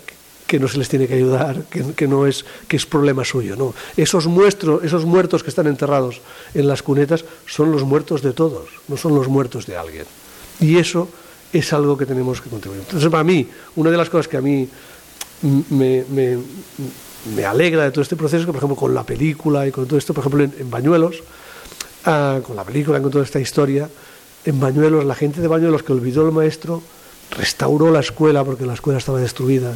que 0.47 0.59
no 0.59 0.67
se 0.67 0.77
les 0.77 0.89
tiene 0.89 1.07
que 1.07 1.15
ayudar, 1.15 1.63
que, 1.65 1.93
que 1.93 2.07
no 2.07 2.27
es 2.27 2.45
que 2.67 2.75
es 2.77 2.85
problema 2.85 3.23
suyo, 3.25 3.55
no. 3.55 3.73
Esos 3.97 4.27
muestros, 4.27 4.83
esos 4.83 5.05
muertos 5.05 5.41
que 5.43 5.49
están 5.49 5.67
enterrados 5.67 6.21
en 6.53 6.67
las 6.67 6.83
cunetas 6.83 7.25
son 7.47 7.71
los 7.71 7.83
muertos 7.83 8.21
de 8.21 8.33
todos, 8.33 8.69
no 8.87 8.97
son 8.97 9.15
los 9.15 9.27
muertos 9.27 9.65
de 9.65 9.77
alguien. 9.77 10.05
Y 10.59 10.77
eso 10.77 11.07
es 11.51 11.71
algo 11.73 11.97
que 11.97 12.05
tenemos 12.05 12.41
que 12.41 12.49
contribuir. 12.49 12.81
Entonces, 12.81 13.09
para 13.09 13.23
mí, 13.23 13.47
una 13.75 13.89
de 13.91 13.97
las 13.97 14.09
cosas 14.09 14.27
que 14.27 14.37
a 14.37 14.41
mí 14.41 14.67
me, 15.69 16.03
me- 16.09 17.45
alegra 17.45 17.83
de 17.85 17.91
todo 17.91 18.01
este 18.01 18.15
proceso, 18.15 18.41
es 18.41 18.45
que, 18.45 18.51
por 18.51 18.57
ejemplo, 18.59 18.75
con 18.75 18.93
la 18.93 19.03
película 19.03 19.65
y 19.67 19.71
con 19.71 19.85
todo 19.87 19.97
esto, 19.97 20.13
por 20.13 20.21
ejemplo, 20.23 20.43
en, 20.43 20.53
en 20.59 20.69
Bañuelos, 20.69 21.23
ah, 22.05 22.39
con 22.45 22.55
la 22.55 22.63
película, 22.63 23.01
con 23.01 23.11
toda 23.11 23.23
esta 23.23 23.39
historia, 23.39 23.89
en 24.45 24.59
Bañuelos, 24.59 25.05
la 25.05 25.15
gente 25.15 25.39
de 25.41 25.47
Bañuelos 25.47 25.83
que 25.83 25.93
olvidó 25.93 26.25
el 26.25 26.33
maestro 26.33 26.81
restauró 27.37 27.91
la 27.91 28.01
escuela 28.01 28.43
porque 28.43 28.65
la 28.65 28.73
escuela 28.73 28.99
estaba 28.99 29.19
destruida. 29.19 29.75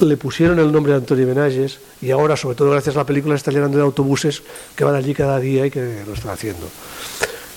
Le 0.00 0.16
pusieron 0.16 0.58
el 0.58 0.72
nombre 0.72 0.92
de 0.92 0.98
Antonio 0.98 1.26
Benalles 1.26 1.78
y 2.00 2.10
ahora, 2.10 2.36
sobre 2.36 2.56
todo 2.56 2.70
gracias 2.70 2.96
a 2.96 3.00
la 3.00 3.04
película, 3.04 3.34
está 3.34 3.50
llenando 3.50 3.76
de 3.76 3.84
autobuses 3.84 4.42
que 4.74 4.82
van 4.82 4.94
allí 4.94 5.12
cada 5.12 5.38
día 5.38 5.66
y 5.66 5.70
que 5.70 6.02
lo 6.06 6.14
están 6.14 6.30
haciendo. 6.30 6.66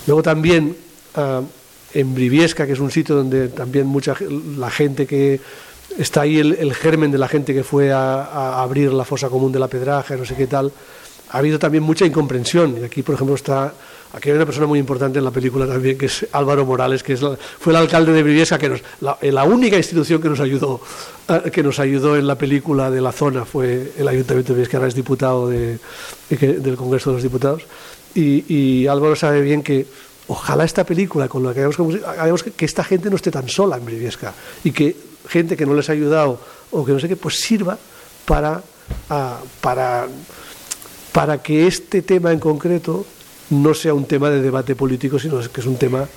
Luego 0.06 0.22
también 0.22 0.76
ah, 1.14 1.40
en 1.94 2.14
Briviesca, 2.14 2.66
que 2.66 2.72
es 2.72 2.80
un 2.80 2.90
sitio 2.90 3.14
donde 3.14 3.48
también 3.48 3.86
mucha 3.86 4.14
la 4.58 4.70
gente 4.70 5.06
que 5.06 5.40
está 5.96 6.22
ahí, 6.22 6.38
el, 6.38 6.74
germen 6.74 7.10
de 7.10 7.18
la 7.18 7.28
gente 7.28 7.54
que 7.54 7.64
fue 7.64 7.92
a, 7.92 8.24
a 8.24 8.62
abrir 8.62 8.92
la 8.92 9.04
fosa 9.04 9.30
común 9.30 9.50
de 9.50 9.60
la 9.60 9.68
Pedraja, 9.68 10.16
no 10.16 10.26
sé 10.26 10.34
qué 10.34 10.46
tal, 10.46 10.70
ha 11.30 11.38
habido 11.38 11.58
también 11.58 11.82
mucha 11.82 12.06
incomprensión. 12.06 12.76
Y 12.80 12.84
aquí, 12.84 13.02
por 13.02 13.14
ejemplo, 13.14 13.34
está, 13.34 13.72
aquí 14.12 14.30
hay 14.30 14.36
una 14.36 14.46
persona 14.46 14.66
muy 14.66 14.78
importante 14.78 15.18
en 15.18 15.24
la 15.24 15.30
película 15.30 15.66
también, 15.66 15.98
que 15.98 16.06
es 16.06 16.26
Álvaro 16.32 16.64
Morales, 16.64 17.02
que 17.02 17.14
es 17.14 17.22
la- 17.22 17.36
fue 17.36 17.72
el 17.72 17.76
alcalde 17.76 18.12
de 18.12 18.22
Briviesca, 18.22 18.58
que 18.58 18.68
nos, 18.68 18.80
la, 19.00 19.18
la 19.20 19.44
única 19.44 19.76
institución 19.76 20.20
que 20.22 20.28
nos 20.28 20.40
ayudó, 20.40 20.80
eh, 21.28 21.50
que 21.50 21.62
nos 21.62 21.78
ayudó 21.80 22.16
en 22.16 22.26
la 22.26 22.36
película 22.36 22.90
de 22.90 23.00
la 23.00 23.12
zona 23.12 23.44
fue 23.44 23.92
el 23.98 24.06
Ayuntamiento 24.08 24.48
de 24.52 24.54
Briviesca, 24.54 24.76
ahora 24.78 24.88
es 24.88 24.94
diputado 24.94 25.48
del 25.48 25.80
Congreso 26.76 27.10
de 27.10 27.14
los 27.16 27.22
Diputados. 27.22 27.62
Y, 28.14 28.86
Álvaro 28.86 29.16
sabe 29.16 29.40
bien 29.40 29.62
que 29.62 29.86
ojalá 30.28 30.64
esta 30.64 30.84
película, 30.84 31.26
con 31.28 31.42
la 31.42 31.52
que 31.52 31.60
hagamos, 31.62 32.44
que 32.44 32.64
esta 32.64 32.84
gente 32.84 33.10
no 33.10 33.16
esté 33.16 33.30
tan 33.32 33.48
sola 33.48 33.76
en 33.76 33.84
Briviesca 33.84 34.32
y 34.62 34.70
que 34.70 34.96
gente 35.28 35.56
que 35.56 35.66
no 35.66 35.74
les 35.74 35.88
ha 35.88 35.92
ayudado 35.92 36.38
o 36.70 36.84
que 36.84 36.92
no 36.92 37.00
sé 37.00 37.08
qué, 37.08 37.16
pues 37.16 37.40
sirva 37.40 37.76
para, 38.24 38.62
ah, 39.10 39.38
para, 39.60 40.06
para 41.14 41.38
que 41.38 41.68
este 41.68 42.02
tema 42.02 42.32
en 42.32 42.40
concreto 42.40 43.06
no 43.50 43.72
sea 43.72 43.94
un 43.94 44.04
tema 44.04 44.30
de 44.30 44.42
debate 44.42 44.74
político, 44.74 45.20
sino 45.20 45.38
que 45.38 45.60
es 45.60 45.66
un 45.66 45.76
tema 45.76 46.08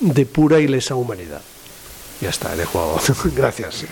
de 0.00 0.24
pura 0.24 0.58
y 0.58 0.66
lesa 0.66 0.94
humanidad. 0.94 1.42
Ya 2.22 2.30
está, 2.30 2.56
dejo. 2.56 2.98
Gracias. 3.36 3.84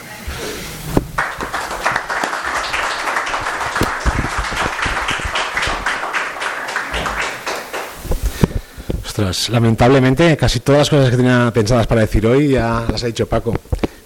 Ostras, 9.05 9.51
lamentablemente 9.51 10.35
casi 10.39 10.61
todas 10.61 10.79
las 10.79 10.91
cosas 10.91 11.11
que 11.11 11.19
tenía 11.19 11.51
pensadas 11.55 11.87
para 11.87 12.01
decir 12.01 12.27
hoy 12.27 12.49
ya 12.49 12.87
las 12.91 13.05
ha 13.05 13.07
dicho 13.07 13.27
Paco. 13.27 13.55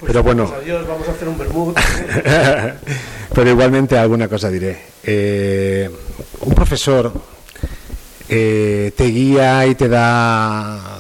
Pero 0.04 0.24
bueno, 0.24 0.46
Pues 0.48 0.60
adiós, 0.62 0.88
vamos 0.88 1.08
a 1.08 1.12
hacer 1.12 1.28
un 1.28 1.38
vermut. 1.38 1.78
pero 3.38 3.50
igualmente 3.52 3.96
alguna 3.96 4.26
cosa 4.26 4.50
diré. 4.50 4.76
Eh, 5.04 5.88
un 6.40 6.54
profesor 6.56 7.12
eh, 8.28 8.90
te 8.96 9.04
guía 9.04 9.64
y 9.64 9.76
te 9.76 9.86
da 9.88 10.98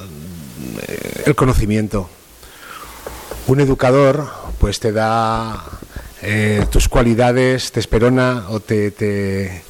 eh, 0.86 1.22
el 1.26 1.34
conocimiento. 1.34 2.08
Un 3.48 3.58
educador, 3.58 4.24
pues 4.56 4.78
te 4.78 4.92
da 4.92 5.64
tus 6.70 6.88
cualidades, 6.88 7.72
te 7.72 7.80
esperona 7.80 8.44
o 8.50 8.60
te, 8.60 8.92
te- 8.92 9.62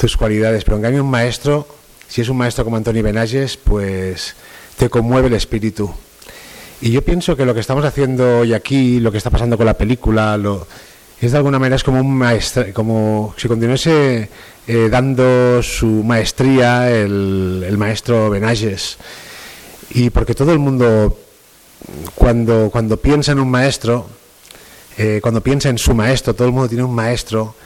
tus 0.00 0.16
cualidades. 0.16 0.64
Pero 0.64 0.78
en 0.78 0.82
cambio 0.84 1.04
un 1.04 1.10
maestro, 1.10 1.68
si 2.08 2.22
es 2.22 2.30
un 2.30 2.38
maestro 2.38 2.64
como 2.64 2.78
Antonio 2.78 3.02
Benalles, 3.02 3.58
pues 3.58 4.34
te 4.78 4.88
conmueve 4.88 5.28
el 5.28 5.34
espíritu. 5.34 5.92
Y 6.80 6.90
yo 6.90 7.04
pienso 7.04 7.36
que 7.36 7.44
lo 7.44 7.52
que 7.52 7.60
estamos 7.60 7.84
haciendo 7.84 8.38
hoy 8.38 8.54
aquí, 8.54 8.98
lo 8.98 9.12
que 9.12 9.18
está 9.18 9.28
pasando 9.28 9.58
con 9.58 9.66
la 9.66 9.74
película, 9.76 10.38
lo, 10.38 10.66
es 11.20 11.32
de 11.32 11.38
alguna 11.38 11.58
manera 11.58 11.76
es 11.76 11.82
como 11.82 12.00
un 12.00 12.14
maestra, 12.16 12.72
como 12.72 13.34
si 13.36 13.48
continuase 13.48 14.28
eh, 14.68 14.88
dando 14.88 15.62
su 15.62 15.86
maestría 16.04 16.90
el, 16.90 17.64
el 17.66 17.76
maestro 17.76 18.30
Benalles. 18.30 18.98
Y 19.90 20.10
porque 20.10 20.34
todo 20.34 20.52
el 20.52 20.60
mundo, 20.60 21.18
cuando, 22.14 22.68
cuando 22.70 22.98
piensa 22.98 23.32
en 23.32 23.40
un 23.40 23.50
maestro, 23.50 24.06
eh, 24.96 25.18
cuando 25.20 25.40
piensa 25.40 25.70
en 25.70 25.78
su 25.78 25.92
maestro, 25.92 26.34
todo 26.34 26.46
el 26.46 26.54
mundo 26.54 26.68
tiene 26.68 26.84
un 26.84 26.94
maestro 26.94 27.56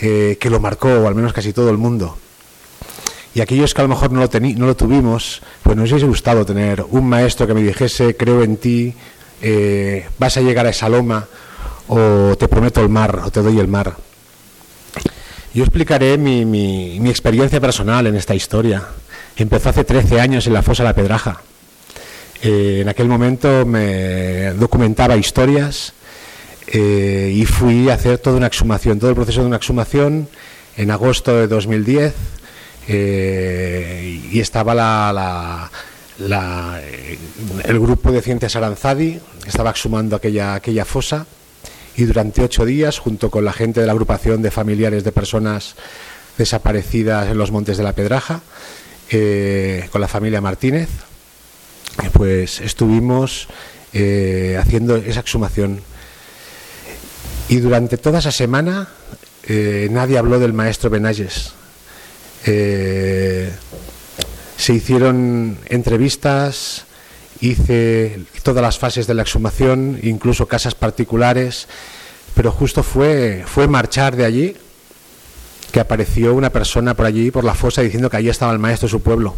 eh, 0.00 0.38
que 0.40 0.48
lo 0.48 0.58
marcó, 0.58 0.88
o 0.88 1.06
al 1.06 1.14
menos 1.14 1.34
casi 1.34 1.52
todo 1.52 1.68
el 1.68 1.76
mundo. 1.76 2.16
Y 3.34 3.40
aquellos 3.40 3.74
que 3.74 3.82
a 3.82 3.84
lo 3.84 3.88
mejor 3.88 4.12
no 4.12 4.20
lo, 4.20 4.30
no 4.56 4.66
lo 4.66 4.76
tuvimos, 4.76 5.42
pues 5.62 5.76
nos 5.76 5.90
hubiese 5.90 6.06
gustado 6.06 6.46
tener 6.46 6.86
un 6.88 7.06
maestro 7.06 7.46
que 7.46 7.52
me 7.52 7.62
dijese, 7.62 8.16
creo 8.16 8.42
en 8.42 8.56
ti, 8.56 8.94
vas 10.18 10.36
a 10.36 10.40
llegar 10.40 10.66
a 10.66 10.70
esa 10.70 10.88
loma, 10.88 11.26
o 11.88 12.36
te 12.36 12.48
prometo 12.48 12.80
el 12.80 12.88
mar, 12.88 13.22
o 13.24 13.30
te 13.30 13.42
doy 13.42 13.58
el 13.58 13.68
mar. 13.68 13.94
Yo 15.54 15.62
explicaré 15.62 16.18
mi, 16.18 17.08
experiencia 17.08 17.60
personal 17.60 18.06
en 18.06 18.16
esta 18.16 18.34
historia. 18.34 18.82
Empezó 19.36 19.68
hace 19.68 19.84
13 19.84 20.20
años 20.20 20.46
en 20.46 20.52
la 20.52 20.62
fosa 20.62 20.82
La 20.82 20.94
Pedraja. 20.94 21.42
Eh, 22.42 22.80
en 22.82 22.88
aquel 22.88 23.08
momento 23.08 23.64
me 23.64 24.52
documentaba 24.54 25.16
historias 25.16 25.92
eh, 26.66 27.32
y 27.34 27.44
fui 27.46 27.88
a 27.88 27.94
hacer 27.94 28.18
toda 28.18 28.36
una 28.36 28.48
exhumación, 28.48 28.98
todo 28.98 29.10
el 29.10 29.16
proceso 29.16 29.42
de 29.42 29.46
una 29.46 29.56
exhumación 29.56 30.28
en 30.76 30.90
agosto 30.90 31.36
de 31.36 31.46
2010 31.46 32.14
eh, 32.88 34.22
y 34.32 34.40
estaba 34.40 35.70
eh, 36.18 37.18
el 37.64 37.78
grupo 37.78 38.10
de 38.10 38.22
Ciencias 38.22 38.56
Aranzadi, 38.56 39.20
que 39.42 39.48
estaba 39.48 39.70
exhumando 39.70 40.16
aquella 40.16 40.84
fosa 40.84 41.26
y 41.96 42.04
durante 42.04 42.42
ocho 42.42 42.64
días, 42.64 42.98
junto 42.98 43.30
con 43.30 43.44
la 43.44 43.52
gente 43.52 43.80
de 43.80 43.86
la 43.86 43.92
agrupación 43.92 44.42
de 44.42 44.50
familiares 44.50 45.04
de 45.04 45.12
personas 45.12 45.76
desaparecidas 46.36 47.30
en 47.30 47.38
los 47.38 47.52
Montes 47.52 47.76
de 47.76 47.84
la 47.84 47.92
Pedraja, 47.92 48.40
eh, 49.10 49.88
con 49.92 50.00
la 50.00 50.08
familia 50.08 50.40
Martínez, 50.40 50.88
pues 52.12 52.60
estuvimos 52.60 53.46
eh, 53.92 54.58
haciendo 54.60 54.96
esa 54.96 55.20
exhumación. 55.20 55.80
Y 57.48 57.56
durante 57.58 57.98
toda 57.98 58.18
esa 58.18 58.32
semana 58.32 58.88
eh, 59.44 59.88
nadie 59.90 60.18
habló 60.18 60.38
del 60.40 60.52
maestro 60.52 60.90
Benayes. 60.90 61.52
se 62.42 63.52
hicieron 64.72 65.58
entrevistas, 65.66 66.86
hice 67.50 68.20
todas 68.42 68.62
las 68.62 68.78
fases 68.78 69.06
de 69.06 69.14
la 69.14 69.22
exhumación, 69.22 69.98
incluso 70.02 70.46
casas 70.46 70.74
particulares, 70.74 71.68
pero 72.34 72.50
justo 72.50 72.82
fue, 72.82 73.44
fue 73.46 73.68
marchar 73.68 74.16
de 74.16 74.24
allí 74.24 74.56
que 75.72 75.80
apareció 75.80 76.34
una 76.34 76.50
persona 76.50 76.94
por 76.94 77.06
allí, 77.06 77.30
por 77.30 77.42
la 77.44 77.54
fosa, 77.54 77.82
diciendo 77.82 78.08
que 78.08 78.16
allí 78.16 78.28
estaba 78.28 78.52
el 78.52 78.60
maestro 78.60 78.86
de 78.86 78.92
su 78.92 79.02
pueblo. 79.02 79.34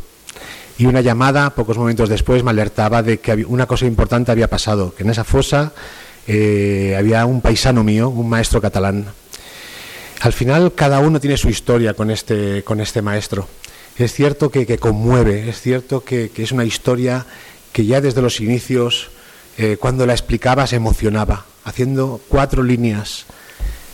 Y 0.78 0.84
una 0.84 1.00
llamada, 1.00 1.48
pocos 1.54 1.78
momentos 1.78 2.10
después, 2.10 2.44
me 2.44 2.50
alertaba 2.50 3.02
de 3.02 3.18
que 3.18 3.46
una 3.46 3.66
cosa 3.66 3.86
importante 3.86 4.32
había 4.32 4.50
pasado, 4.50 4.94
que 4.94 5.02
en 5.02 5.10
esa 5.10 5.24
fosa 5.24 5.72
eh, 6.26 6.94
había 6.98 7.24
un 7.24 7.40
paisano 7.40 7.82
mío, 7.82 8.10
un 8.10 8.28
maestro 8.28 8.60
catalán. 8.60 9.06
Al 10.20 10.34
final, 10.34 10.74
cada 10.74 11.00
uno 11.00 11.20
tiene 11.20 11.38
su 11.38 11.48
historia 11.48 11.94
con 11.94 12.10
este, 12.10 12.62
con 12.64 12.80
este 12.80 13.00
maestro. 13.00 13.48
Es 13.96 14.12
cierto 14.12 14.50
que, 14.50 14.78
conmueve, 14.78 15.48
es 15.48 15.60
cierto 15.62 16.04
que, 16.04 16.30
es 16.36 16.52
una 16.52 16.66
historia 16.66 17.24
que 17.76 17.84
ya 17.84 18.00
desde 18.00 18.22
los 18.22 18.40
inicios, 18.40 19.10
eh, 19.58 19.76
cuando 19.78 20.06
la 20.06 20.14
explicaba, 20.14 20.66
se 20.66 20.76
emocionaba, 20.76 21.44
haciendo 21.62 22.22
cuatro 22.26 22.62
líneas 22.62 23.26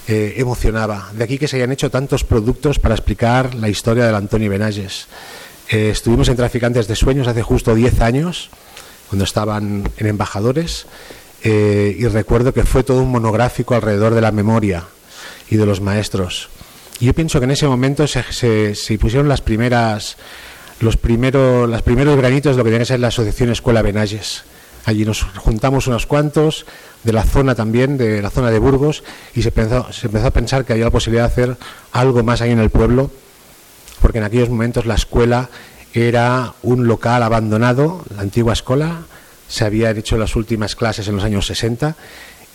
eh, 0.06 0.34
emocionaba. 0.36 1.10
De 1.14 1.24
aquí 1.24 1.36
que 1.36 1.48
se 1.48 1.56
hayan 1.56 1.72
hecho 1.72 1.90
tantos 1.90 2.22
productos 2.22 2.78
para 2.78 2.94
explicar 2.94 3.56
la 3.56 3.68
historia 3.68 4.06
del 4.06 4.14
Antoni 4.14 4.46
Benayes. 4.46 5.08
Eh, 5.68 5.90
estuvimos 5.90 6.28
en 6.28 6.36
Traficantes 6.36 6.86
de 6.86 6.94
Sueños 6.94 7.26
hace 7.26 7.42
justo 7.42 7.74
10 7.74 8.02
años, 8.02 8.50
cuando 9.08 9.24
estaban 9.24 9.90
en 9.96 10.06
embajadores, 10.06 10.86
y 11.42 12.06
recuerdo 12.06 12.54
que 12.54 12.62
fue 12.62 12.84
todo 12.84 13.02
un 13.02 13.10
monográfico 13.10 13.74
alrededor 13.74 14.14
de 14.14 14.20
la 14.20 14.30
memoria 14.30 14.84
y 15.50 15.56
de 15.56 15.66
los 15.66 15.80
maestros. 15.80 16.50
Y 17.00 17.06
yo 17.06 17.14
pienso 17.14 17.40
que 17.40 17.46
en 17.46 17.50
ese 17.50 17.66
momento 17.66 18.06
se, 18.06 18.22
se, 18.76 18.98
pusieron 19.00 19.28
las 19.28 19.40
primeras, 19.40 20.18
los 20.82 20.96
primeros, 20.96 21.68
los 21.68 21.82
primeros 21.82 22.16
granitos 22.16 22.56
de 22.56 22.58
lo 22.58 22.64
que 22.64 22.70
tiene 22.70 22.82
que 22.82 22.88
ser 22.88 23.00
la 23.00 23.08
Asociación 23.08 23.50
Escuela 23.50 23.82
Benayes. 23.82 24.42
Allí 24.84 25.04
nos 25.04 25.22
juntamos 25.22 25.86
unos 25.86 26.06
cuantos, 26.06 26.66
de 27.04 27.12
la 27.12 27.22
zona 27.22 27.54
también, 27.54 27.96
de 27.96 28.20
la 28.20 28.30
zona 28.30 28.50
de 28.50 28.58
Burgos, 28.58 29.04
y 29.32 29.42
se 29.42 29.52
se 29.52 30.06
empezó 30.06 30.26
a 30.26 30.30
pensar 30.32 30.64
que 30.64 30.72
había 30.72 30.86
la 30.86 30.90
posibilidad 30.90 31.22
de 31.22 31.32
hacer 31.32 31.56
algo 31.92 32.24
más 32.24 32.40
ahí 32.40 32.50
en 32.50 32.58
el 32.58 32.70
pueblo, 32.70 33.12
porque 34.00 34.18
en 34.18 34.24
aquellos 34.24 34.48
momentos 34.50 34.84
la 34.84 34.96
escuela 34.96 35.50
era 35.94 36.54
un 36.62 36.88
local 36.88 37.22
abandonado, 37.22 38.04
la 38.16 38.22
antigua 38.22 38.52
escuela, 38.52 39.02
se 39.46 39.64
habían 39.64 39.96
hecho 39.96 40.18
las 40.18 40.34
últimas 40.34 40.74
clases 40.74 41.06
en 41.06 41.14
los 41.14 41.24
años 41.24 41.46
60 41.46 41.94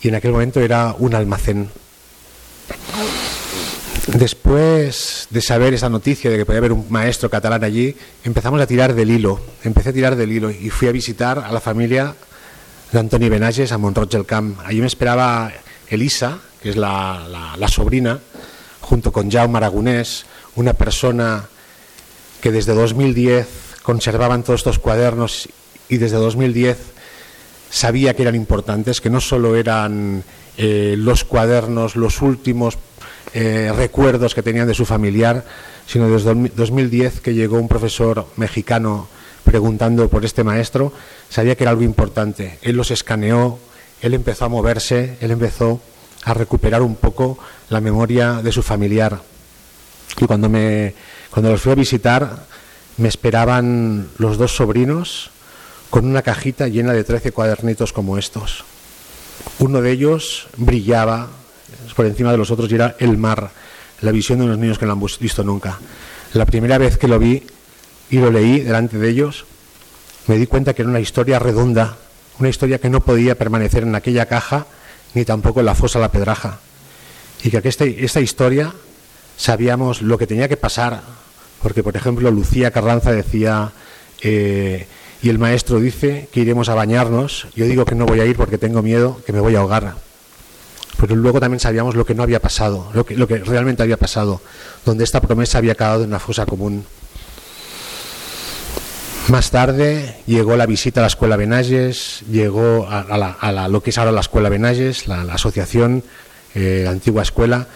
y 0.02 0.08
en 0.08 0.16
aquel 0.16 0.32
momento 0.32 0.60
era 0.60 0.94
un 0.98 1.14
almacén. 1.14 1.70
Después 4.14 5.26
de 5.28 5.42
saber 5.42 5.74
esa 5.74 5.90
noticia 5.90 6.30
de 6.30 6.38
que 6.38 6.46
podía 6.46 6.58
haber 6.58 6.72
un 6.72 6.86
maestro 6.88 7.28
catalán 7.28 7.62
allí, 7.62 7.94
empezamos 8.24 8.58
a 8.58 8.66
tirar 8.66 8.94
del 8.94 9.10
hilo, 9.10 9.38
empecé 9.64 9.90
a 9.90 9.92
tirar 9.92 10.16
del 10.16 10.32
hilo 10.32 10.50
y 10.50 10.70
fui 10.70 10.88
a 10.88 10.92
visitar 10.92 11.38
a 11.38 11.52
la 11.52 11.60
familia 11.60 12.14
de 12.90 13.28
Benages 13.28 13.70
a 13.70 13.76
Montroig 13.76 14.08
del 14.08 14.24
Camp. 14.24 14.60
Allí 14.64 14.80
me 14.80 14.86
esperaba 14.86 15.52
Elisa, 15.90 16.38
que 16.62 16.70
es 16.70 16.76
la, 16.76 17.58
sobrina, 17.68 18.18
junto 18.80 19.12
con 19.12 19.30
Jaume 19.30 19.58
Aragonés, 19.58 20.24
una 20.56 20.72
persona 20.72 21.46
que 22.40 22.50
desde 22.50 22.72
2010 22.72 23.46
conservaban 23.82 24.42
todos 24.42 24.60
estos 24.60 24.78
cuadernos 24.78 25.50
y 25.90 25.98
desde 25.98 26.16
2010 26.16 26.78
sabía 27.68 28.16
que 28.16 28.22
eran 28.22 28.36
importantes, 28.36 29.02
que 29.02 29.10
no 29.10 29.20
solo 29.20 29.54
eran 29.54 30.24
eh, 30.56 30.94
los 30.96 31.24
cuadernos, 31.24 31.94
los 31.94 32.22
últimos 32.22 32.78
eh, 33.34 33.72
recuerdos 33.76 34.34
que 34.34 34.42
tenían 34.42 34.66
de 34.66 34.74
su 34.74 34.86
familiar, 34.86 35.44
sino 35.86 36.08
desde 36.08 36.34
2010 36.34 37.20
que 37.20 37.34
llegó 37.34 37.58
un 37.58 37.68
profesor 37.68 38.26
mexicano 38.36 39.08
preguntando 39.44 40.08
por 40.08 40.24
este 40.24 40.44
maestro, 40.44 40.92
sabía 41.28 41.56
que 41.56 41.64
era 41.64 41.70
algo 41.70 41.82
importante. 41.82 42.58
Él 42.62 42.76
los 42.76 42.90
escaneó, 42.90 43.58
él 44.02 44.14
empezó 44.14 44.44
a 44.44 44.48
moverse, 44.48 45.16
él 45.20 45.30
empezó 45.30 45.80
a 46.24 46.34
recuperar 46.34 46.82
un 46.82 46.96
poco 46.96 47.38
la 47.70 47.80
memoria 47.80 48.42
de 48.42 48.52
su 48.52 48.62
familiar. 48.62 49.20
Y 50.20 50.26
cuando, 50.26 50.48
me, 50.48 50.94
cuando 51.30 51.50
los 51.50 51.60
fui 51.60 51.72
a 51.72 51.76
visitar, 51.76 52.46
me 52.98 53.08
esperaban 53.08 54.08
los 54.18 54.36
dos 54.36 54.54
sobrinos 54.54 55.30
con 55.90 56.04
una 56.04 56.22
cajita 56.22 56.68
llena 56.68 56.92
de 56.92 57.04
13 57.04 57.32
cuadernitos 57.32 57.92
como 57.92 58.18
estos. 58.18 58.64
Uno 59.58 59.80
de 59.80 59.92
ellos 59.92 60.48
brillaba 60.56 61.28
por 61.94 62.06
encima 62.06 62.30
de 62.30 62.38
los 62.38 62.50
otros 62.50 62.70
y 62.70 62.74
era 62.74 62.96
el 62.98 63.16
mar, 63.18 63.50
la 64.00 64.12
visión 64.12 64.38
de 64.38 64.44
unos 64.44 64.58
niños 64.58 64.78
que 64.78 64.86
no 64.86 64.92
han 64.92 65.00
visto 65.00 65.42
nunca. 65.42 65.78
La 66.34 66.46
primera 66.46 66.78
vez 66.78 66.98
que 66.98 67.08
lo 67.08 67.18
vi, 67.18 67.42
y 68.10 68.18
lo 68.18 68.30
leí 68.30 68.60
delante 68.60 68.98
de 68.98 69.08
ellos, 69.08 69.44
me 70.26 70.36
di 70.36 70.46
cuenta 70.46 70.74
que 70.74 70.82
era 70.82 70.90
una 70.90 71.00
historia 71.00 71.38
redonda, 71.38 71.96
una 72.38 72.48
historia 72.48 72.78
que 72.78 72.90
no 72.90 73.00
podía 73.00 73.36
permanecer 73.36 73.82
en 73.82 73.94
aquella 73.94 74.26
caja 74.26 74.66
ni 75.14 75.24
tampoco 75.24 75.60
en 75.60 75.66
la 75.66 75.74
fosa 75.74 75.98
La 75.98 76.12
Pedraja. 76.12 76.60
Y 77.42 77.50
que 77.50 77.62
esta 77.64 78.20
historia 78.20 78.72
sabíamos 79.36 80.02
lo 80.02 80.18
que 80.18 80.26
tenía 80.26 80.48
que 80.48 80.56
pasar, 80.56 81.02
porque 81.62 81.82
por 81.82 81.96
ejemplo 81.96 82.30
Lucía 82.30 82.70
Carranza 82.70 83.12
decía, 83.12 83.72
eh, 84.22 84.86
y 85.22 85.28
el 85.28 85.38
maestro 85.38 85.80
dice 85.80 86.28
que 86.32 86.40
iremos 86.40 86.68
a 86.68 86.74
bañarnos, 86.74 87.46
yo 87.54 87.64
digo 87.66 87.84
que 87.84 87.94
no 87.94 88.06
voy 88.06 88.20
a 88.20 88.26
ir 88.26 88.36
porque 88.36 88.58
tengo 88.58 88.82
miedo, 88.82 89.20
que 89.24 89.32
me 89.32 89.40
voy 89.40 89.56
a 89.56 89.60
ahogar. 89.60 90.07
Pero 90.98 91.14
luego 91.14 91.38
también 91.38 91.60
sabíamos 91.60 91.94
lo 91.94 92.04
que 92.04 92.14
no 92.14 92.24
había 92.24 92.40
pasado, 92.40 92.90
lo 92.92 93.04
que, 93.06 93.38
realmente 93.38 93.82
había 93.84 93.96
pasado, 93.96 94.40
donde 94.84 95.04
esta 95.04 95.20
promesa 95.20 95.58
había 95.58 95.76
quedado 95.76 96.02
en 96.02 96.08
una 96.08 96.18
fosa 96.18 96.44
común. 96.44 96.84
Más 99.28 99.50
tarde 99.50 100.16
llegó 100.26 100.56
la 100.56 100.66
visita 100.66 101.00
a 101.00 101.02
la 101.02 101.06
Escuela 101.06 101.36
Benalles, 101.36 102.24
llegó 102.28 102.88
a, 102.90 103.68
lo 103.68 103.82
que 103.82 103.90
es 103.90 103.98
ahora 103.98 104.10
la 104.10 104.22
Escuela 104.22 104.48
Benalles, 104.48 105.06
la, 105.06 105.20
asociación, 105.32 106.02
eh, 106.54 106.80
la 106.84 106.90
antigua 106.90 107.22
escuela, 107.22 107.68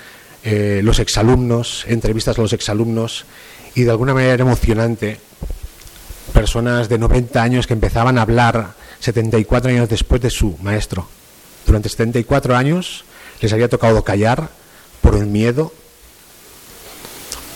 eh, 0.42 0.80
los 0.82 0.98
exalumnos, 0.98 1.84
entrevistas 1.86 2.36
a 2.36 2.42
los 2.42 2.52
exalumnos 2.52 3.24
y 3.76 3.82
de 3.82 3.90
alguna 3.92 4.14
manera 4.14 4.34
era 4.34 4.42
emocionante. 4.42 5.20
Personas 6.32 6.88
de 6.88 6.98
90 6.98 7.40
años 7.40 7.66
que 7.68 7.74
empezaban 7.74 8.18
a 8.18 8.22
hablar 8.22 8.72
74 8.98 9.70
años 9.70 9.88
después 9.88 10.20
de 10.20 10.30
su 10.30 10.56
maestro. 10.62 11.06
Durante 11.66 11.88
74 11.88 12.56
años 12.56 13.04
les 13.42 13.52
había 13.52 13.68
tocado 13.68 14.04
callar 14.04 14.50
por 15.00 15.16
el 15.16 15.26
miedo 15.26 15.72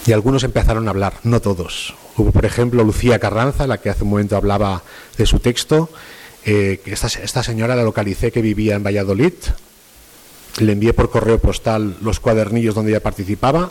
y 0.05 0.13
algunos 0.13 0.43
empezaron 0.45 0.87
a 0.87 0.91
hablar, 0.91 1.15
no 1.23 1.41
todos. 1.41 1.95
Hubo, 2.17 2.33
por 2.33 2.45
ejemplo, 2.45 2.85
Lucía 2.85 3.19
Carranza, 3.19 3.67
la 3.67 3.79
que 3.79 3.91
hace 3.91 4.05
un 4.05 4.11
momento 4.11 4.37
hablaba 4.37 4.83
de 5.17 5.27
su 5.27 5.39
texto. 5.39 5.89
Eh, 6.45 6.81
esta, 6.85 7.43
señora 7.43 7.75
la 7.75 7.83
localicé 7.83 8.31
que 8.31 8.43
vivía 8.43 8.75
en 8.77 8.85
Valladolid. 8.85 9.33
Le 10.59 10.73
envié 10.73 10.93
por 10.93 11.11
correo 11.11 11.39
postal 11.39 11.97
los 12.01 12.21
cuadernillos 12.21 12.75
donde 12.75 12.93
ella 12.93 13.03
participaba 13.03 13.71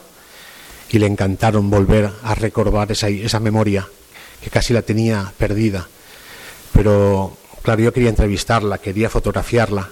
y 0.89 0.99
le 0.99 1.07
encantaron 1.07 1.69
volver 1.69 2.11
a 2.23 2.35
recordar 2.35 2.91
esa, 2.91 3.07
esa 3.09 3.39
memoria 3.39 3.87
que 4.41 4.49
casi 4.49 4.73
la 4.73 4.81
tenía 4.83 5.33
perdida. 5.37 5.87
Pero, 6.73 7.35
claro, 7.61 7.81
yo 7.81 7.93
quería 7.93 8.09
entrevistarla, 8.09 8.77
quería 8.77 9.09
fotografiarla 9.09 9.89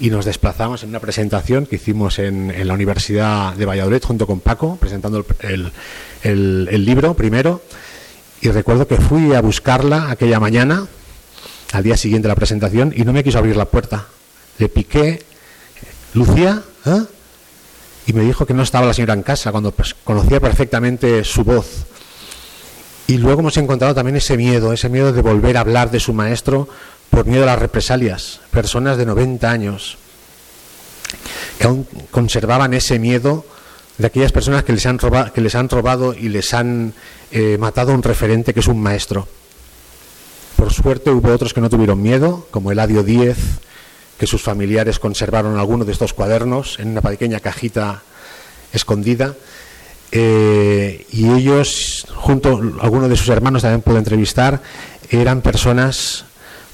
y 0.00 0.08
nos 0.08 0.24
desplazamos 0.24 0.82
en 0.82 0.88
una 0.88 0.98
presentación 0.98 1.66
que 1.66 1.76
hicimos 1.76 2.18
en, 2.18 2.50
en 2.50 2.66
la 2.66 2.74
Universidad 2.74 3.54
de 3.54 3.66
Valladolid 3.66 4.02
junto 4.02 4.26
con 4.26 4.40
Paco, 4.40 4.76
presentando 4.80 5.24
el, 5.42 6.84
libro 6.84 7.14
primero 7.14 7.60
y 8.40 8.48
recuerdo 8.48 8.88
que 8.88 8.96
fui 8.96 9.34
a 9.34 9.42
buscarla 9.42 10.10
aquella 10.10 10.40
mañana, 10.40 10.86
al 11.72 11.82
día 11.82 11.98
siguiente 11.98 12.26
de 12.26 12.30
la 12.30 12.34
presentación, 12.34 12.94
y 12.96 13.04
no 13.04 13.12
me 13.12 13.22
quiso 13.22 13.38
abrir 13.38 13.56
la 13.56 13.66
puerta. 13.66 14.06
Le 14.56 14.70
piqué, 14.70 15.22
Lucía, 16.14 16.62
¿eh? 16.86 17.02
y 18.06 18.14
me 18.14 18.22
dijo 18.24 18.46
que 18.46 18.54
no 18.54 18.62
estaba 18.62 18.86
la 18.86 18.94
señora 18.94 19.12
en 19.12 19.22
casa, 19.22 19.52
cuando 19.52 19.70
pues, 19.70 19.94
conocía 20.02 20.40
perfectamente 20.40 21.22
su 21.24 21.44
voz. 21.44 21.84
Y 23.06 23.18
luego 23.18 23.40
hemos 23.40 23.56
encontrado 23.58 23.94
también 23.94 24.16
ese 24.16 24.38
miedo, 24.38 24.72
ese 24.72 24.88
miedo 24.88 25.12
de 25.12 25.20
volver 25.20 25.58
a 25.58 25.60
hablar 25.60 25.90
de 25.90 26.00
su 26.00 26.14
maestro 26.14 26.68
por 27.10 27.26
miedo 27.26 27.42
a 27.42 27.46
las 27.46 27.58
represalias. 27.58 28.40
Personas 28.50 28.96
de 28.96 29.06
90 29.06 29.50
años 29.50 29.98
que 31.58 31.66
aún 31.66 31.86
conservaban 32.10 32.72
ese 32.72 32.98
miedo 32.98 33.44
de 33.98 34.06
aquellas 34.06 34.32
personas 34.32 34.64
que 34.64 34.72
les 34.72 34.86
han 34.86 34.98
robado, 34.98 35.32
que 35.32 35.40
les 35.42 35.54
han 35.54 35.68
robado 35.68 36.14
y 36.14 36.30
les 36.30 36.54
han 36.54 36.94
eh, 37.32 37.58
matado 37.58 37.92
a 37.92 37.94
un 37.94 38.02
referente 38.02 38.54
que 38.54 38.60
es 38.60 38.66
un 38.66 38.80
maestro. 38.80 39.28
Por 40.56 40.72
suerte 40.72 41.10
hubo 41.10 41.32
otros 41.32 41.52
que 41.52 41.60
no 41.60 41.68
tuvieron 41.68 42.00
miedo, 42.00 42.46
como 42.50 42.72
Eladio 42.72 43.02
Díez, 43.02 43.36
que 44.18 44.26
sus 44.26 44.42
familiares 44.42 44.98
conservaron 44.98 45.58
algunos 45.58 45.86
de 45.86 45.92
estos 45.92 46.12
cuadernos 46.14 46.78
en 46.78 46.88
una 46.88 47.02
pequeña 47.02 47.40
cajita 47.40 48.02
escondida. 48.72 49.34
eh, 50.12 51.06
y 51.12 51.30
ellos, 51.30 52.06
junto 52.14 52.60
a 52.80 52.84
algunos 52.84 53.08
de 53.08 53.16
sus 53.16 53.28
hermanos 53.28 53.62
también 53.62 53.82
pude 53.82 53.98
entrevistar, 53.98 54.60
eran 55.10 55.40
personas 55.40 56.24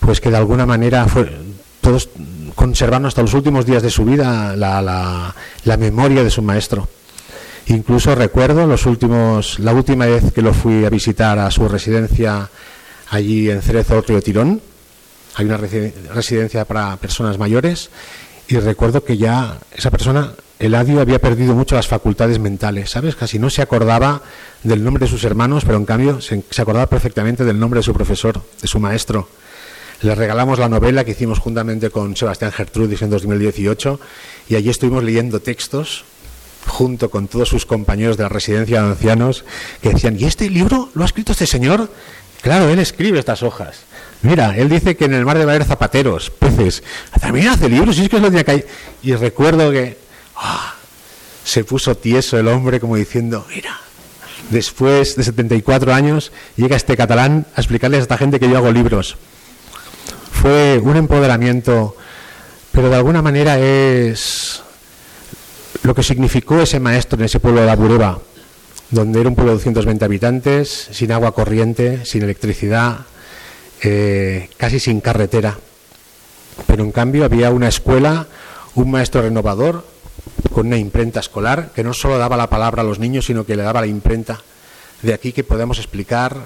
pues 0.06 0.20
que 0.20 0.30
de 0.30 0.36
alguna 0.36 0.66
manera 0.66 1.06
fue, 1.08 1.28
todos 1.80 2.08
conservaron 2.54 3.06
hasta 3.06 3.22
los 3.22 3.34
últimos 3.34 3.66
días 3.66 3.82
de 3.82 3.90
su 3.90 4.04
vida 4.04 4.54
la, 4.54 4.80
la, 4.80 5.34
la 5.64 5.76
memoria 5.76 6.22
de 6.22 6.30
su 6.30 6.42
maestro. 6.42 6.88
Incluso 7.66 8.14
recuerdo 8.14 8.68
los 8.68 8.86
últimos, 8.86 9.58
la 9.58 9.74
última 9.74 10.06
vez 10.06 10.32
que 10.32 10.42
lo 10.42 10.54
fui 10.54 10.84
a 10.84 10.90
visitar 10.90 11.40
a 11.40 11.50
su 11.50 11.68
residencia 11.68 12.48
allí 13.10 13.50
en 13.50 13.60
Cerezo, 13.62 14.00
Río 14.00 14.22
Tirón. 14.22 14.60
Hay 15.34 15.46
una 15.46 15.56
residencia 15.56 16.64
para 16.64 16.96
personas 16.98 17.36
mayores 17.36 17.90
y 18.46 18.58
recuerdo 18.58 19.02
que 19.02 19.16
ya 19.16 19.58
esa 19.76 19.90
persona, 19.90 20.34
Eladio, 20.60 21.00
había 21.00 21.18
perdido 21.18 21.56
mucho 21.56 21.74
las 21.74 21.88
facultades 21.88 22.38
mentales, 22.38 22.90
¿sabes? 22.90 23.16
Casi 23.16 23.40
no 23.40 23.50
se 23.50 23.60
acordaba 23.60 24.22
del 24.62 24.84
nombre 24.84 25.06
de 25.06 25.10
sus 25.10 25.24
hermanos, 25.24 25.64
pero 25.64 25.78
en 25.78 25.84
cambio 25.84 26.20
se, 26.20 26.44
se 26.48 26.62
acordaba 26.62 26.86
perfectamente 26.86 27.44
del 27.44 27.58
nombre 27.58 27.80
de 27.80 27.84
su 27.84 27.92
profesor, 27.92 28.40
de 28.62 28.68
su 28.68 28.78
maestro. 28.78 29.28
Le 30.02 30.14
regalamos 30.14 30.58
la 30.58 30.68
novela 30.68 31.04
que 31.04 31.12
hicimos 31.12 31.38
juntamente 31.38 31.90
con 31.90 32.16
Sebastián 32.16 32.52
Gertrudis 32.52 33.02
en 33.02 33.10
2018 33.10 33.98
y 34.48 34.56
allí 34.56 34.68
estuvimos 34.68 35.02
leyendo 35.02 35.40
textos 35.40 36.04
junto 36.66 37.10
con 37.10 37.28
todos 37.28 37.48
sus 37.48 37.64
compañeros 37.64 38.16
de 38.16 38.24
la 38.24 38.28
residencia 38.28 38.82
de 38.82 38.88
ancianos 38.88 39.44
que 39.80 39.90
decían, 39.90 40.16
¿y 40.18 40.24
este 40.24 40.50
libro 40.50 40.90
lo 40.94 41.02
ha 41.02 41.06
escrito 41.06 41.32
este 41.32 41.46
señor? 41.46 41.90
Claro, 42.42 42.68
él 42.68 42.78
escribe 42.78 43.18
estas 43.18 43.42
hojas. 43.42 43.78
Mira, 44.22 44.56
él 44.56 44.68
dice 44.68 44.96
que 44.96 45.06
en 45.06 45.14
el 45.14 45.24
mar 45.24 45.38
debe 45.38 45.52
haber 45.52 45.64
zapateros, 45.64 46.30
peces. 46.30 46.82
También 47.20 47.48
hace 47.48 47.68
libros, 47.68 47.98
y 47.98 48.02
es 48.02 48.08
que 48.08 48.16
es 48.16 48.22
lo 48.22 48.30
que 48.30 48.50
hay. 48.50 48.64
Y 49.02 49.14
recuerdo 49.14 49.70
que 49.70 49.96
ah, 50.36 50.74
se 51.44 51.64
puso 51.64 51.96
tieso 51.96 52.38
el 52.38 52.48
hombre 52.48 52.80
como 52.80 52.96
diciendo, 52.96 53.46
mira, 53.48 53.80
después 54.50 55.16
de 55.16 55.24
74 55.24 55.94
años 55.94 56.32
llega 56.56 56.76
este 56.76 56.96
catalán 56.96 57.46
a 57.54 57.60
explicarle 57.60 57.96
a 57.96 58.00
esta 58.00 58.18
gente 58.18 58.38
que 58.38 58.48
yo 58.48 58.56
hago 58.56 58.70
libros. 58.70 59.16
Fue 60.40 60.78
un 60.82 60.96
empoderamiento, 60.96 61.96
pero 62.70 62.90
de 62.90 62.96
alguna 62.96 63.22
manera 63.22 63.58
es 63.58 64.62
lo 65.82 65.94
que 65.94 66.02
significó 66.02 66.60
ese 66.60 66.78
maestro 66.78 67.18
en 67.18 67.24
ese 67.24 67.40
pueblo 67.40 67.62
de 67.62 67.66
la 67.66 68.18
donde 68.90 69.20
era 69.20 69.28
un 69.28 69.34
pueblo 69.34 69.52
de 69.52 69.56
220 69.56 70.04
habitantes, 70.04 70.88
sin 70.92 71.10
agua 71.10 71.32
corriente, 71.32 72.04
sin 72.04 72.22
electricidad, 72.22 73.06
eh, 73.82 74.50
casi 74.58 74.78
sin 74.78 75.00
carretera. 75.00 75.58
Pero 76.66 76.84
en 76.84 76.92
cambio 76.92 77.24
había 77.24 77.50
una 77.50 77.68
escuela, 77.68 78.26
un 78.74 78.90
maestro 78.90 79.22
renovador, 79.22 79.84
con 80.52 80.68
una 80.68 80.76
imprenta 80.76 81.20
escolar, 81.20 81.70
que 81.74 81.82
no 81.82 81.94
solo 81.94 82.18
daba 82.18 82.36
la 82.36 82.50
palabra 82.50 82.82
a 82.82 82.86
los 82.86 82.98
niños, 82.98 83.24
sino 83.24 83.44
que 83.44 83.56
le 83.56 83.62
daba 83.62 83.80
la 83.80 83.86
imprenta. 83.86 84.42
De 85.02 85.14
aquí 85.14 85.32
que 85.32 85.44
podemos 85.44 85.78
explicar 85.78 86.36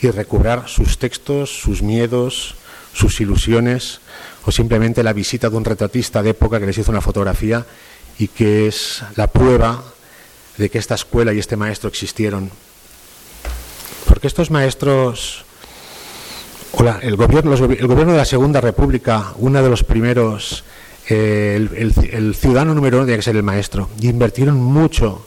y 0.00 0.10
recobrar 0.10 0.68
sus 0.68 0.98
textos, 0.98 1.60
sus 1.60 1.82
miedos, 1.82 2.57
sus 2.92 3.20
ilusiones, 3.20 4.00
o 4.44 4.50
simplemente 4.50 5.02
la 5.02 5.12
visita 5.12 5.50
de 5.50 5.56
un 5.56 5.64
retratista 5.64 6.22
de 6.22 6.30
época 6.30 6.58
que 6.58 6.66
les 6.66 6.78
hizo 6.78 6.90
una 6.90 7.00
fotografía 7.00 7.66
y 8.18 8.28
que 8.28 8.66
es 8.66 9.02
la 9.14 9.26
prueba 9.26 9.82
de 10.56 10.70
que 10.70 10.78
esta 10.78 10.94
escuela 10.94 11.32
y 11.32 11.38
este 11.38 11.56
maestro 11.56 11.88
existieron. 11.88 12.50
Porque 14.06 14.26
estos 14.26 14.50
maestros, 14.50 15.44
o 16.72 16.84
el, 17.02 17.16
gobierno, 17.16 17.54
el 17.54 17.86
gobierno 17.86 18.12
de 18.12 18.18
la 18.18 18.24
Segunda 18.24 18.60
República, 18.60 19.32
uno 19.36 19.62
de 19.62 19.68
los 19.68 19.84
primeros, 19.84 20.64
eh, 21.08 21.68
el, 21.76 22.34
ciudadano 22.34 22.74
número 22.74 22.96
uno 22.96 23.06
tenía 23.06 23.18
que 23.18 23.22
ser 23.22 23.36
el 23.36 23.42
maestro, 23.42 23.88
y 24.00 24.08
invirtieron 24.08 24.56
mucho, 24.56 25.26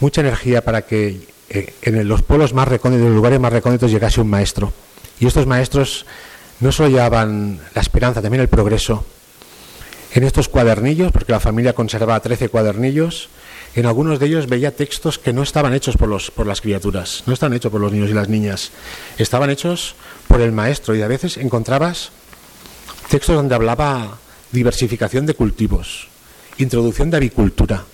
mucha 0.00 0.22
energía 0.22 0.62
para 0.62 0.82
que 0.82 1.20
eh, 1.50 1.74
en 1.82 2.08
los 2.08 2.22
pueblos 2.22 2.54
más 2.54 2.66
recónditos, 2.68 3.02
en 3.02 3.10
los 3.10 3.16
lugares 3.16 3.40
más 3.40 3.52
recónditos 3.52 3.90
llegase 3.90 4.20
un 4.20 4.30
maestro. 4.30 4.72
Y 5.20 5.26
estos 5.26 5.46
maestros 5.46 6.06
no 6.60 6.72
solo 6.72 6.88
llevaban 6.88 7.60
la 7.74 7.80
esperanza, 7.80 8.22
también 8.22 8.42
el 8.42 8.48
progreso. 8.48 9.04
En 10.12 10.24
estos 10.24 10.48
cuadernillos, 10.48 11.12
porque 11.12 11.32
la 11.32 11.40
familia 11.40 11.74
conservaba 11.74 12.20
13 12.20 12.48
cuadernillos, 12.48 13.28
en 13.74 13.84
algunos 13.84 14.18
de 14.18 14.26
ellos 14.26 14.46
veía 14.46 14.74
textos 14.74 15.18
que 15.18 15.34
no 15.34 15.42
estaban 15.42 15.74
hechos 15.74 15.98
por, 15.98 16.08
los, 16.08 16.30
por 16.30 16.46
las 16.46 16.62
criaturas, 16.62 17.24
no 17.26 17.34
estaban 17.34 17.54
hechos 17.54 17.70
por 17.70 17.80
los 17.80 17.92
niños 17.92 18.08
y 18.08 18.14
las 18.14 18.28
niñas, 18.28 18.70
estaban 19.18 19.50
hechos 19.50 19.94
por 20.28 20.40
el 20.40 20.52
maestro 20.52 20.94
y 20.94 21.02
a 21.02 21.08
veces 21.08 21.36
encontrabas 21.36 22.10
textos 23.10 23.36
donde 23.36 23.54
hablaba 23.54 24.18
diversificación 24.52 25.26
de 25.26 25.34
cultivos, 25.34 26.08
introducción 26.56 27.10
de 27.10 27.18
avicultura. 27.18 27.84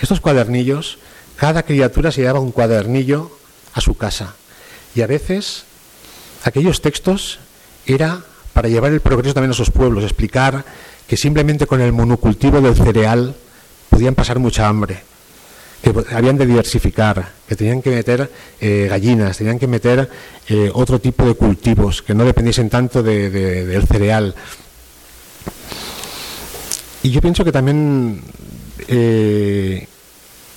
Estos 0.00 0.20
cuadernillos, 0.20 0.98
cada 1.36 1.62
criatura 1.62 2.10
se 2.10 2.22
llevaba 2.22 2.40
un 2.40 2.50
cuadernillo 2.50 3.30
a 3.72 3.80
su 3.80 3.94
casa 3.94 4.34
y 4.96 5.02
a 5.02 5.06
veces 5.06 5.64
aquellos 6.42 6.80
textos 6.80 7.38
era 7.86 8.20
para 8.52 8.68
llevar 8.68 8.92
el 8.92 9.00
progreso 9.00 9.34
también 9.34 9.50
a 9.50 9.54
sus 9.54 9.70
pueblos, 9.70 10.04
explicar 10.04 10.64
que 11.06 11.16
simplemente 11.16 11.66
con 11.66 11.80
el 11.80 11.92
monocultivo 11.92 12.60
del 12.60 12.76
cereal 12.76 13.34
podían 13.90 14.14
pasar 14.14 14.38
mucha 14.38 14.68
hambre, 14.68 15.02
que 15.82 15.92
habían 16.14 16.38
de 16.38 16.46
diversificar, 16.46 17.32
que 17.46 17.56
tenían 17.56 17.82
que 17.82 17.90
meter 17.90 18.30
eh, 18.60 18.86
gallinas, 18.88 19.36
tenían 19.36 19.58
que 19.58 19.66
meter 19.66 20.08
eh, 20.48 20.70
otro 20.72 21.00
tipo 21.00 21.26
de 21.26 21.34
cultivos, 21.34 22.00
que 22.00 22.14
no 22.14 22.24
dependiesen 22.24 22.70
tanto 22.70 23.02
de, 23.02 23.30
de, 23.30 23.66
del 23.66 23.86
cereal. 23.86 24.34
Y 27.02 27.10
yo 27.10 27.20
pienso 27.20 27.44
que 27.44 27.52
también 27.52 28.22
eh, 28.88 29.86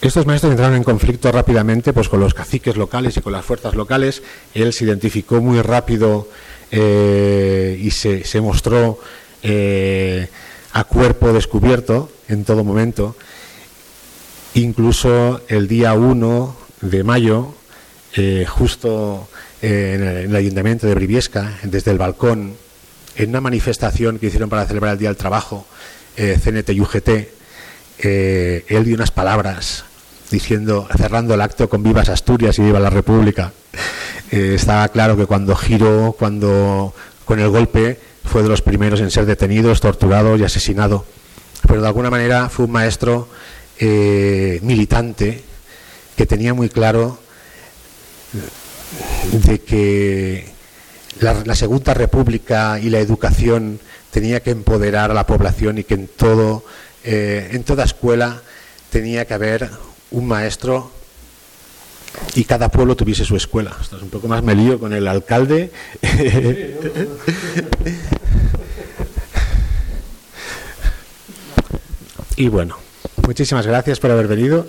estos 0.01 0.25
maestros 0.25 0.51
entraron 0.51 0.75
en 0.75 0.83
conflicto 0.83 1.31
rápidamente 1.31 1.91
pues, 1.91 2.07
con 2.07 2.19
los 2.19 2.33
caciques 2.33 2.77
locales 2.77 3.17
y 3.17 3.21
con 3.21 3.33
las 3.33 3.43
fuerzas 3.43 3.75
locales. 3.75 4.23
Él 4.53 4.71
se 4.71 4.85
identificó 4.85 5.41
muy 5.41 5.61
rápido 5.61 6.29
y 6.71 7.91
se, 7.91 8.23
se 8.23 8.41
mostró 8.41 8.99
eh, 9.43 10.27
a 10.73 10.83
cuerpo 10.83 11.33
descubierto 11.33 12.11
en 12.27 12.43
todo 12.43 12.63
momento. 12.63 13.15
Incluso 14.53 15.41
el 15.47 15.67
día 15.67 15.93
1 15.93 16.57
de 16.81 17.03
mayo, 17.03 17.53
eh, 18.15 18.45
justo 18.47 19.27
eh, 19.61 19.93
en, 19.95 20.03
el, 20.03 20.17
en, 20.17 20.29
el, 20.31 20.35
ayuntamiento 20.35 20.87
de 20.87 20.95
Briviesca, 20.95 21.57
desde 21.63 21.91
el 21.91 21.97
balcón, 21.97 22.55
en 23.15 23.29
una 23.29 23.41
manifestación 23.41 24.19
que 24.19 24.27
hicieron 24.27 24.49
para 24.49 24.65
celebrar 24.65 24.93
el 24.93 24.99
Día 24.99 25.09
del 25.09 25.17
Trabajo, 25.17 25.65
eh, 26.15 26.39
CNT 26.43 26.69
y 26.71 26.81
UGT, 26.81 27.09
él 27.99 28.85
dio 28.85 28.95
unas 28.95 29.11
palabras 29.11 29.83
diciendo, 30.29 30.87
cerrando 30.95 31.33
el 31.33 31.41
acto 31.41 31.69
con 31.69 31.81
vivas 31.81 32.09
Asturias 32.09 32.59
y 32.59 32.63
viva 32.63 32.79
la 32.79 32.89
República. 32.89 33.53
Estaba 34.31 34.87
claro 34.89 35.15
que 35.15 35.25
cuando 35.25 35.55
giró, 35.55 36.15
cuando 36.17 36.93
con 37.25 37.39
el 37.39 37.49
golpe, 37.49 37.99
fue 38.23 38.43
de 38.43 38.49
los 38.49 38.61
primeros 38.61 38.99
en 38.99 39.11
ser 39.11 39.25
detenidos, 39.25 39.81
torturados 39.81 40.39
y 40.39 40.43
asesinado. 40.43 41.05
Pero 41.67 41.81
de 41.81 41.87
alguna 41.87 42.09
manera 42.09 42.49
fue 42.49 42.65
un 42.65 42.71
maestro 42.71 43.27
eh, 43.79 44.59
militante 44.63 45.43
que 46.15 46.25
tenía 46.25 46.53
muy 46.53 46.69
claro 46.69 47.19
de 49.31 49.59
que 49.61 50.49
la, 51.19 51.43
la, 51.45 51.55
Segunda 51.55 51.93
República 51.93 52.79
y 52.79 52.89
la 52.89 52.99
educación 52.99 53.79
tenía 54.11 54.41
que 54.41 54.51
empoderar 54.51 55.11
a 55.11 55.13
la 55.13 55.27
población 55.27 55.77
y 55.77 55.83
que 55.83 55.93
en 55.93 56.07
todo, 56.07 56.63
eh, 57.03 57.49
en 57.51 57.63
toda 57.63 57.83
escuela 57.83 58.41
tenía 58.89 59.25
que 59.25 59.33
haber 59.33 59.69
un 60.11 60.27
maestro 60.27 60.91
y 62.35 62.43
cada 62.43 62.69
pueblo 62.69 62.95
tuviese 62.95 63.25
su 63.25 63.35
escuela. 63.35 63.75
Esto 63.81 63.97
es 63.97 64.03
un 64.03 64.09
poco 64.09 64.27
más 64.27 64.43
me 64.43 64.55
lío 64.55 64.79
con 64.79 64.93
el 64.93 65.07
alcalde. 65.07 65.71
y 72.35 72.47
bueno, 72.47 72.77
muchísimas 73.25 73.65
gracias 73.65 73.99
por 73.99 74.11
haber 74.11 74.27
venido. 74.27 74.65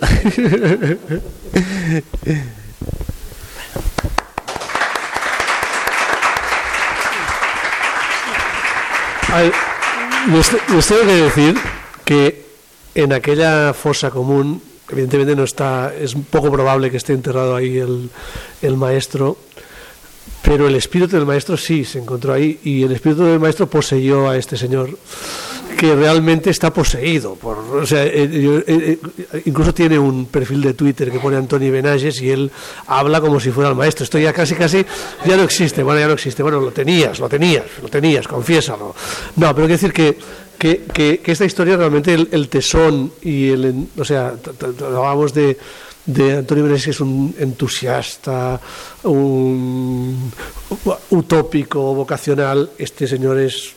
Les 10.73 10.87
tengo 10.87 11.01
que 11.01 11.23
decir 11.23 11.55
que 12.03 12.45
en 12.95 13.13
aquella 13.13 13.73
fosa 13.73 14.09
común 14.09 14.61
evidentemente 14.91 15.35
no 15.35 15.43
está, 15.43 15.93
es 15.93 16.15
poco 16.29 16.51
probable 16.51 16.91
que 16.91 16.97
esté 16.97 17.13
enterrado 17.13 17.55
ahí 17.55 17.77
el, 17.77 18.09
el 18.61 18.77
maestro, 18.77 19.37
pero 20.41 20.67
el 20.67 20.75
espíritu 20.75 21.15
del 21.15 21.25
maestro 21.25 21.57
sí 21.57 21.85
se 21.85 21.99
encontró 21.99 22.33
ahí 22.33 22.59
y 22.63 22.83
el 22.83 22.91
espíritu 22.91 23.23
del 23.23 23.39
maestro 23.39 23.69
poseyó 23.69 24.29
a 24.29 24.37
este 24.37 24.57
señor 24.57 24.97
que 25.77 25.95
realmente 25.95 26.49
está 26.49 26.73
poseído 26.73 27.35
por 27.35 27.57
o 27.57 27.85
sea 27.85 28.03
eh, 28.03 28.29
eh, 28.33 28.63
eh, 28.67 29.41
incluso 29.45 29.73
tiene 29.73 29.97
un 29.97 30.25
perfil 30.25 30.61
de 30.61 30.73
Twitter 30.73 31.09
que 31.09 31.19
pone 31.19 31.37
Antoni 31.37 31.69
Benages 31.69 32.21
y 32.21 32.31
él 32.31 32.51
habla 32.87 33.21
como 33.21 33.39
si 33.39 33.51
fuera 33.51 33.69
el 33.69 33.75
maestro. 33.75 34.03
Esto 34.03 34.19
ya 34.19 34.33
casi 34.33 34.55
casi 34.55 34.85
ya 35.25 35.37
no 35.37 35.43
existe. 35.43 35.81
Bueno 35.81 36.01
ya 36.01 36.07
no 36.07 36.13
existe. 36.13 36.43
Bueno 36.43 36.59
lo 36.59 36.71
tenías 36.71 37.19
lo 37.19 37.29
tenías 37.29 37.63
lo 37.81 37.87
tenías 37.87 38.27
confiésalo. 38.27 38.93
No 39.37 39.55
pero 39.55 39.67
quiero 39.67 39.81
decir 39.81 39.93
que 39.93 40.17
que, 40.59 41.21
esta 41.25 41.45
historia 41.45 41.77
realmente 41.77 42.13
el, 42.13 42.49
tesón 42.49 43.11
y 43.21 43.49
el 43.49 43.87
o 43.97 44.05
sea 44.05 44.35
hablábamos 44.81 45.33
de 45.33 45.57
de 46.05 46.37
Antonio 46.37 46.63
Benes, 46.63 46.85
que 46.85 46.89
es 46.89 47.01
un 47.01 47.35
entusiasta, 47.37 48.59
un 49.03 50.31
utópico, 51.11 51.93
vocacional, 51.93 52.71
este 52.79 53.05
señor 53.05 53.37
es 53.37 53.73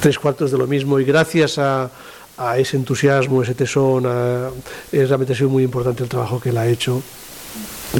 tres 0.00 0.18
cuartos 0.18 0.50
de 0.50 0.56
lo 0.56 0.66
mismo 0.66 0.98
y 0.98 1.04
gracias 1.04 1.58
a, 1.58 1.90
a 2.38 2.56
ese 2.56 2.78
entusiasmo, 2.78 3.42
ese 3.42 3.54
tesón, 3.54 4.06
a, 4.06 4.48
es 4.90 5.08
realmente 5.08 5.34
ha 5.34 5.36
sido 5.36 5.50
muy 5.50 5.64
importante 5.64 6.02
el 6.02 6.08
trabajo 6.08 6.40
que 6.40 6.48
él 6.48 6.56
ha 6.56 6.66
hecho 6.66 7.02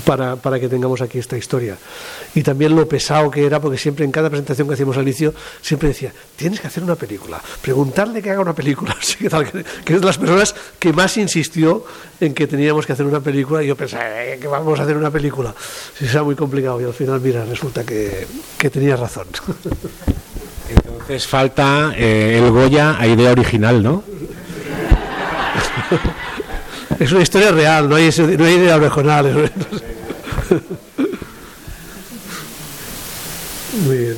para, 0.00 0.36
para, 0.36 0.58
que 0.58 0.68
tengamos 0.68 1.00
aquí 1.00 1.18
esta 1.18 1.36
historia. 1.36 1.76
Y 2.34 2.42
también 2.42 2.74
lo 2.74 2.88
pesado 2.88 3.30
que 3.30 3.44
era, 3.44 3.60
porque 3.60 3.78
siempre 3.78 4.04
en 4.04 4.12
cada 4.12 4.30
presentación 4.30 4.68
que 4.68 4.74
hacíamos 4.74 4.96
al 4.96 5.02
inicio, 5.02 5.34
siempre 5.60 5.88
decía, 5.88 6.12
tienes 6.36 6.60
que 6.60 6.66
hacer 6.66 6.82
una 6.82 6.96
película, 6.96 7.40
preguntarle 7.60 8.22
que 8.22 8.30
haga 8.30 8.40
una 8.40 8.54
película, 8.54 8.96
que, 9.84 9.94
es 9.94 10.00
de 10.00 10.06
las 10.06 10.18
personas 10.18 10.54
que 10.78 10.92
más 10.92 11.16
insistió 11.16 11.84
en 12.20 12.34
que 12.34 12.46
teníamos 12.46 12.86
que 12.86 12.92
hacer 12.92 13.06
una 13.06 13.20
película, 13.20 13.62
y 13.62 13.66
yo 13.66 13.76
pensaba, 13.76 14.24
eh, 14.24 14.38
que 14.40 14.48
vamos 14.48 14.78
a 14.80 14.84
hacer 14.84 14.96
una 14.96 15.10
película. 15.10 15.54
Si 15.98 16.06
sea 16.06 16.22
muy 16.22 16.34
complicado, 16.34 16.80
y 16.80 16.84
al 16.84 16.94
final, 16.94 17.20
mira, 17.20 17.44
resulta 17.44 17.84
que, 17.84 18.26
que 18.58 18.70
tenías 18.70 18.98
razón. 18.98 19.26
Entonces 20.68 21.26
falta 21.26 21.92
eh, 21.96 22.40
el 22.42 22.50
Goya 22.50 22.96
a 22.98 23.06
idea 23.06 23.32
original, 23.32 23.82
¿no? 23.82 24.02
Es 26.98 27.12
una 27.12 27.22
historia 27.22 27.52
real, 27.52 27.88
no 27.88 27.96
hay, 27.96 28.10
no 28.38 28.44
hay 28.44 28.54
idea 28.54 28.76
original. 28.76 29.52
Muy 33.86 33.96
bien. 33.96 34.16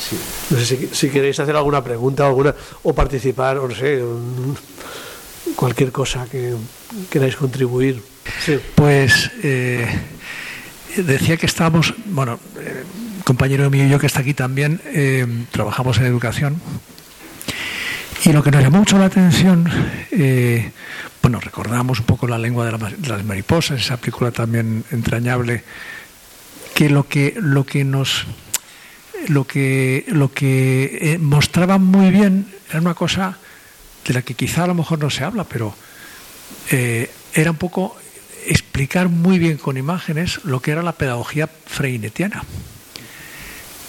Sí. 0.00 0.16
No 0.50 0.58
sé 0.58 0.64
si, 0.66 0.88
si, 0.92 1.08
queréis 1.08 1.38
hacer 1.38 1.54
alguna 1.56 1.82
pregunta 1.84 2.26
alguna, 2.26 2.54
o 2.82 2.92
participar, 2.94 3.58
o 3.58 3.68
no 3.68 3.74
sé, 3.74 4.02
cualquier 5.54 5.92
cosa 5.92 6.26
que 6.30 6.54
queráis 7.10 7.36
contribuir. 7.36 8.02
Sí. 8.44 8.58
Pues 8.74 9.30
eh, 9.42 9.86
decía 10.96 11.36
que 11.36 11.46
estábamos, 11.46 11.94
bueno, 12.06 12.38
eh, 12.60 12.84
compañero 13.24 13.70
mío 13.70 13.86
y 13.86 13.88
yo 13.88 13.98
que 13.98 14.06
está 14.06 14.20
aquí 14.20 14.34
también, 14.34 14.80
eh, 14.86 15.26
trabajamos 15.50 15.98
en 15.98 16.06
educación. 16.06 16.60
Y 18.24 18.32
lo 18.32 18.42
que 18.42 18.52
nos 18.52 18.62
llamó 18.62 18.78
mucho 18.78 18.98
la 18.98 19.06
atención, 19.06 19.68
eh, 20.12 20.70
bueno, 21.20 21.40
recordamos 21.40 21.98
un 21.98 22.06
poco 22.06 22.28
la 22.28 22.38
lengua 22.38 22.64
de, 22.64 22.72
la, 22.72 22.78
de, 22.78 23.08
las 23.08 23.24
mariposas, 23.24 23.80
esa 23.80 23.96
película 23.96 24.30
también 24.30 24.84
entrañable, 24.92 25.64
que 26.72 26.88
lo 26.88 27.08
que, 27.08 27.34
lo 27.36 27.66
que 27.66 27.84
nos 27.84 28.26
lo 29.28 29.44
que, 29.44 30.04
lo 30.08 30.32
que 30.32 30.98
eh, 31.00 31.18
mostraba 31.18 31.78
muy 31.78 32.10
bien 32.10 32.46
era 32.70 32.80
una 32.80 32.94
cosa 32.94 33.38
de 34.06 34.14
la 34.14 34.22
que 34.22 34.34
quizá 34.34 34.64
a 34.64 34.66
lo 34.68 34.74
mejor 34.74 35.00
no 35.00 35.10
se 35.10 35.24
habla, 35.24 35.42
pero 35.42 35.74
eh, 36.70 37.10
era 37.34 37.50
un 37.50 37.56
poco 37.56 37.96
explicar 38.46 39.08
muy 39.08 39.40
bien 39.40 39.58
con 39.58 39.76
imágenes 39.76 40.44
lo 40.44 40.60
que 40.60 40.70
era 40.70 40.82
la 40.82 40.92
pedagogía 40.92 41.48
freinetiana. 41.66 42.44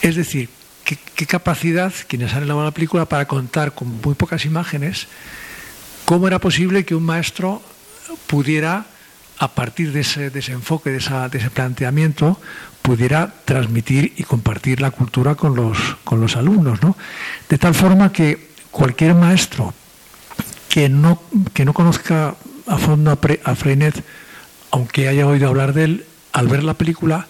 Es 0.02 0.16
decir, 0.16 0.50
qué, 0.84 1.26
capacidad 1.26 1.94
quienes 2.08 2.34
han 2.34 2.44
elaborado 2.44 2.70
la 2.70 2.74
película 2.74 3.06
para 3.06 3.28
contar 3.28 3.74
con 3.74 4.02
muy 4.02 4.14
pocas 4.14 4.46
imágenes 4.46 5.08
cómo 6.06 6.28
era 6.28 6.40
posible 6.40 6.86
que 6.86 6.96
un 6.96 7.04
maestro 7.04 7.62
pudiera, 8.28 8.86
a 9.40 9.48
partir 9.50 9.92
de 9.94 10.02
ese, 10.02 10.30
de 10.30 10.40
ese 10.40 10.52
enfoque, 10.52 10.92
de, 10.92 10.98
ese 10.98 11.50
planteamiento, 11.50 12.40
pudiera 12.82 13.34
transmitir 13.46 14.14
y 14.18 14.24
compartir 14.24 14.82
la 14.82 14.92
cultura 14.92 15.36
con 15.36 15.56
los, 15.56 15.78
con 16.04 16.20
los 16.20 16.36
alumnos. 16.36 16.82
¿no? 16.84 16.98
De 17.50 17.58
tal 17.58 17.74
forma 17.74 18.12
que 18.12 18.50
cualquier 18.72 19.16
maestro 19.16 19.74
que 20.70 20.90
no, 20.90 21.22
que 21.54 21.66
no 21.66 21.74
conozca 21.74 22.36
a 22.68 22.78
fondo 22.78 23.12
a 23.12 23.56
Freinet, 23.56 24.04
aunque 24.72 25.08
haya 25.08 25.28
oído 25.28 25.48
hablar 25.48 25.74
de 25.74 25.84
él, 25.84 26.06
al 26.32 26.48
ver 26.48 26.64
la 26.64 26.74
película, 26.74 27.28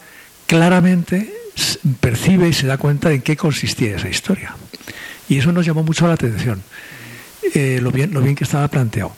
claramente 0.48 1.34
percibe 2.00 2.48
y 2.48 2.54
se 2.54 2.68
da 2.68 2.78
cuenta 2.78 3.12
en 3.12 3.22
qué 3.22 3.36
consistía 3.38 3.96
esa 3.96 4.10
historia. 4.10 4.56
Y 5.30 5.38
eso 5.38 5.52
nos 5.52 5.66
llamó 5.66 5.84
mucho 5.84 6.08
la 6.08 6.14
atención, 6.14 6.62
eh, 7.54 7.80
lo, 7.82 7.92
bien, 7.92 8.14
lo 8.14 8.22
bien 8.22 8.36
que 8.36 8.44
estaba 8.44 8.68
planteado. 8.68 9.16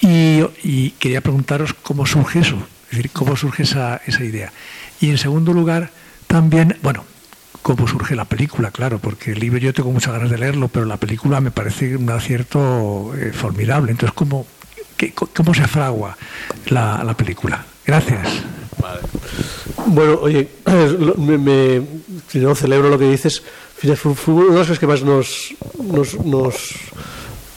Y, 0.00 0.42
y, 0.62 0.90
quería 0.98 1.20
preguntaros 1.20 1.74
cómo 1.74 2.06
surge 2.06 2.40
eso, 2.40 2.56
es 2.90 2.96
decir, 2.96 3.10
cómo 3.12 3.36
surge 3.36 3.62
esa, 3.62 4.00
esa 4.06 4.24
idea. 4.24 4.52
Y 5.00 5.10
en 5.10 5.18
segundo 5.18 5.52
lugar, 5.52 5.90
también, 6.26 6.76
bueno, 6.82 7.04
cómo 7.62 7.88
surge 7.88 8.14
la 8.14 8.24
película, 8.24 8.70
claro, 8.70 8.98
porque 8.98 9.32
el 9.32 9.40
libro 9.40 9.58
yo 9.58 9.74
tengo 9.74 9.90
muchas 9.90 10.12
ganas 10.12 10.30
de 10.30 10.38
leerlo, 10.38 10.68
pero 10.68 10.86
la 10.86 10.98
película 10.98 11.40
me 11.40 11.50
parece 11.50 11.96
un 11.96 12.08
acierto 12.10 13.12
eh, 13.16 13.32
formidable. 13.32 13.90
Entonces, 13.90 14.14
¿cómo, 14.14 14.46
¿cómo 15.34 15.54
se 15.54 15.66
fragua 15.66 16.16
la, 16.66 17.02
la 17.02 17.14
película? 17.16 17.64
Gracias. 17.84 18.44
Bueno, 19.86 20.18
oye, 20.22 20.48
me, 21.18 21.38
me, 21.38 21.82
no 22.34 22.54
celebro 22.54 22.88
lo 22.88 22.98
que 22.98 23.10
dices. 23.10 23.42
Una 23.82 23.92
de 23.92 24.58
las 24.58 24.66
cosas 24.66 24.78
que 24.78 24.86
más 24.86 25.02
nos, 25.02 25.54
nos, 26.24 26.72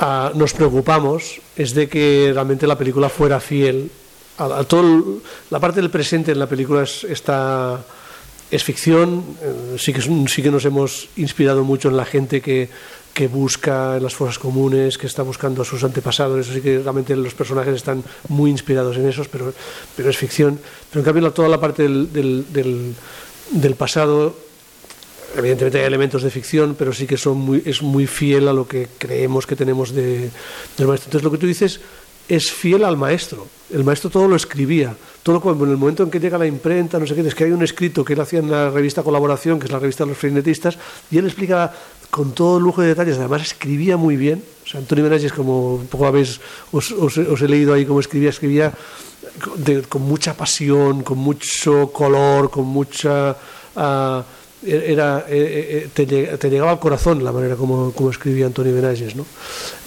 uh, 0.01 0.37
nos 0.37 0.53
preocupamos 0.53 1.39
es 1.55 1.73
de 1.73 1.87
que 1.87 2.31
realmente 2.33 2.67
la 2.67 2.77
película 2.77 3.09
fuera 3.09 3.39
fiel 3.39 3.89
a, 4.37 4.59
a 4.59 4.63
todo 4.63 4.81
el, 4.81 5.03
la 5.49 5.59
parte 5.59 5.81
del 5.81 5.89
presente 5.89 6.31
en 6.31 6.39
la 6.39 6.47
película 6.47 6.83
es, 6.83 7.03
está 7.05 7.79
es 8.51 8.63
ficción 8.63 9.23
eh, 9.41 9.75
sí 9.77 9.93
que 9.93 10.01
sí 10.01 10.41
que 10.41 10.51
nos 10.51 10.65
hemos 10.65 11.09
inspirado 11.17 11.63
mucho 11.63 11.89
en 11.89 11.97
la 11.97 12.05
gente 12.05 12.41
que 12.41 12.69
que 13.13 13.27
busca 13.27 13.97
en 13.97 14.03
las 14.03 14.15
fosas 14.15 14.39
comunes, 14.39 14.97
que 14.97 15.07
está 15.07 15.23
buscando 15.23 15.61
a 15.61 15.65
sus 15.65 15.83
antepasados, 15.83 16.39
eso 16.39 16.53
sí 16.53 16.61
que 16.61 16.79
realmente 16.79 17.15
los 17.15 17.33
personajes 17.33 17.75
están 17.75 18.03
muy 18.29 18.49
inspirados 18.49 18.95
en 18.97 19.07
esos, 19.07 19.27
pero, 19.27 19.53
pero 19.95 20.09
es 20.09 20.17
ficción. 20.17 20.59
Pero 20.89 21.01
en 21.01 21.05
cambio 21.05 21.31
toda 21.31 21.49
la 21.49 21.59
parte 21.59 21.83
del, 21.83 22.13
del, 22.13 22.45
del, 22.53 22.95
del 23.51 23.75
pasado, 23.75 24.35
evidentemente 25.35 25.79
hay 25.79 25.85
elementos 25.85 26.23
de 26.23 26.29
ficción, 26.29 26.75
pero 26.77 26.93
sí 26.93 27.05
que 27.05 27.17
son 27.17 27.37
muy, 27.37 27.61
es 27.65 27.81
muy 27.81 28.07
fiel 28.07 28.47
a 28.47 28.53
lo 28.53 28.67
que 28.67 28.87
creemos 28.97 29.45
que 29.45 29.55
tenemos 29.55 29.93
de, 29.93 30.31
del 30.77 30.87
maestro. 30.87 31.07
Entonces 31.07 31.23
lo 31.23 31.31
que 31.31 31.37
tú 31.37 31.47
dices 31.47 31.81
es 32.27 32.51
fiel 32.51 32.83
al 32.83 32.95
maestro. 32.95 33.47
El 33.73 33.83
maestro 33.83 34.09
todo 34.09 34.27
lo 34.27 34.35
escribía. 34.35 34.95
Todo 35.23 35.41
cuando, 35.41 35.65
en 35.65 35.71
el 35.71 35.77
momento 35.77 36.03
en 36.03 36.11
que 36.11 36.19
llega 36.19 36.37
la 36.37 36.45
imprenta, 36.45 36.99
no 36.99 37.05
sé 37.05 37.15
qué, 37.15 37.21
es 37.21 37.35
que 37.35 37.43
hay 37.43 37.51
un 37.51 37.63
escrito 37.63 38.05
que 38.05 38.13
él 38.13 38.21
hacía 38.21 38.39
en 38.39 38.49
la 38.49 38.69
revista 38.69 39.03
Colaboración, 39.03 39.59
que 39.59 39.65
es 39.65 39.71
la 39.71 39.79
revista 39.79 40.03
de 40.03 40.09
los 40.09 40.17
freinetistas, 40.17 40.77
y 41.11 41.17
él 41.17 41.25
explica 41.25 41.73
con 42.09 42.33
todo 42.33 42.59
lujo 42.59 42.81
de 42.81 42.89
detalles, 42.89 43.17
además 43.17 43.41
escribía 43.43 43.97
muy 43.97 44.17
bien. 44.17 44.43
O 44.65 44.67
sea, 44.67 44.79
Antonio 44.79 45.03
Benages, 45.03 45.33
como 45.33 45.75
un 45.75 45.87
poco 45.87 46.05
habéis, 46.05 46.39
os, 46.71 46.91
os, 46.91 47.17
os, 47.17 47.41
he 47.41 47.47
leído 47.47 47.73
ahí 47.73 47.85
cómo 47.85 47.99
escribía, 47.99 48.29
escribía 48.29 48.73
con 49.89 50.01
mucha 50.01 50.35
pasión, 50.35 51.03
con 51.03 51.17
mucho 51.17 51.91
color, 51.91 52.49
con 52.49 52.65
mucha... 52.65 53.35
Uh, 53.75 54.23
era, 54.65 55.25
eh, 55.29 55.89
te, 55.93 56.05
te, 56.05 56.49
llegaba 56.49 56.71
al 56.71 56.79
corazón 56.79 57.23
la 57.23 57.31
manera 57.31 57.55
como, 57.55 57.91
como 57.91 58.09
escribía 58.09 58.45
Antonio 58.45 58.73
Benages. 58.75 59.15
¿no? 59.15 59.25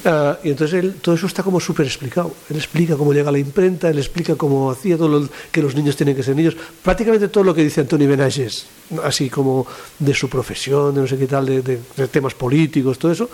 Uh, 0.05 0.35
y 0.43 0.51
entonces 0.51 1.01
todo 1.01 1.14
eso 1.14 1.27
está 1.27 1.43
como 1.43 1.61
súper 1.61 1.87
explicado. 1.87 2.35
Él 2.51 2.57
explica 2.57 2.97
cómo 2.97 3.12
llega 3.12 3.31
la 3.31 3.39
imprenta, 3.39 3.89
él 3.89 3.99
explica 3.99 4.35
cómo 4.35 4.70
hacía 4.70 4.97
todo 4.97 5.29
que 5.53 5.62
los 5.62 5.77
niños 5.77 5.95
tienen 5.95 6.16
que 6.16 6.23
ser 6.23 6.35
niños. 6.35 6.57
Prácticamente 6.83 7.29
todo 7.29 7.45
lo 7.45 7.55
que 7.55 7.62
dice 7.62 7.83
Antonio 7.83 8.09
Benages, 8.09 8.66
así 9.05 9.31
como 9.31 9.66
de 9.99 10.12
su 10.12 10.29
profesión, 10.29 10.95
de 10.95 11.03
no 11.03 11.07
sé 11.07 11.16
qué 11.18 11.27
tal, 11.27 11.47
de, 11.47 11.79
temas 12.11 12.35
políticos, 12.35 12.99
todo 12.99 13.12
eso, 13.12 13.31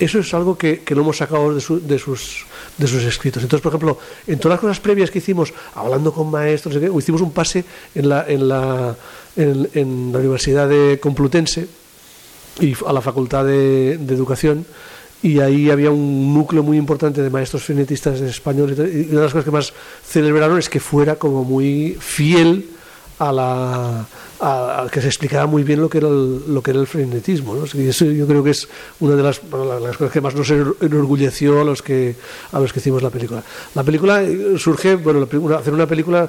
eso 0.00 0.18
es 0.20 0.32
algo 0.32 0.56
que, 0.56 0.80
que 0.80 0.94
lo 0.94 1.02
hemos 1.02 1.18
sacado 1.18 1.54
de, 1.54 1.60
su, 1.60 1.86
de, 1.86 1.98
sus, 1.98 2.46
de 2.78 2.86
sus 2.86 3.02
escritos. 3.02 3.42
Entonces, 3.42 3.62
por 3.62 3.72
ejemplo, 3.72 3.98
en 4.26 4.38
todas 4.38 4.54
las 4.54 4.60
cosas 4.60 4.80
previas 4.80 5.10
que 5.10 5.18
hicimos, 5.18 5.52
hablando 5.74 6.12
con 6.12 6.30
maestros, 6.30 6.76
hicimos 6.76 7.20
un 7.20 7.32
pase. 7.32 7.64
En 7.94 8.08
la 8.08 8.96
en, 9.36 10.12
la 10.12 10.18
Universidad 10.18 10.68
de 10.68 10.98
Complutense 11.00 11.66
y 12.60 12.74
a 12.86 12.92
la 12.92 13.00
Facultad 13.00 13.44
de, 13.44 13.98
de 13.98 14.14
Educación 14.14 14.66
y 15.22 15.40
ahí 15.40 15.70
había 15.70 15.90
un 15.90 16.34
núcleo 16.34 16.62
muy 16.62 16.76
importante 16.76 17.22
de 17.22 17.30
maestros 17.30 17.64
frenetistas 17.64 18.20
españoles 18.20 18.78
y 18.78 19.10
una 19.10 19.20
de 19.20 19.24
las 19.24 19.32
cosas 19.32 19.44
que 19.44 19.50
más 19.50 19.72
celebraron 20.06 20.58
es 20.58 20.68
que 20.68 20.80
fuera 20.80 21.16
como 21.16 21.44
muy 21.44 21.96
fiel 21.98 22.75
a 23.18 23.32
la 23.32 24.06
a, 24.40 24.82
a 24.82 24.88
que 24.90 25.00
se 25.00 25.06
explicara 25.06 25.46
muy 25.46 25.62
bien 25.62 25.80
lo 25.80 25.88
que 25.88 25.98
era 25.98 26.08
el, 26.08 26.52
lo 26.52 26.62
que 26.62 26.70
era 26.70 26.80
el 26.80 26.86
frenetismo 26.86 27.54
¿no? 27.54 27.64
y 27.72 27.88
eso 27.88 28.04
yo 28.04 28.26
creo 28.26 28.44
que 28.44 28.50
es 28.50 28.68
una 29.00 29.14
de 29.16 29.22
las, 29.22 29.40
las, 29.44 29.96
cosas 29.96 30.12
que 30.12 30.20
más 30.20 30.34
nos 30.34 30.50
enorgulleció 30.50 31.60
a 31.60 31.64
los 31.64 31.80
que 31.80 32.14
a 32.52 32.60
los 32.60 32.72
que 32.72 32.80
hicimos 32.80 33.02
la 33.02 33.10
película 33.10 33.42
la 33.74 33.82
película 33.82 34.22
surge 34.58 34.96
bueno 34.96 35.26
la, 35.30 35.56
hacer 35.56 35.72
una 35.72 35.86
película 35.86 36.28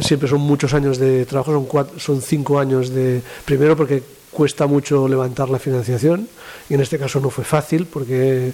siempre 0.00 0.28
son 0.28 0.40
muchos 0.40 0.72
años 0.72 0.98
de 0.98 1.26
trabajo 1.26 1.52
son 1.52 1.66
cuatro, 1.66 1.98
son 1.98 2.22
cinco 2.22 2.58
años 2.58 2.90
de 2.90 3.20
primero 3.44 3.76
porque 3.76 4.02
cuesta 4.30 4.66
mucho 4.66 5.06
levantar 5.06 5.50
la 5.50 5.58
financiación 5.58 6.26
y 6.70 6.74
en 6.74 6.80
este 6.80 6.98
caso 6.98 7.20
no 7.20 7.28
fue 7.28 7.44
fácil 7.44 7.86
porque 7.86 8.52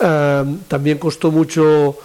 uh, 0.00 0.56
también 0.68 0.98
costó 0.98 1.30
mucho 1.30 1.96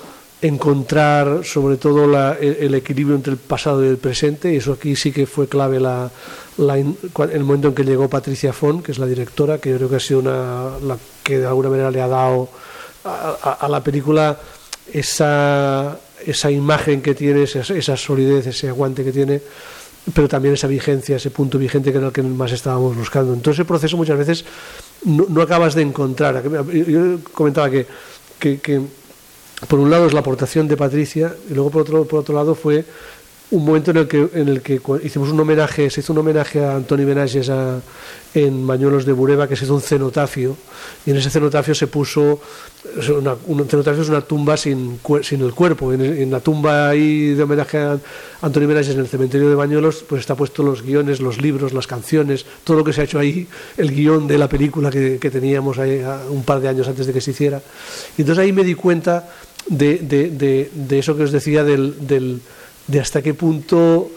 encontrar 0.41 1.41
sobre 1.43 1.77
todo 1.77 2.07
la, 2.07 2.33
el, 2.39 2.57
el, 2.59 2.75
equilibrio 2.75 3.15
entre 3.15 3.33
el 3.33 3.39
pasado 3.39 3.85
y 3.85 3.87
el 3.87 3.97
presente 3.97 4.51
y 4.51 4.57
eso 4.57 4.73
aquí 4.73 4.95
sí 4.95 5.11
que 5.11 5.27
fue 5.27 5.47
clave 5.47 5.79
la, 5.79 6.09
el 6.57 7.43
momento 7.43 7.67
en 7.67 7.75
que 7.75 7.83
llegó 7.83 8.09
Patricia 8.09 8.51
Font 8.51 8.83
que 8.83 8.91
es 8.91 8.97
la 8.97 9.05
directora 9.05 9.59
que 9.59 9.69
yo 9.69 9.77
creo 9.77 9.89
que 9.89 9.95
ha 9.97 9.99
sido 9.99 10.19
una 10.19 10.79
la 10.81 10.97
que 11.23 11.37
de 11.39 11.45
alguna 11.45 11.69
manera 11.69 11.91
le 11.91 12.01
ha 12.01 12.07
dado 12.07 12.49
a, 13.03 13.67
la 13.69 13.83
película 13.83 14.39
esa 14.91 15.99
esa 16.25 16.51
imagen 16.51 17.01
que 17.01 17.15
tiene, 17.15 17.43
esa, 17.43 17.61
esa 17.61 17.97
solidez, 17.97 18.47
ese 18.47 18.69
aguante 18.69 19.03
que 19.03 19.11
tiene, 19.11 19.41
pero 20.13 20.27
también 20.27 20.53
esa 20.53 20.67
vigencia, 20.67 21.15
ese 21.15 21.31
punto 21.31 21.57
vigente 21.57 21.91
que 21.91 21.97
era 21.97 22.07
el 22.07 22.13
que 22.13 22.23
más 22.23 22.51
estábamos 22.51 22.95
buscando. 22.95 23.33
Entonces 23.33 23.59
ese 23.59 23.65
proceso 23.65 23.97
muchas 23.97 24.17
veces 24.17 24.45
no, 25.05 25.41
acabas 25.41 25.75
de 25.75 25.81
encontrar. 25.81 26.43
Yo 26.43 27.19
comentaba 27.33 27.69
que, 27.69 27.85
por 29.67 29.79
un 29.79 29.89
lado 29.89 30.05
es 30.05 30.13
la 30.13 30.21
aportación 30.21 30.67
de 30.67 30.77
Patricia 30.77 31.35
y 31.49 31.53
luego 31.53 31.69
por 31.69 31.81
otro, 31.83 32.05
por 32.05 32.19
otro 32.19 32.35
lado 32.35 32.55
fue 32.55 32.85
un 33.51 33.65
momento 33.65 33.91
en 33.91 33.97
el 33.97 34.07
que, 34.07 34.29
en 34.33 34.47
el 34.47 34.61
que 34.61 34.81
hicimos 35.03 35.29
un 35.29 35.39
homenaje, 35.39 35.89
se 35.89 35.99
hizo 35.99 36.13
un 36.13 36.19
homenaje 36.19 36.63
a 36.63 36.75
Antoni 36.75 37.03
Benages 37.03 37.49
a, 37.49 37.81
en 38.33 38.65
Bañuelos 38.65 39.05
de 39.05 39.11
Bureba, 39.11 39.45
que 39.45 39.57
se 39.57 39.65
hizo 39.65 39.75
un 39.75 39.81
cenotafio, 39.81 40.55
y 41.05 41.11
en 41.11 41.17
ese 41.17 41.29
cenotafio 41.29 41.75
se 41.75 41.87
puso, 41.87 42.39
una, 43.09 43.35
un 43.47 43.67
cenotafio 43.67 44.03
es 44.03 44.09
una 44.09 44.21
tumba 44.21 44.55
sin, 44.55 45.01
sin 45.21 45.41
el 45.41 45.53
cuerpo, 45.53 45.91
en, 45.91 46.01
en, 46.01 46.31
la 46.31 46.39
tumba 46.39 46.87
ahí 46.87 47.33
de 47.33 47.43
homenaje 47.43 47.77
a 47.77 47.99
Antoni 48.41 48.67
Benages 48.67 48.93
en 48.93 49.01
el 49.01 49.09
cementerio 49.09 49.49
de 49.49 49.55
Bañuelos, 49.55 50.05
pues 50.07 50.21
está 50.21 50.33
puesto 50.33 50.63
los 50.63 50.81
guiones, 50.81 51.19
los 51.19 51.41
libros, 51.41 51.73
las 51.73 51.87
canciones, 51.87 52.45
todo 52.63 52.77
lo 52.77 52.83
que 52.85 52.93
se 52.93 53.01
ha 53.01 53.03
hecho 53.03 53.19
ahí, 53.19 53.45
el 53.75 53.91
guion 53.91 54.27
de 54.27 54.37
la 54.37 54.47
película 54.47 54.89
que, 54.89 55.19
que 55.19 55.29
teníamos 55.29 55.77
ahí 55.77 56.01
un 56.29 56.43
par 56.43 56.61
de 56.61 56.69
años 56.69 56.87
antes 56.87 57.05
de 57.05 57.11
que 57.11 57.19
se 57.19 57.31
hiciera. 57.31 57.61
Y 58.17 58.21
entonces 58.21 58.41
ahí 58.41 58.53
me 58.53 58.63
di 58.63 58.75
cuenta 58.75 59.27
de, 59.67 59.97
de, 59.99 60.69
de, 60.73 60.99
eso 60.99 61.15
que 61.15 61.23
os 61.23 61.31
decía 61.31 61.63
del, 61.63 62.07
del 62.07 62.41
de 62.87 62.99
hasta 62.99 63.21
qué 63.21 63.33
punto 63.33 64.11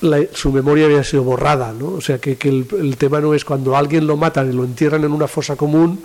la, 0.00 0.20
su 0.32 0.52
memoria 0.52 0.86
había 0.86 1.04
sido 1.04 1.24
borrada, 1.24 1.72
¿no? 1.72 1.88
O 1.88 2.00
sea, 2.00 2.18
que, 2.18 2.36
que 2.36 2.48
el, 2.48 2.96
tema 2.96 3.20
no 3.20 3.34
es 3.34 3.44
cuando 3.44 3.76
alguien 3.76 4.06
lo 4.06 4.16
matan 4.16 4.50
y 4.50 4.54
lo 4.54 4.64
entierran 4.64 5.04
en 5.04 5.12
una 5.12 5.28
fosa 5.28 5.56
común, 5.56 6.02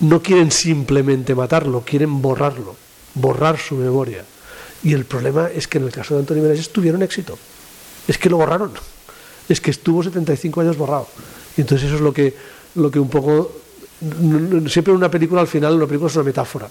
no 0.00 0.22
quieren 0.22 0.50
simplemente 0.50 1.34
matarlo, 1.34 1.82
quieren 1.84 2.20
borrarlo, 2.20 2.76
borrar 3.14 3.58
su 3.58 3.76
memoria. 3.76 4.24
Y 4.82 4.92
el 4.92 5.04
problema 5.04 5.48
es 5.48 5.66
que 5.66 5.78
en 5.78 5.84
el 5.84 5.92
caso 5.92 6.14
de 6.14 6.20
Antonio 6.20 6.42
Benages 6.42 6.70
tuvieron 6.70 7.02
éxito. 7.02 7.38
Es 8.06 8.18
que 8.18 8.28
lo 8.28 8.36
borraron. 8.36 8.72
Es 9.48 9.60
que 9.60 9.70
estuvo 9.70 10.02
75 10.02 10.60
años 10.60 10.76
borrado. 10.76 11.08
Y 11.56 11.62
entonces 11.62 11.86
eso 11.86 11.96
es 11.96 12.02
lo 12.02 12.12
que, 12.12 12.34
lo 12.74 12.90
que 12.90 12.98
un 12.98 13.08
poco... 13.08 13.52
Siempre 14.68 14.92
en 14.92 14.98
una 14.98 15.10
película, 15.10 15.40
al 15.40 15.46
final, 15.46 15.74
una 15.74 15.86
película 15.86 16.10
es 16.10 16.16
una 16.16 16.24
metáfora. 16.24 16.68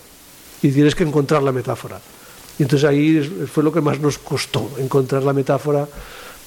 Y 0.65 0.71
tienes 0.71 0.95
que 0.95 1.03
encontrar 1.03 1.43
la 1.43 1.51
metáfora. 1.51 2.01
Y 2.57 2.63
entonces 2.63 2.89
ahí 2.89 3.21
fue 3.51 3.63
lo 3.63 3.71
que 3.71 3.81
más 3.81 3.99
nos 3.99 4.17
costó, 4.17 4.71
encontrar 4.79 5.21
la 5.21 5.31
metáfora, 5.31 5.87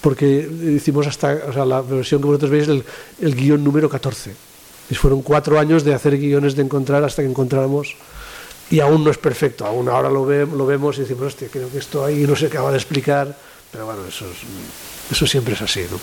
porque 0.01 0.49
hicimos 0.75 1.07
hasta, 1.07 1.35
la 1.65 1.83
versión 1.83 2.21
que 2.21 2.27
vosotros 2.27 2.51
veis, 2.51 2.67
el, 2.67 3.35
guion 3.37 3.63
número 3.63 3.89
14. 3.89 4.35
Y 4.91 4.95
fueron 4.97 5.23
cuatro 5.23 5.57
años 5.57 5.85
de 5.85 5.95
hacer 5.95 6.19
guiones 6.19 6.57
de 6.57 6.63
encontrar 6.63 7.05
hasta 7.05 7.23
que 7.23 7.29
encontráramos, 7.29 7.95
y 8.71 8.81
aún 8.81 9.05
no 9.05 9.11
es 9.11 9.19
perfecto, 9.19 9.65
aún 9.65 9.89
ahora 9.89 10.11
lo, 10.11 10.27
ve, 10.27 10.47
lo 10.47 10.67
vemos 10.67 10.99
y 10.99 11.03
decimos, 11.03 11.29
hostia, 11.29 11.49
creo 11.51 11.71
que 11.71 11.79
esto 11.79 12.05
ahí 12.05 12.27
no 12.27 12.35
se 12.35 12.47
acaba 12.47 12.73
de 12.73 12.79
explicar, 12.79 13.37
pero 13.71 13.87
bueno, 13.87 14.01
eso, 14.07 14.25
es, 14.27 15.13
eso 15.13 15.27
siempre 15.27 15.55
es 15.55 15.63
así, 15.63 15.85
¿no? 15.91 15.99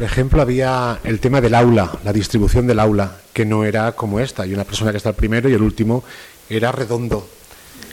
Por 0.00 0.06
ejemplo, 0.06 0.40
había 0.40 0.98
el 1.04 1.20
tema 1.20 1.42
del 1.42 1.54
aula, 1.54 1.98
la 2.04 2.14
distribución 2.14 2.66
del 2.66 2.80
aula, 2.80 3.18
que 3.34 3.44
no 3.44 3.66
era 3.66 3.92
como 3.92 4.18
esta. 4.18 4.44
Hay 4.44 4.54
una 4.54 4.64
persona 4.64 4.92
que 4.92 4.96
está 4.96 5.10
el 5.10 5.14
primero 5.14 5.46
y 5.50 5.52
el 5.52 5.60
último 5.60 6.02
era 6.48 6.72
redondo, 6.72 7.28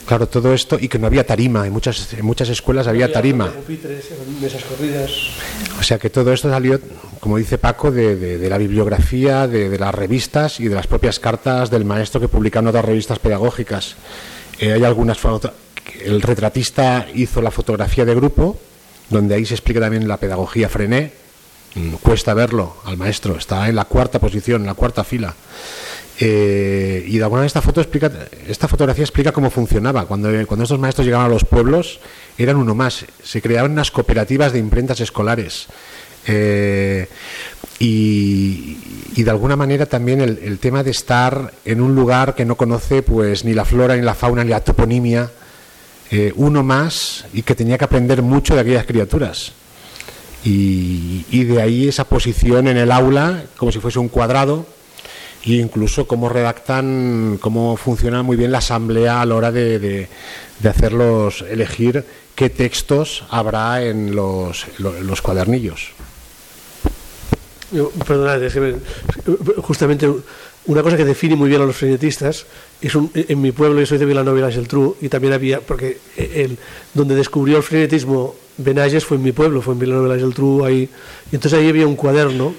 Claro, 0.06 0.26
todo 0.26 0.54
esto 0.54 0.78
y 0.80 0.88
que 0.88 0.98
no 0.98 1.06
había 1.06 1.26
tarima, 1.26 1.66
en 1.66 1.72
muchas, 1.74 2.14
en 2.14 2.24
muchas 2.24 2.48
escuelas 2.48 2.86
había, 2.86 3.04
había 3.04 3.14
tarima. 3.14 3.52
Pupitres, 3.52 4.06
mesas 4.40 4.64
corridas. 4.64 5.10
O 5.78 5.82
sea 5.82 5.98
que 5.98 6.08
todo 6.08 6.32
esto 6.32 6.48
salió, 6.48 6.80
como 7.20 7.36
dice 7.36 7.58
Paco, 7.58 7.90
de, 7.90 8.16
de, 8.16 8.38
de 8.38 8.48
la 8.48 8.56
bibliografía, 8.56 9.46
de, 9.46 9.68
de, 9.68 9.78
las 9.78 9.94
revistas 9.94 10.60
y 10.60 10.68
de 10.68 10.74
las 10.74 10.86
propias 10.86 11.20
cartas 11.20 11.68
del 11.68 11.84
maestro 11.84 12.22
que 12.22 12.28
publicaron 12.28 12.68
otras 12.68 12.86
revistas 12.86 13.18
pedagógicas. 13.18 13.96
Eh, 14.58 14.72
hay 14.72 14.84
algunas 14.84 15.18
el 16.02 16.22
retratista 16.22 17.06
hizo 17.14 17.42
la 17.42 17.50
fotografía 17.50 18.06
de 18.06 18.14
grupo, 18.14 18.58
donde 19.10 19.34
ahí 19.34 19.44
se 19.44 19.52
explica 19.52 19.80
también 19.80 20.08
la 20.08 20.16
pedagogía 20.16 20.70
frené. 20.70 21.27
Mm, 21.74 21.94
cuesta 21.94 22.34
verlo 22.34 22.76
al 22.84 22.96
maestro, 22.96 23.36
está 23.36 23.68
en 23.68 23.76
la 23.76 23.84
cuarta 23.84 24.18
posición, 24.18 24.62
en 24.62 24.66
la 24.66 24.74
cuarta 24.74 25.04
fila. 25.04 25.34
Eh, 26.20 27.04
y 27.06 27.16
de 27.16 27.22
alguna 27.22 27.40
manera 27.40 27.46
esta 27.46 27.62
foto 27.62 27.80
explica, 27.80 28.10
esta 28.48 28.66
fotografía 28.66 29.04
explica 29.04 29.32
cómo 29.32 29.50
funcionaba. 29.50 30.06
Cuando, 30.06 30.28
cuando 30.46 30.64
estos 30.64 30.78
maestros 30.78 31.06
llegaban 31.06 31.26
a 31.26 31.30
los 31.30 31.44
pueblos, 31.44 32.00
eran 32.36 32.56
uno 32.56 32.74
más. 32.74 33.04
Se 33.22 33.40
creaban 33.40 33.72
unas 33.72 33.90
cooperativas 33.90 34.52
de 34.52 34.58
imprentas 34.58 35.00
escolares. 35.00 35.66
Eh, 36.26 37.08
y, 37.78 38.76
de 39.16 39.30
alguna 39.30 39.56
manera 39.56 39.86
también 39.86 40.20
el, 40.20 40.38
el, 40.42 40.58
tema 40.58 40.82
de 40.82 40.90
estar 40.90 41.52
en 41.64 41.80
un 41.80 41.94
lugar 41.94 42.34
que 42.34 42.44
no 42.44 42.56
conoce 42.56 43.02
pues 43.02 43.44
ni 43.44 43.52
la 43.52 43.64
flora, 43.64 43.96
ni 43.96 44.02
la 44.02 44.14
fauna, 44.14 44.44
ni 44.44 44.50
la 44.50 44.60
toponimia, 44.60 45.30
eh, 46.10 46.32
uno 46.36 46.62
más 46.62 47.26
y 47.34 47.42
que 47.42 47.54
tenía 47.54 47.76
que 47.76 47.84
aprender 47.84 48.22
mucho 48.22 48.54
de 48.54 48.60
aquellas 48.60 48.86
criaturas. 48.86 49.52
Y, 50.44 51.24
y 51.30 51.44
de 51.44 51.60
ahí 51.60 51.88
esa 51.88 52.04
posición 52.04 52.68
en 52.68 52.76
el 52.76 52.92
aula, 52.92 53.44
como 53.56 53.72
si 53.72 53.80
fuese 53.80 53.98
un 53.98 54.08
cuadrado, 54.08 54.66
e 55.44 55.52
incluso 55.52 56.06
cómo 56.06 56.28
redactan, 56.28 57.38
cómo 57.40 57.76
funciona 57.76 58.22
muy 58.22 58.36
bien 58.36 58.52
la 58.52 58.58
asamblea 58.58 59.20
a 59.20 59.26
la 59.26 59.34
hora 59.34 59.52
de, 59.52 59.78
de, 59.78 60.68
hacerlos 60.68 61.44
elegir 61.48 62.04
qué 62.34 62.50
textos 62.50 63.24
habrá 63.30 63.82
en 63.82 64.14
los, 64.14 64.66
los 64.78 65.22
cuadernillos. 65.22 65.90
Yo, 67.70 67.90
perdonad, 67.90 68.42
es 68.42 68.54
que 68.54 68.60
me, 68.60 68.74
justamente 69.62 70.10
una 70.66 70.82
cosa 70.82 70.96
que 70.96 71.04
define 71.04 71.36
muy 71.36 71.48
bien 71.48 71.62
a 71.62 71.66
los 71.66 71.76
frenetistas 71.76 72.46
es 72.80 72.94
un, 72.94 73.10
en 73.14 73.40
mi 73.40 73.52
pueblo, 73.52 73.80
yo 73.80 73.86
soy 73.86 73.98
de 73.98 74.06
Villanueva 74.06 74.50
y 74.50 74.52
Geltrú, 74.52 74.96
y 75.00 75.08
también 75.08 75.32
había, 75.32 75.60
porque 75.60 75.98
el, 76.16 76.58
donde 76.94 77.14
descubrió 77.14 77.56
el 77.56 77.62
frenetismo 77.62 78.34
Benages 78.58 79.04
fue 79.04 79.16
en 79.16 79.22
mi 79.22 79.32
pueblo, 79.32 79.62
fue 79.62 79.74
en 79.74 79.80
Villanueva 79.80 80.14
y 80.14 80.18
la 80.18 80.24
Geltrú, 80.24 80.64
ahí, 80.64 80.88
y 81.30 81.34
entonces 81.34 81.58
ahí 81.58 81.68
había 81.68 81.86
un 81.86 81.96
cuaderno 81.96 82.54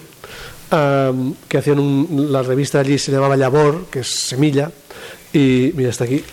um, 0.72 1.36
que 1.48 1.58
hacían 1.58 1.80
un, 1.80 2.28
la 2.32 2.42
revista 2.42 2.80
allí 2.80 2.98
se 2.98 3.12
llamaba 3.12 3.38
Labor, 3.38 3.86
que 3.92 4.00
es 4.00 4.08
semilla, 4.08 4.72
y 5.32 5.72
mira, 5.76 5.90
está 5.90 6.06
aquí. 6.06 6.24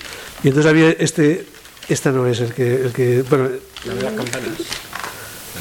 Y 0.42 0.48
entonces 0.48 0.70
había 0.70 0.90
este, 0.90 1.44
esta 1.88 2.10
no 2.12 2.26
es 2.26 2.40
el 2.40 2.52
que, 2.54 2.74
el 2.76 2.92
que 2.92 3.22
bueno, 3.28 3.50
la 3.86 3.94
de 3.94 4.02
las 4.02 4.12
campanas. 4.12 4.50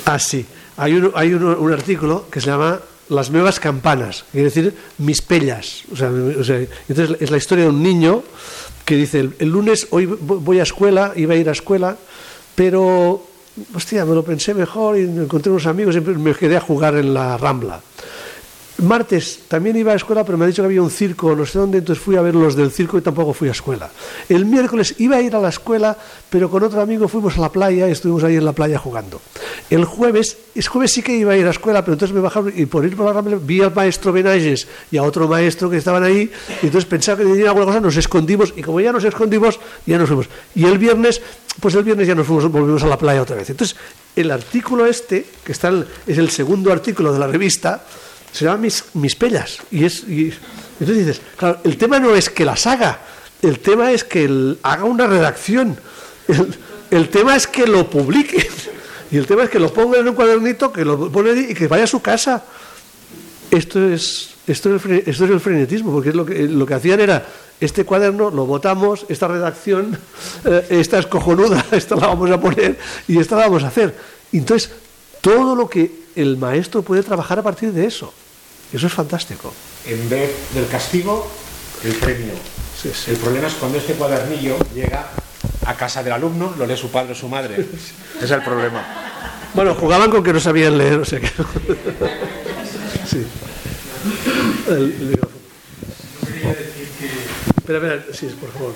Ah, 0.06 0.20
sí. 0.20 0.46
Hay, 0.78 0.94
un, 0.94 1.12
hay 1.16 1.34
un, 1.34 1.44
un 1.44 1.74
artículo 1.74 2.28
que 2.30 2.42
se 2.42 2.48
llama 2.48 2.80
Las 3.10 3.32
nuevas 3.32 3.60
campanas, 3.60 4.26
quiere 4.32 4.46
decir 4.46 4.74
mis 4.98 5.22
pellas. 5.22 5.84
O 5.92 5.96
sea, 5.96 6.10
o 6.10 6.44
sea, 6.44 6.58
entonces 6.90 7.18
es 7.22 7.32
la 7.32 7.38
historia 7.38 7.66
de 7.66 7.70
un 7.70 7.82
niño 7.82 8.24
que 8.84 8.96
dice, 8.96 9.20
el, 9.22 9.36
el 9.40 9.50
lunes 9.50 9.88
hoy 9.92 10.06
voy 10.06 10.60
a 10.60 10.64
escuela, 10.64 11.14
iba 11.16 11.34
a 11.34 11.38
ir 11.38 11.50
a 11.50 11.54
escuela, 11.54 11.98
pero, 12.56 13.26
hostia, 13.74 14.06
me 14.06 14.16
lo 14.16 14.24
pensé 14.24 14.54
mejor 14.54 14.98
y 14.98 15.04
encontré 15.04 15.52
unos 15.52 15.66
amigos 15.66 15.96
y 15.96 16.02
me 16.02 16.34
quedé 16.34 16.58
a 16.58 16.62
jugar 16.62 16.96
en 16.96 17.14
la 17.14 17.38
Rambla. 17.38 17.82
Martes 18.78 19.40
también 19.48 19.78
iba 19.78 19.94
a 19.94 19.96
escuela, 19.96 20.26
pero 20.26 20.38
me 20.38 20.44
ha 20.44 20.48
dicho 20.48 20.62
que 20.62 20.66
había 20.66 20.82
un 20.82 20.92
circo, 20.92 21.34
no 21.34 21.46
sé 21.46 21.60
dónde, 21.60 21.78
entonces 21.78 22.04
fui 22.04 22.18
a 22.18 22.22
ver 22.22 22.36
los 22.36 22.56
del 22.56 22.72
circo 22.72 22.98
y 22.98 23.02
tampoco 23.02 23.34
fui 23.34 23.48
a 23.48 23.52
escuela. 23.52 23.90
El 24.28 24.46
miércoles 24.46 24.96
iba 24.98 25.16
a 25.16 25.22
ir 25.22 25.34
a 25.34 25.40
la 25.40 25.48
escuela, 25.48 25.98
pero 26.30 26.50
con 26.50 26.62
otro 26.62 26.82
amigo 26.82 27.08
fuimos 27.08 27.38
a 27.38 27.42
la 27.42 27.50
playa 27.50 27.88
y 27.88 27.92
estuvimos 27.92 28.24
ahí 28.26 28.36
en 28.36 28.44
la 28.44 28.52
playa 28.52 28.78
jugando. 28.78 29.22
El 29.70 29.86
jueves, 29.86 30.38
el 30.56 30.68
jueves 30.68 30.92
sí 30.92 31.02
que 31.02 31.16
iba 31.16 31.32
a 31.32 31.38
ir 31.38 31.48
a 31.48 31.52
escuela, 31.52 31.86
pero 31.86 31.94
entonces 31.94 32.14
me 32.14 32.20
bajaron 32.20 32.52
y 32.54 32.66
por 32.66 32.84
ir 32.86 32.98
por 32.98 33.06
la 33.06 33.14
rambla 33.14 33.38
vi 33.42 33.62
al 33.62 33.74
maestro 33.74 34.12
Benages 34.12 34.68
y 34.92 34.98
a 34.98 35.04
otro 35.04 35.28
maestro 35.28 35.70
que 35.70 35.78
estaban 35.78 36.04
ahí, 36.04 36.30
y 36.62 36.66
entonces 36.66 36.86
pensaba 36.86 37.20
que 37.20 37.24
tenían 37.24 37.48
alguna 37.48 37.68
cosa, 37.68 37.80
nos 37.80 37.96
escondimos 37.96 38.54
y 38.58 38.62
como 38.62 38.82
ya 38.82 38.92
nos 38.92 39.06
escondimos, 39.06 39.58
ya 39.86 39.98
nos 39.98 40.08
fuimos. 40.08 40.28
Y 40.54 40.66
el 40.66 40.78
viernes, 40.78 41.22
pues 41.62 41.76
el 41.76 41.84
viernes 41.86 42.08
ya 42.08 42.16
nos 42.16 42.28
fuimos, 42.28 42.52
volvimos 42.52 42.84
a 42.84 42.88
la 42.88 42.98
playa 42.98 43.22
otra 43.22 43.38
vez. 43.38 43.50
Entonces, 43.50 43.78
el 44.18 44.32
artículo 44.32 44.86
este, 44.86 45.26
que 45.46 45.54
está 45.54 45.72
es 46.06 46.18
el 46.18 46.30
segundo 46.30 46.74
artículo 46.74 47.14
de 47.14 47.20
la 47.20 47.28
revista, 47.28 47.82
se 48.36 48.46
llama 48.46 48.58
mis, 48.58 48.84
mis 48.94 49.16
pellas. 49.16 49.60
Y, 49.72 49.86
es, 49.86 50.04
y 50.04 50.34
entonces 50.80 51.06
dices, 51.06 51.22
claro, 51.38 51.60
el 51.64 51.78
tema 51.78 52.00
no 52.00 52.14
es 52.14 52.30
que 52.30 52.44
las 52.44 52.68
haga, 52.68 53.00
el 53.42 53.60
tema 53.60 53.92
es 53.92 54.04
que 54.04 54.58
haga 54.62 54.84
una 54.84 55.08
redacción, 55.08 55.78
el, 56.28 56.54
el, 56.92 57.10
tema 57.10 57.38
es 57.38 57.48
que 57.48 57.66
lo 57.66 57.90
publique, 57.90 58.46
y 59.12 59.18
el 59.18 59.26
tema 59.26 59.44
es 59.44 59.50
que 59.50 59.60
lo 59.60 59.72
ponga 59.72 60.00
en 60.00 60.10
un 60.10 60.16
cuadernito, 60.16 60.74
que 60.74 60.84
lo 60.84 61.10
pone 61.10 61.32
y 61.50 61.54
que 61.54 61.68
vaya 61.68 61.86
a 61.86 61.88
su 61.88 62.02
casa. 62.02 62.44
Esto 63.52 63.88
es, 63.88 64.32
esto 64.48 64.76
es, 64.76 64.86
el, 64.86 65.04
esto 65.06 65.26
es 65.26 65.32
el 65.32 65.40
frenetismo, 65.40 65.94
porque 65.94 66.10
es 66.10 66.16
lo, 66.16 66.26
que, 66.26 66.44
lo 66.44 66.66
que 66.66 66.74
hacían 66.74 67.00
era, 67.00 67.26
este 67.62 67.86
cuaderno 67.86 68.32
lo 68.32 68.46
votamos, 68.46 69.06
esta 69.08 69.30
redacción, 69.30 69.98
eh, 70.44 70.68
esta 70.72 71.00
es 71.00 71.06
cojonuda, 71.06 71.66
esta 71.72 71.96
la 71.96 72.08
vamos 72.08 72.30
a 72.32 72.42
poner 72.42 72.78
y 73.08 73.18
esta 73.18 73.38
la 73.38 73.44
vamos 73.44 73.64
a 73.64 73.68
hacer. 73.68 73.96
Entonces, 74.34 74.72
todo 75.22 75.56
lo 75.56 75.70
que 75.70 76.04
el 76.18 76.36
maestro 76.36 76.82
puede 76.82 77.02
trabajar 77.02 77.40
a 77.40 77.44
partir 77.44 77.72
de 77.72 77.86
eso. 77.86 78.14
Eso 78.76 78.88
es 78.88 78.94
fantástico. 78.94 79.54
En 79.86 80.10
vez 80.10 80.36
del 80.54 80.68
castigo, 80.68 81.32
el 81.86 81.94
premio. 81.94 82.34
Sí, 82.82 82.92
sí. 82.94 83.12
El 83.12 83.18
problema 83.18 83.48
es 83.48 83.54
cuando 83.54 83.78
este 83.78 83.94
cuadernillo 83.94 84.58
llega 84.74 85.08
a 85.66 85.74
casa 85.76 86.04
del 86.04 86.12
alumno, 86.12 86.54
lo 86.58 86.66
lee 86.66 86.76
su 86.76 86.92
padre 86.92 87.14
o 87.14 87.16
su 87.16 87.30
madre. 87.30 87.56
Ese 87.56 87.70
es 88.26 88.32
el 88.32 88.44
problema. 88.44 88.86
Bueno, 89.54 89.76
jugaban 89.76 90.12
con 90.12 90.22
que 90.22 90.34
no 90.34 90.42
sabían 90.42 90.78
leer, 90.78 91.00
o 91.00 91.06
sea 91.06 91.22
que... 91.22 91.28
sí. 93.10 93.26
El, 94.68 94.76
el 94.76 95.08
micrófono. 95.08 95.36
Espera, 97.56 97.78
espera, 97.78 98.04
sí, 98.14 98.26
por 98.42 98.52
favor. 98.52 98.74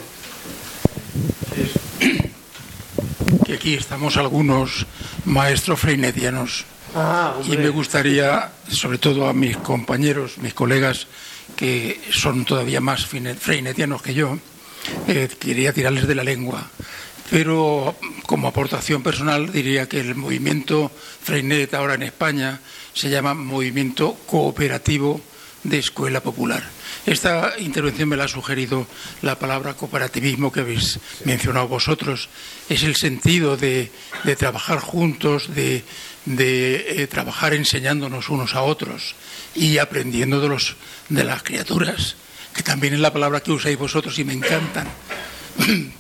que 3.46 3.54
aquí 3.54 3.74
estamos 3.74 4.16
algunos 4.16 4.86
maestros 5.26 5.78
freinetianos. 5.78 6.64
Ah, 6.96 7.36
y 7.46 7.56
me 7.58 7.70
gustaría, 7.70 8.52
sobre 8.70 8.98
todo 8.98 9.28
a 9.28 9.34
mis 9.34 9.58
compañeros, 9.58 10.38
mis 10.40 10.54
colegas, 10.54 11.08
que 11.56 12.00
son 12.12 12.46
todavía 12.46 12.82
más 12.82 13.06
freinetianos 13.06 14.02
que 14.02 14.14
yo, 14.14 14.38
eh, 15.08 15.30
quería 15.40 15.74
tirarles 15.74 16.08
de 16.08 16.16
la 16.16 16.24
lengua. 16.24 16.68
Pero 17.30 17.96
como 18.26 18.48
aportación 18.48 19.04
personal 19.04 19.52
diría 19.52 19.88
que 19.88 20.00
el 20.00 20.16
movimiento 20.16 20.92
Freinet 21.22 21.74
ahora 21.76 21.94
en 21.94 22.04
España 22.04 22.60
se 22.94 23.10
llama 23.10 23.36
Movimiento 23.36 24.16
Cooperativo 24.26 25.22
de 25.64 25.80
Escuela 25.80 26.22
Popular. 26.22 26.64
Esta 27.06 27.54
intervención 27.60 28.10
me 28.10 28.18
la 28.18 28.26
ha 28.26 28.28
sugerido 28.28 28.88
la 29.22 29.38
palabra 29.38 29.74
cooperativismo 29.74 30.52
que 30.52 30.62
habéis 30.62 31.00
mencionado 31.26 31.68
vosotros. 31.68 32.30
Es 32.70 32.84
el 32.84 32.96
sentido 32.96 33.58
de, 33.58 33.92
de 34.24 34.36
trabajar 34.36 34.80
juntos, 34.80 35.54
de, 35.54 35.84
de, 36.26 37.04
eh, 37.04 37.08
trabajar 37.08 37.54
enseñándonos 37.54 38.30
unos 38.30 38.56
a 38.56 38.62
otros 38.62 39.16
y 39.56 39.78
aprendiendo 39.78 40.40
de, 40.40 40.50
los, 40.50 40.76
de 41.10 41.24
las 41.24 41.44
criaturas, 41.44 42.16
que 42.54 42.64
también 42.64 42.94
es 42.94 43.00
la 43.00 43.14
palabra 43.14 43.42
que 43.42 43.52
usáis 43.52 43.78
vosotros 43.78 44.18
y 44.20 44.24
me 44.24 44.34
encantan. 44.34 44.88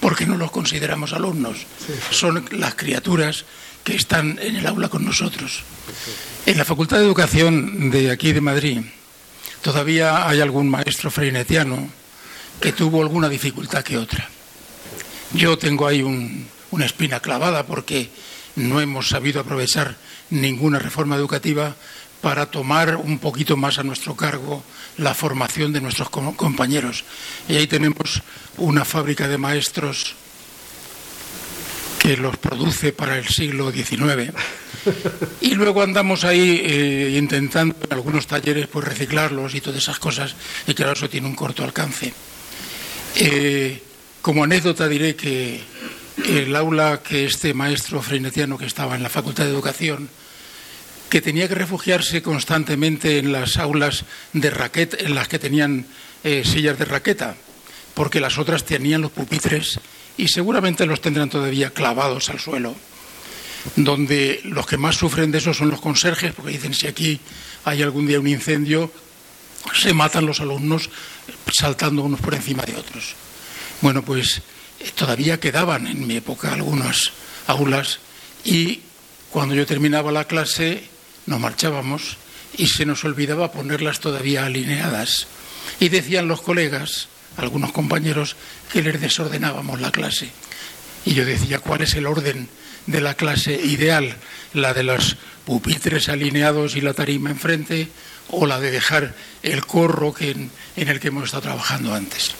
porque 0.00 0.26
no 0.26 0.36
los 0.36 0.50
consideramos 0.50 1.12
alumnos, 1.12 1.66
son 2.10 2.44
las 2.50 2.74
criaturas 2.74 3.44
que 3.84 3.96
están 3.96 4.38
en 4.40 4.56
el 4.56 4.66
aula 4.66 4.88
con 4.88 5.04
nosotros. 5.04 5.62
En 6.46 6.58
la 6.58 6.64
Facultad 6.64 6.98
de 6.98 7.04
Educación 7.04 7.90
de 7.90 8.10
aquí 8.10 8.32
de 8.32 8.40
Madrid 8.40 8.80
todavía 9.62 10.28
hay 10.28 10.40
algún 10.40 10.68
maestro 10.68 11.10
freinetiano 11.10 11.88
que 12.60 12.72
tuvo 12.72 13.02
alguna 13.02 13.28
dificultad 13.28 13.82
que 13.82 13.96
otra. 13.98 14.28
Yo 15.34 15.56
tengo 15.58 15.86
ahí 15.86 16.02
un- 16.02 16.46
una 16.70 16.84
espina 16.86 17.20
clavada 17.20 17.64
porque 17.66 18.10
no 18.56 18.80
hemos 18.80 19.08
sabido 19.08 19.40
aprovechar 19.40 19.96
ninguna 20.30 20.78
reforma 20.78 21.16
educativa 21.16 21.74
para 22.20 22.46
tomar 22.46 22.96
un 22.96 23.18
poquito 23.18 23.56
más 23.56 23.78
a 23.78 23.82
nuestro 23.82 24.14
cargo 24.14 24.62
la 24.98 25.14
formación 25.14 25.72
de 25.72 25.80
nuestros 25.80 26.08
com- 26.10 26.34
compañeros. 26.36 27.04
Y 27.48 27.56
ahí 27.56 27.66
tenemos 27.66 28.22
una 28.58 28.84
fábrica 28.84 29.26
de 29.26 29.38
maestros 29.38 30.14
que 32.02 32.16
los 32.16 32.36
produce 32.36 32.92
para 32.92 33.16
el 33.16 33.28
siglo 33.28 33.70
XIX. 33.70 34.32
Y 35.40 35.54
luego 35.54 35.82
andamos 35.82 36.24
ahí 36.24 36.60
eh, 36.64 37.14
intentando 37.16 37.76
en 37.80 37.92
algunos 37.92 38.26
talleres 38.26 38.66
pues 38.66 38.84
reciclarlos 38.84 39.54
y 39.54 39.60
todas 39.60 39.80
esas 39.80 40.00
cosas, 40.00 40.34
y 40.66 40.74
claro, 40.74 40.94
eso 40.94 41.08
tiene 41.08 41.28
un 41.28 41.36
corto 41.36 41.62
alcance. 41.62 42.12
Eh, 43.14 43.80
como 44.20 44.42
anécdota 44.42 44.88
diré 44.88 45.14
que 45.14 45.60
el 46.26 46.56
aula 46.56 47.02
que 47.04 47.24
este 47.24 47.54
maestro 47.54 48.02
freinetiano 48.02 48.58
que 48.58 48.66
estaba 48.66 48.96
en 48.96 49.04
la 49.04 49.08
Facultad 49.08 49.44
de 49.44 49.50
Educación, 49.50 50.08
que 51.08 51.20
tenía 51.20 51.46
que 51.46 51.54
refugiarse 51.54 52.20
constantemente 52.20 53.18
en 53.18 53.30
las 53.30 53.58
aulas 53.58 54.06
de 54.32 54.50
raqueta, 54.50 54.96
en 54.98 55.14
las 55.14 55.28
que 55.28 55.38
tenían 55.38 55.86
eh, 56.24 56.42
sillas 56.44 56.76
de 56.80 56.84
raqueta, 56.84 57.36
porque 57.94 58.18
las 58.18 58.38
otras 58.38 58.64
tenían 58.64 59.02
los 59.02 59.12
pupitres 59.12 59.78
y 60.16 60.28
seguramente 60.28 60.86
los 60.86 61.00
tendrán 61.00 61.30
todavía 61.30 61.70
clavados 61.70 62.28
al 62.30 62.40
suelo, 62.40 62.74
donde 63.76 64.40
los 64.44 64.66
que 64.66 64.76
más 64.76 64.96
sufren 64.96 65.30
de 65.30 65.38
eso 65.38 65.54
son 65.54 65.70
los 65.70 65.80
conserjes, 65.80 66.32
porque 66.34 66.52
dicen 66.52 66.74
si 66.74 66.86
aquí 66.86 67.20
hay 67.64 67.82
algún 67.82 68.06
día 68.06 68.20
un 68.20 68.26
incendio, 68.26 68.90
se 69.74 69.94
matan 69.94 70.26
los 70.26 70.40
alumnos 70.40 70.90
saltando 71.52 72.02
unos 72.02 72.20
por 72.20 72.34
encima 72.34 72.64
de 72.64 72.76
otros. 72.76 73.14
Bueno, 73.80 74.02
pues 74.02 74.42
eh, 74.80 74.90
todavía 74.94 75.40
quedaban 75.40 75.86
en 75.86 76.06
mi 76.06 76.16
época 76.16 76.52
algunas 76.52 77.12
aulas 77.46 78.00
y 78.44 78.80
cuando 79.30 79.54
yo 79.54 79.66
terminaba 79.66 80.12
la 80.12 80.26
clase 80.26 80.84
nos 81.26 81.40
marchábamos 81.40 82.16
y 82.56 82.66
se 82.66 82.84
nos 82.84 83.04
olvidaba 83.04 83.52
ponerlas 83.52 84.00
todavía 84.00 84.44
alineadas. 84.44 85.26
Y 85.80 85.88
decían 85.88 86.28
los 86.28 86.42
colegas, 86.42 87.08
algunos 87.36 87.72
compañeros, 87.72 88.36
que 88.72 88.82
les 88.82 89.00
desordenábamos 89.00 89.80
la 89.80 89.90
clase. 89.90 90.30
Y 91.04 91.14
yo 91.14 91.24
decía, 91.24 91.58
¿cuál 91.58 91.82
es 91.82 91.94
el 91.94 92.06
orden 92.06 92.48
de 92.86 93.00
la 93.00 93.14
clase 93.14 93.54
ideal? 93.54 94.16
¿La 94.54 94.74
de 94.74 94.82
los 94.82 95.16
pupitres 95.44 96.08
alineados 96.08 96.76
y 96.76 96.80
la 96.80 96.94
tarima 96.94 97.30
enfrente? 97.30 97.88
¿O 98.28 98.46
la 98.46 98.60
de 98.60 98.70
dejar 98.70 99.14
el 99.42 99.66
corro 99.66 100.14
que 100.14 100.30
en, 100.30 100.50
en 100.76 100.88
el 100.88 101.00
que 101.00 101.08
hemos 101.08 101.24
estado 101.24 101.42
trabajando 101.42 101.94
antes? 101.94 102.32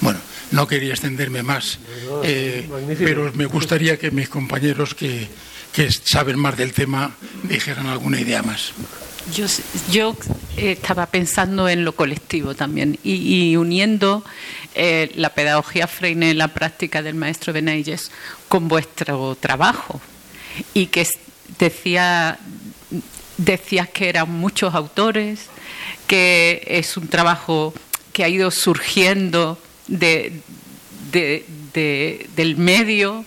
Bueno, 0.00 0.20
no 0.50 0.66
quería 0.66 0.92
extenderme 0.92 1.42
más, 1.42 1.78
eh, 2.24 2.68
pero 2.98 3.32
me 3.34 3.46
gustaría 3.46 3.98
que 3.98 4.10
mis 4.10 4.28
compañeros 4.28 4.94
que, 4.94 5.28
que 5.72 5.90
saben 5.90 6.38
más 6.38 6.56
del 6.56 6.72
tema 6.72 7.12
dijeran 7.42 7.86
alguna 7.86 8.20
idea 8.20 8.42
más. 8.42 8.72
Yo, 9.34 9.46
yo 9.90 10.16
estaba 10.58 11.06
pensando 11.06 11.68
en 11.68 11.84
lo 11.84 11.94
colectivo 11.94 12.54
también. 12.54 12.98
Y, 13.04 13.56
uniendo 13.56 14.24
eh, 14.74 15.10
la 15.16 15.30
pedagogía 15.30 15.86
Freine 15.86 16.34
la 16.34 16.48
práctica 16.48 17.02
del 17.02 17.14
maestro 17.14 17.52
Benayes 17.52 18.10
con 18.48 18.68
vuestro 18.68 19.36
trabajo. 19.38 20.00
Y 20.74 20.86
que 20.86 21.06
decía 21.58 22.38
decías 23.36 23.88
que 23.88 24.08
eran 24.08 24.30
muchos 24.32 24.74
autores, 24.74 25.46
que 26.08 26.60
es 26.66 26.96
un 26.96 27.06
trabajo 27.06 27.72
que 28.12 28.24
ha 28.24 28.28
ido 28.28 28.50
surgiendo 28.50 29.58
de- 29.86 30.40
de- 31.12 31.46
de- 31.72 32.26
del 32.34 32.56
medio, 32.56 33.24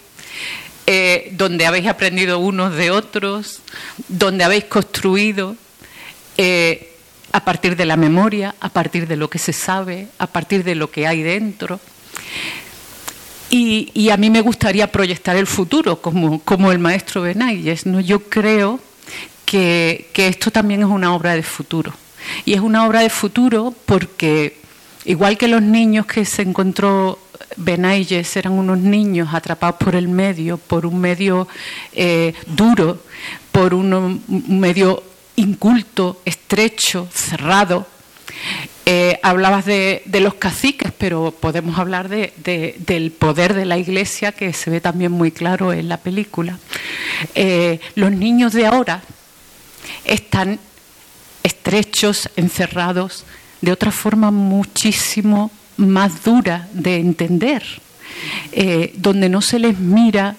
eh, 0.85 1.29
donde 1.37 1.65
habéis 1.65 1.87
aprendido 1.87 2.39
unos 2.39 2.75
de 2.75 2.91
otros, 2.91 3.61
donde 4.09 4.43
habéis 4.43 4.65
construido 4.65 5.55
eh, 6.37 6.90
a 7.31 7.43
partir 7.43 7.75
de 7.75 7.85
la 7.85 7.97
memoria, 7.97 8.55
a 8.59 8.69
partir 8.69 9.07
de 9.07 9.15
lo 9.15 9.29
que 9.29 9.39
se 9.39 9.53
sabe, 9.53 10.07
a 10.17 10.27
partir 10.27 10.63
de 10.63 10.75
lo 10.75 10.91
que 10.91 11.07
hay 11.07 11.21
dentro. 11.21 11.79
Y, 13.49 14.09
a 14.09 14.17
mí 14.17 14.29
me 14.29 14.39
gustaría 14.39 14.89
proyectar 14.89 15.35
el 15.35 15.45
futuro 15.45 16.01
como, 16.01 16.39
como 16.41 16.71
el 16.71 16.79
maestro 16.79 17.21
Benayes. 17.21 17.85
¿no? 17.85 17.99
Yo 17.99 18.21
creo 18.21 18.79
que, 19.45 20.09
que 20.13 20.27
esto 20.27 20.51
también 20.51 20.81
es 20.81 20.87
una 20.87 21.13
obra 21.13 21.35
de 21.35 21.43
futuro. 21.43 21.93
Y 22.45 22.53
es 22.53 22.61
una 22.61 22.85
obra 22.87 23.01
de 23.01 23.09
futuro 23.09 23.73
porque, 23.85 24.57
igual 25.03 25.37
que 25.37 25.49
los 25.49 25.61
niños 25.61 26.05
que 26.05 26.23
se 26.23 26.43
encontró 26.43 27.19
Benayes 27.57 28.35
eran 28.37 28.53
unos 28.53 28.77
niños 28.77 29.29
atrapados 29.33 29.75
por 29.77 29.95
el 29.95 30.07
medio, 30.07 30.57
por 30.57 30.85
un 30.85 30.99
medio 31.01 31.47
eh, 31.91 32.33
duro, 32.47 33.01
por 33.51 33.73
un 33.73 34.23
medio 34.47 35.03
inculto, 35.41 36.21
estrecho, 36.25 37.07
cerrado. 37.13 37.87
Eh, 38.85 39.19
hablabas 39.23 39.65
de, 39.65 40.01
los 40.21 40.33
caciques, 40.35 40.91
pero 40.97 41.31
podemos 41.39 41.77
hablar 41.77 42.09
de- 42.09 42.33
de- 42.37 42.75
del 42.79 43.11
poder 43.11 43.53
de 43.53 43.65
la 43.65 43.77
iglesia, 43.77 44.31
que 44.31 44.53
se 44.53 44.69
ve 44.69 44.81
también 44.81 45.11
muy 45.11 45.31
claro 45.31 45.71
en 45.73 45.87
la 45.89 45.97
película. 45.97 46.57
Eh, 47.35 47.79
los 47.95 48.11
niños 48.11 48.53
de 48.53 48.65
ahora 48.65 49.01
están 50.05 50.59
estrechos, 51.43 52.29
encerrados, 52.35 53.23
de 53.61 53.71
otra 53.71 53.91
forma 53.91 54.31
muchísimo 54.31 55.51
más 55.77 56.23
dura 56.23 56.67
de 56.73 56.97
entender, 56.97 57.63
eh, 58.51 58.93
donde 58.97 59.29
no 59.29 59.41
se 59.41 59.59
les 59.59 59.77
mira 59.79 60.35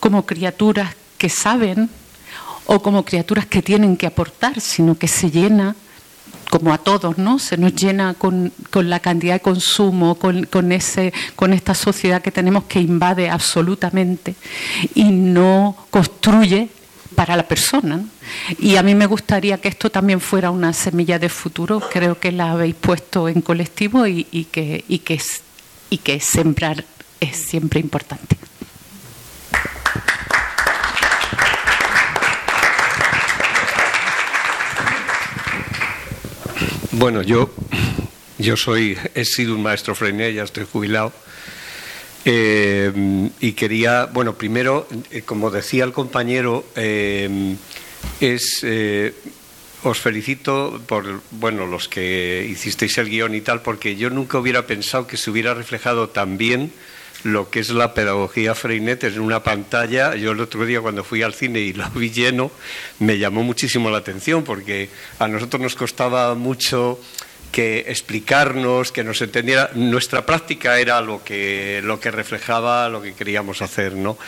como 0.00 0.24
criaturas 0.26 0.94
que 1.18 1.28
saben 1.28 1.90
o 2.70 2.80
como 2.82 3.02
criaturas 3.02 3.46
que 3.46 3.62
tienen 3.62 3.96
que 3.96 4.06
aportar, 4.06 4.60
sino 4.60 4.94
que 4.94 5.08
se 5.08 5.30
llena, 5.30 5.74
como 6.50 6.72
a 6.74 6.76
todos, 6.76 7.16
¿no? 7.16 7.38
Se 7.38 7.56
nos 7.56 7.74
llena 7.74 8.12
con, 8.12 8.52
con 8.70 8.90
la 8.90 9.00
cantidad 9.00 9.34
de 9.34 9.40
consumo, 9.40 10.16
con, 10.16 10.44
con 10.44 10.70
ese, 10.70 11.14
con 11.34 11.54
esta 11.54 11.74
sociedad 11.74 12.20
que 12.20 12.30
tenemos 12.30 12.64
que 12.64 12.80
invade 12.80 13.30
absolutamente 13.30 14.34
y 14.94 15.04
no 15.04 15.76
construye 15.90 16.68
para 17.14 17.36
la 17.36 17.48
persona. 17.48 18.04
Y 18.58 18.76
a 18.76 18.82
mí 18.82 18.94
me 18.94 19.06
gustaría 19.06 19.58
que 19.58 19.68
esto 19.68 19.88
también 19.88 20.20
fuera 20.20 20.50
una 20.50 20.74
semilla 20.74 21.18
de 21.18 21.30
futuro. 21.30 21.80
Creo 21.80 22.20
que 22.20 22.32
la 22.32 22.52
habéis 22.52 22.74
puesto 22.74 23.30
en 23.30 23.40
colectivo 23.40 24.06
y, 24.06 24.26
y 24.30 24.44
que, 24.44 24.84
y, 24.88 24.98
que, 24.98 25.18
y 25.88 25.98
que 25.98 26.20
sembrar 26.20 26.84
es 27.18 27.34
siempre 27.34 27.80
importante. 27.80 28.36
Bueno, 36.98 37.22
yo, 37.22 37.48
yo 38.38 38.56
soy, 38.56 38.98
he 39.14 39.24
sido 39.24 39.54
un 39.54 39.62
maestro 39.62 39.94
freiné, 39.94 40.34
ya 40.34 40.42
estoy 40.42 40.66
jubilado. 40.70 41.12
Eh, 42.24 43.30
y 43.38 43.52
quería, 43.52 44.06
bueno, 44.06 44.34
primero, 44.34 44.88
eh, 45.12 45.22
como 45.22 45.52
decía 45.52 45.84
el 45.84 45.92
compañero, 45.92 46.64
eh, 46.74 47.54
es, 48.18 48.66
os 49.84 50.00
felicito 50.00 50.82
por, 50.88 51.22
bueno, 51.30 51.68
los 51.68 51.88
que 51.88 52.44
hicisteis 52.50 52.98
el 52.98 53.08
guion 53.08 53.32
y 53.36 53.42
tal, 53.42 53.62
porque 53.62 53.94
yo 53.94 54.10
nunca 54.10 54.38
hubiera 54.38 54.66
pensado 54.66 55.06
que 55.06 55.16
se 55.16 55.30
hubiera 55.30 55.54
reflejado 55.54 56.08
tan 56.08 56.36
bien 56.36 56.72
lo 57.24 57.50
que 57.50 57.60
es 57.60 57.70
la 57.70 57.94
pedagogía 57.94 58.54
Freinet 58.54 59.04
en 59.04 59.20
una 59.20 59.42
pantalla. 59.42 60.14
Yo 60.14 60.32
el 60.32 60.40
otro 60.40 60.64
día 60.64 60.80
cuando 60.80 61.04
fui 61.04 61.22
al 61.22 61.34
cine 61.34 61.60
y 61.60 61.72
lo 61.72 61.88
vi 61.90 62.10
lleno, 62.10 62.50
me 63.00 63.18
llamó 63.18 63.42
muchísimo 63.42 63.90
la 63.90 63.98
atención 63.98 64.44
porque 64.44 64.88
a 65.18 65.28
nosotros 65.28 65.60
nos 65.60 65.74
costaba 65.74 66.34
mucho 66.34 67.00
que 67.50 67.86
explicarnos, 67.88 68.92
que 68.92 69.02
nos 69.02 69.20
entendiera. 69.22 69.70
Nuestra 69.74 70.24
práctica 70.26 70.78
era 70.78 71.00
lo 71.00 71.24
que, 71.24 71.80
lo 71.82 71.98
que 71.98 72.10
reflejaba 72.10 72.88
lo 72.88 73.00
que 73.02 73.14
queríamos 73.14 73.62
hacer, 73.62 73.94
¿no? 73.94 74.18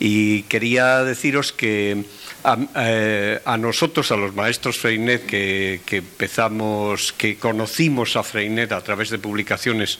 Y 0.00 0.42
quería 0.42 1.04
deciros 1.04 1.52
que 1.52 2.04
a, 2.42 2.58
eh, 2.76 3.40
nosotros, 3.58 4.10
a 4.10 4.16
los 4.16 4.34
maestros 4.34 4.78
Freinet, 4.78 5.24
que 5.24 5.80
empezamos, 5.90 7.12
que 7.12 7.36
conocimos 7.36 8.16
a 8.16 8.22
Freinet 8.22 8.72
a 8.72 8.82
través 8.82 9.10
de 9.10 9.18
publicaciones 9.18 9.98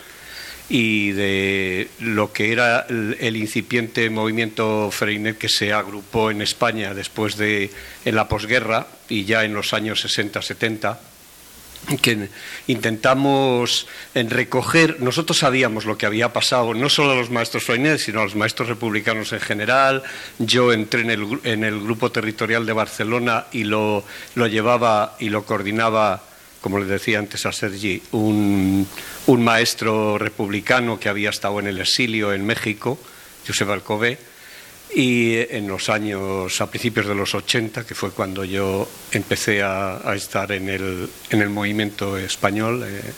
y 0.68 1.12
de 1.12 1.88
lo 2.00 2.32
que 2.32 2.52
era 2.52 2.86
el, 2.88 3.16
el 3.20 3.36
incipiente 3.36 4.08
movimiento 4.08 4.90
Freinet 4.90 5.36
que 5.36 5.48
se 5.48 5.72
agrupó 5.72 6.30
en 6.30 6.40
España 6.42 6.94
después 6.94 7.36
de 7.36 7.70
en 8.04 8.14
la 8.14 8.28
posguerra 8.28 8.86
y 9.08 9.24
ya 9.24 9.44
en 9.44 9.52
los 9.52 9.74
años 9.74 10.04
60-70 10.04 10.96
que 12.00 12.28
intentamos 12.66 13.86
en 14.14 14.30
recoger, 14.30 15.00
nosotros 15.00 15.38
sabíamos 15.38 15.84
lo 15.84 15.98
que 15.98 16.06
había 16.06 16.32
pasado, 16.32 16.74
no 16.74 16.88
solo 16.88 17.12
a 17.12 17.16
los 17.16 17.30
maestros 17.30 17.64
Freinet, 17.64 17.98
sino 17.98 18.20
a 18.20 18.24
los 18.24 18.34
maestros 18.34 18.68
republicanos 18.68 19.32
en 19.32 19.40
general. 19.40 20.02
Yo 20.38 20.72
entré 20.72 21.02
en 21.02 21.10
el, 21.10 21.40
en 21.44 21.64
el 21.64 21.80
grupo 21.80 22.10
territorial 22.10 22.66
de 22.66 22.72
Barcelona 22.72 23.46
y 23.52 23.64
lo, 23.64 24.04
lo 24.34 24.46
llevaba 24.46 25.16
y 25.18 25.28
lo 25.28 25.44
coordinaba, 25.44 26.22
como 26.64 26.78
le 26.78 26.86
decía 26.86 27.18
antes 27.18 27.44
a 27.44 27.52
Sergi, 27.52 28.00
un, 28.12 28.88
un 29.26 29.44
maestro 29.44 30.16
republicano 30.16 30.98
que 30.98 31.10
había 31.10 31.28
estado 31.28 31.60
en 31.60 31.66
el 31.66 31.78
exilio 31.78 32.32
en 32.32 32.46
México, 32.46 32.98
Josep 33.46 33.68
Alcobé, 33.68 34.16
y 34.94 35.34
en 35.50 35.68
los 35.68 35.90
años, 35.90 36.58
a 36.62 36.70
principios 36.70 37.06
de 37.06 37.14
los 37.14 37.34
80, 37.34 37.84
que 37.84 37.94
fue 37.94 38.12
cuando 38.12 38.46
yo 38.46 38.88
empecé 39.12 39.62
a, 39.62 40.08
a 40.08 40.14
estar 40.14 40.52
en 40.52 40.70
el, 40.70 41.10
en 41.28 41.42
el 41.42 41.50
movimiento 41.50 42.16
español. 42.16 42.82
eh, 42.88 43.12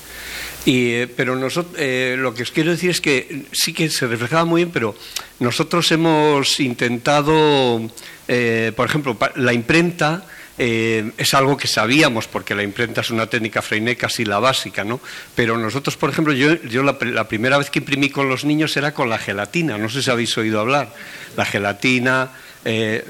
y, 0.64 0.90
eh, 0.94 1.06
pero 1.06 1.36
nosotros, 1.36 1.76
eh, 1.78 2.16
lo 2.18 2.34
que 2.34 2.42
os 2.42 2.50
quiero 2.50 2.72
decir 2.72 2.90
es 2.90 3.00
que 3.00 3.44
sí 3.52 3.72
que 3.72 3.88
se 3.90 4.08
reflejaba 4.08 4.44
muy 4.44 4.62
bien, 4.64 4.72
pero 4.72 4.96
nosotros 5.38 5.92
hemos 5.92 6.58
intentado, 6.58 7.88
eh, 8.26 8.72
por 8.74 8.88
ejemplo, 8.88 9.16
la 9.36 9.52
imprenta 9.52 10.26
eh, 10.58 11.12
es 11.18 11.34
algo 11.34 11.56
que 11.56 11.68
sabíamos, 11.68 12.26
porque 12.28 12.54
la 12.54 12.62
imprenta 12.62 13.02
es 13.02 13.10
una 13.10 13.26
técnica 13.26 13.60
Freinet 13.60 13.98
casi 13.98 14.24
la 14.24 14.38
básica, 14.38 14.84
¿no? 14.84 15.00
Pero 15.34 15.58
nosotros, 15.58 15.96
por 15.96 16.08
ejemplo, 16.08 16.32
yo, 16.32 16.82
la, 16.82 16.96
la 17.00 17.28
primera 17.28 17.58
vez 17.58 17.68
que 17.68 17.80
imprimí 17.80 18.08
con 18.08 18.28
los 18.28 18.44
niños 18.44 18.74
era 18.76 18.94
con 18.94 19.10
la 19.10 19.18
gelatina, 19.18 19.76
no 19.76 19.88
sé 19.90 20.02
si 20.02 20.10
habéis 20.10 20.36
oído 20.38 20.60
hablar. 20.60 20.94
La 21.36 21.44
gelatina, 21.44 22.30
eh, 22.64 23.04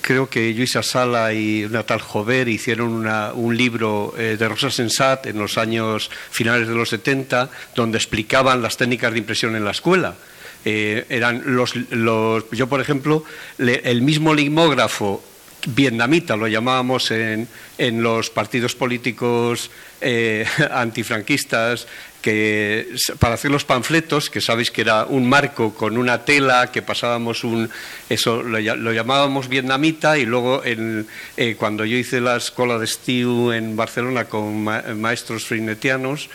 creo 0.00 0.30
que 0.30 0.52
Luisa 0.54 0.82
Sala 0.82 1.34
y 1.34 1.64
una 1.64 1.82
tal 1.82 2.00
Jover 2.00 2.48
hicieron 2.48 3.06
un 3.34 3.56
libro 3.56 4.14
eh, 4.16 4.36
de 4.38 4.48
Rosa 4.48 4.70
Sensat 4.70 5.26
en 5.26 5.38
los 5.38 5.58
años 5.58 6.10
finales 6.30 6.68
de 6.68 6.74
los 6.74 6.88
70, 6.88 7.50
donde 7.76 7.98
explicaban 7.98 8.62
las 8.62 8.78
técnicas 8.78 9.12
de 9.12 9.18
impresión 9.18 9.54
en 9.56 9.64
la 9.64 9.72
escuela. 9.72 10.14
Eran 10.64 11.56
los, 11.56 11.72
yo, 12.52 12.66
por 12.68 12.80
ejemplo, 12.82 13.24
el 13.56 14.02
mismo 14.02 14.34
limógrafo 14.34 15.22
vietnamita, 15.74 16.36
lo 16.36 16.48
llamábamos 16.48 17.10
en, 17.10 17.46
en 17.78 18.02
los 18.02 18.30
partidos 18.30 18.74
políticos 18.74 19.70
eh, 20.00 20.46
antifranquistas, 20.70 21.86
que 22.22 22.88
para 23.20 23.34
hacer 23.34 23.50
los 23.50 23.64
panfletos, 23.64 24.28
que 24.28 24.40
sabéis 24.40 24.70
que 24.72 24.80
era 24.80 25.04
un 25.04 25.28
marco 25.28 25.72
con 25.74 25.96
una 25.96 26.24
tela, 26.24 26.72
que 26.72 26.82
pasábamos 26.82 27.44
un, 27.44 27.70
eso 28.08 28.42
lo, 28.42 28.58
lla- 28.58 28.76
lo 28.76 28.92
llamábamos 28.92 29.48
vietnamita, 29.48 30.18
y 30.18 30.26
luego 30.26 30.62
eh, 30.64 31.54
cuando 31.58 31.84
yo 31.84 31.96
hice 31.96 32.20
la 32.20 32.36
escuela 32.36 32.78
de 32.78 32.84
estiu 32.86 33.52
en 33.52 33.76
Barcelona 33.76 34.24
con 34.24 34.64
ma- 34.64 34.82
maestros 34.96 35.44
frinetianos, 35.46 36.28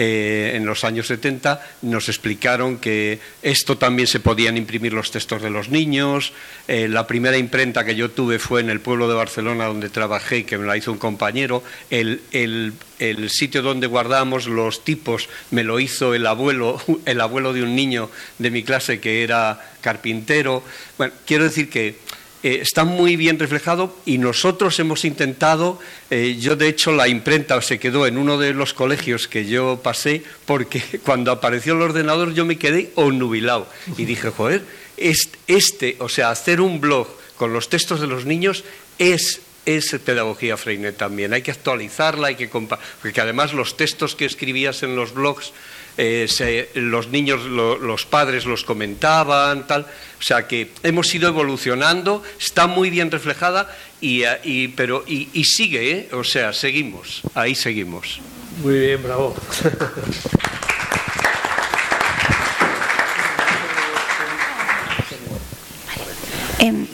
eh, 0.00 0.52
en 0.54 0.64
los 0.64 0.84
años 0.84 1.08
70 1.08 1.60
nos 1.82 2.08
explicaron 2.08 2.78
que 2.78 3.18
esto 3.42 3.78
también 3.78 4.06
se 4.06 4.20
podían 4.20 4.56
imprimir 4.56 4.92
los 4.92 5.10
textos 5.10 5.42
de 5.42 5.50
los 5.50 5.70
niños. 5.70 6.32
Eh, 6.68 6.86
la 6.86 7.04
primera 7.08 7.36
imprenta 7.36 7.84
que 7.84 7.96
yo 7.96 8.12
tuve 8.12 8.38
fue 8.38 8.60
en 8.60 8.70
el 8.70 8.78
pueblo 8.78 9.08
de 9.08 9.16
Barcelona 9.16 9.64
donde 9.64 9.88
trabajé, 9.88 10.44
que 10.44 10.56
me 10.56 10.66
la 10.68 10.76
hizo 10.76 10.92
un 10.92 10.98
compañero. 10.98 11.64
El, 11.90 12.22
el- 12.30 12.74
sitio 13.28 13.62
donde 13.62 13.86
guardábamos 13.86 14.46
los 14.48 14.84
tipos 14.84 15.28
me 15.52 15.62
lo 15.64 15.78
hizo 15.80 16.14
el 16.14 16.26
abuelo, 16.26 16.80
el 17.04 17.20
abuelo 17.20 17.52
de 17.52 17.62
un 17.64 17.74
niño 17.76 18.08
de 18.38 18.50
mi 18.52 18.62
clase 18.62 19.00
que 19.00 19.24
era 19.24 19.60
carpintero. 19.80 20.62
Bueno, 20.96 21.12
quiero 21.26 21.42
decir 21.44 21.70
que 21.70 21.96
eh, 22.42 22.60
está 22.62 22.84
muy 22.84 23.16
bien 23.16 23.38
reflejado 23.38 23.96
y 24.06 24.18
nosotros 24.18 24.78
hemos 24.78 25.04
intentado, 25.04 25.78
eh, 26.10 26.36
yo 26.40 26.54
de 26.56 26.68
hecho 26.68 26.92
la 26.92 27.08
imprenta 27.08 27.60
se 27.62 27.78
quedó 27.78 28.06
en 28.06 28.16
uno 28.18 28.38
de 28.38 28.54
los 28.54 28.74
colegios 28.74 29.26
que 29.28 29.46
yo 29.46 29.80
pasé 29.82 30.22
porque 30.46 30.80
cuando 31.04 31.32
apareció 31.32 31.74
el 31.74 31.82
ordenador 31.82 32.34
yo 32.34 32.44
me 32.44 32.56
quedé 32.58 32.90
onubilado 32.94 33.66
y 33.96 34.04
dije, 34.04 34.30
joder, 34.30 34.62
est- 34.96 35.36
este, 35.46 35.96
o 35.98 36.08
sea, 36.08 36.30
hacer 36.30 36.60
un 36.60 36.80
blog 36.80 37.08
con 37.36 37.52
los 37.52 37.68
textos 37.68 38.00
de 38.00 38.06
los 38.06 38.24
niños 38.24 38.64
es 38.98 39.40
es 39.66 39.94
pedagogía 40.02 40.56
Freinet 40.56 40.96
también. 40.96 41.34
Hay 41.34 41.42
que 41.42 41.50
actualizarla, 41.50 42.28
hay 42.28 42.36
que 42.36 42.48
porque 43.02 43.20
además 43.20 43.52
los 43.52 43.76
textos 43.76 44.14
que 44.16 44.24
escribías 44.24 44.82
en 44.82 44.96
los 44.96 45.12
blogs, 45.12 45.52
eh, 45.98 46.26
se- 46.28 46.70
los 46.74 47.08
niños, 47.08 47.44
lo- 47.44 47.76
los 47.76 48.06
padres 48.06 48.46
los 48.46 48.64
comentaban, 48.64 49.66
tal. 49.66 49.82
O 49.82 50.22
sea 50.22 50.46
que 50.48 50.70
hemos 50.82 51.14
ido 51.14 51.28
evolucionando, 51.28 52.22
está 52.40 52.66
muy 52.66 52.88
bien 52.88 53.10
reflejada 53.10 53.68
y, 54.00 54.22
eh, 54.22 54.38
y- 54.44 54.68
pero 54.68 55.04
y, 55.06 55.28
y 55.34 55.44
sigue, 55.44 55.90
¿eh? 55.90 56.08
o 56.12 56.24
sea, 56.24 56.52
seguimos, 56.54 57.20
ahí 57.34 57.54
seguimos. 57.54 58.20
Muy 58.62 58.78
bien, 58.78 59.02
bravo. 59.02 59.36
Em, 66.58 66.86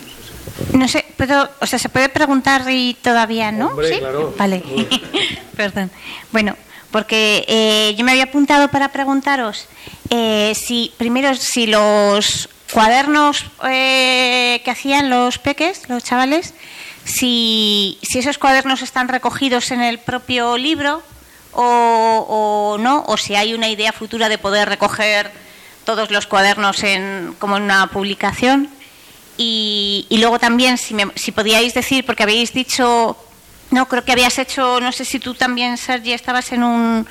no 0.74 0.88
sé, 0.88 1.04
puedo, 1.16 1.48
o 1.60 1.66
sea, 1.66 1.78
se 1.78 1.88
puede 1.88 2.08
preguntar 2.08 2.62
y 2.68 2.94
todavía 3.00 3.50
no. 3.50 3.68
Hombre, 3.68 3.88
¿Sí? 3.94 3.98
claro. 3.98 4.34
Vale. 4.36 4.62
Perdón. 5.56 5.90
Bueno, 6.32 6.56
porque 6.94 7.44
eh, 7.48 7.94
yo 7.98 8.04
me 8.04 8.12
había 8.12 8.24
apuntado 8.30 8.68
para 8.68 8.92
preguntaros 8.92 9.66
eh, 10.10 10.52
si 10.54 10.92
primero 10.96 11.34
si 11.34 11.66
los 11.66 12.48
cuadernos 12.72 13.46
eh, 13.68 14.60
que 14.64 14.70
hacían 14.70 15.10
los 15.10 15.38
peques, 15.38 15.88
los 15.88 16.04
chavales, 16.04 16.54
si, 17.04 17.98
si 18.02 18.20
esos 18.20 18.38
cuadernos 18.38 18.80
están 18.82 19.08
recogidos 19.08 19.72
en 19.72 19.82
el 19.82 19.98
propio 19.98 20.56
libro 20.56 21.02
o, 21.52 22.76
no, 22.78 23.04
o 23.08 23.16
si 23.16 23.34
hay 23.34 23.54
una 23.54 23.68
idea 23.68 23.90
futura 23.92 24.28
de 24.28 24.38
poder 24.38 24.68
recoger 24.68 25.32
todos 25.84 26.12
los 26.12 26.26
cuadernos 26.28 26.84
en, 26.84 27.34
como 27.40 27.56
en 27.56 27.64
una 27.64 27.88
publicación. 27.88 28.68
Y, 29.36 30.06
y 30.10 30.18
luego 30.18 30.38
también, 30.38 30.78
si, 30.78 30.94
me- 30.94 31.10
si 31.16 31.32
podíais 31.32 31.74
decir, 31.74 32.06
porque 32.06 32.22
habéis 32.22 32.52
dicho, 32.52 33.16
no, 33.74 33.88
creo 33.88 34.04
que 34.04 34.12
habías 34.12 34.38
hecho, 34.38 34.80
no 34.80 34.92
sé 34.92 35.04
si 35.04 35.18
tú 35.18 35.34
también, 35.34 35.76
Sergi, 35.76 36.12
estabas 36.12 36.52
en 36.52 36.62
un 36.62 37.06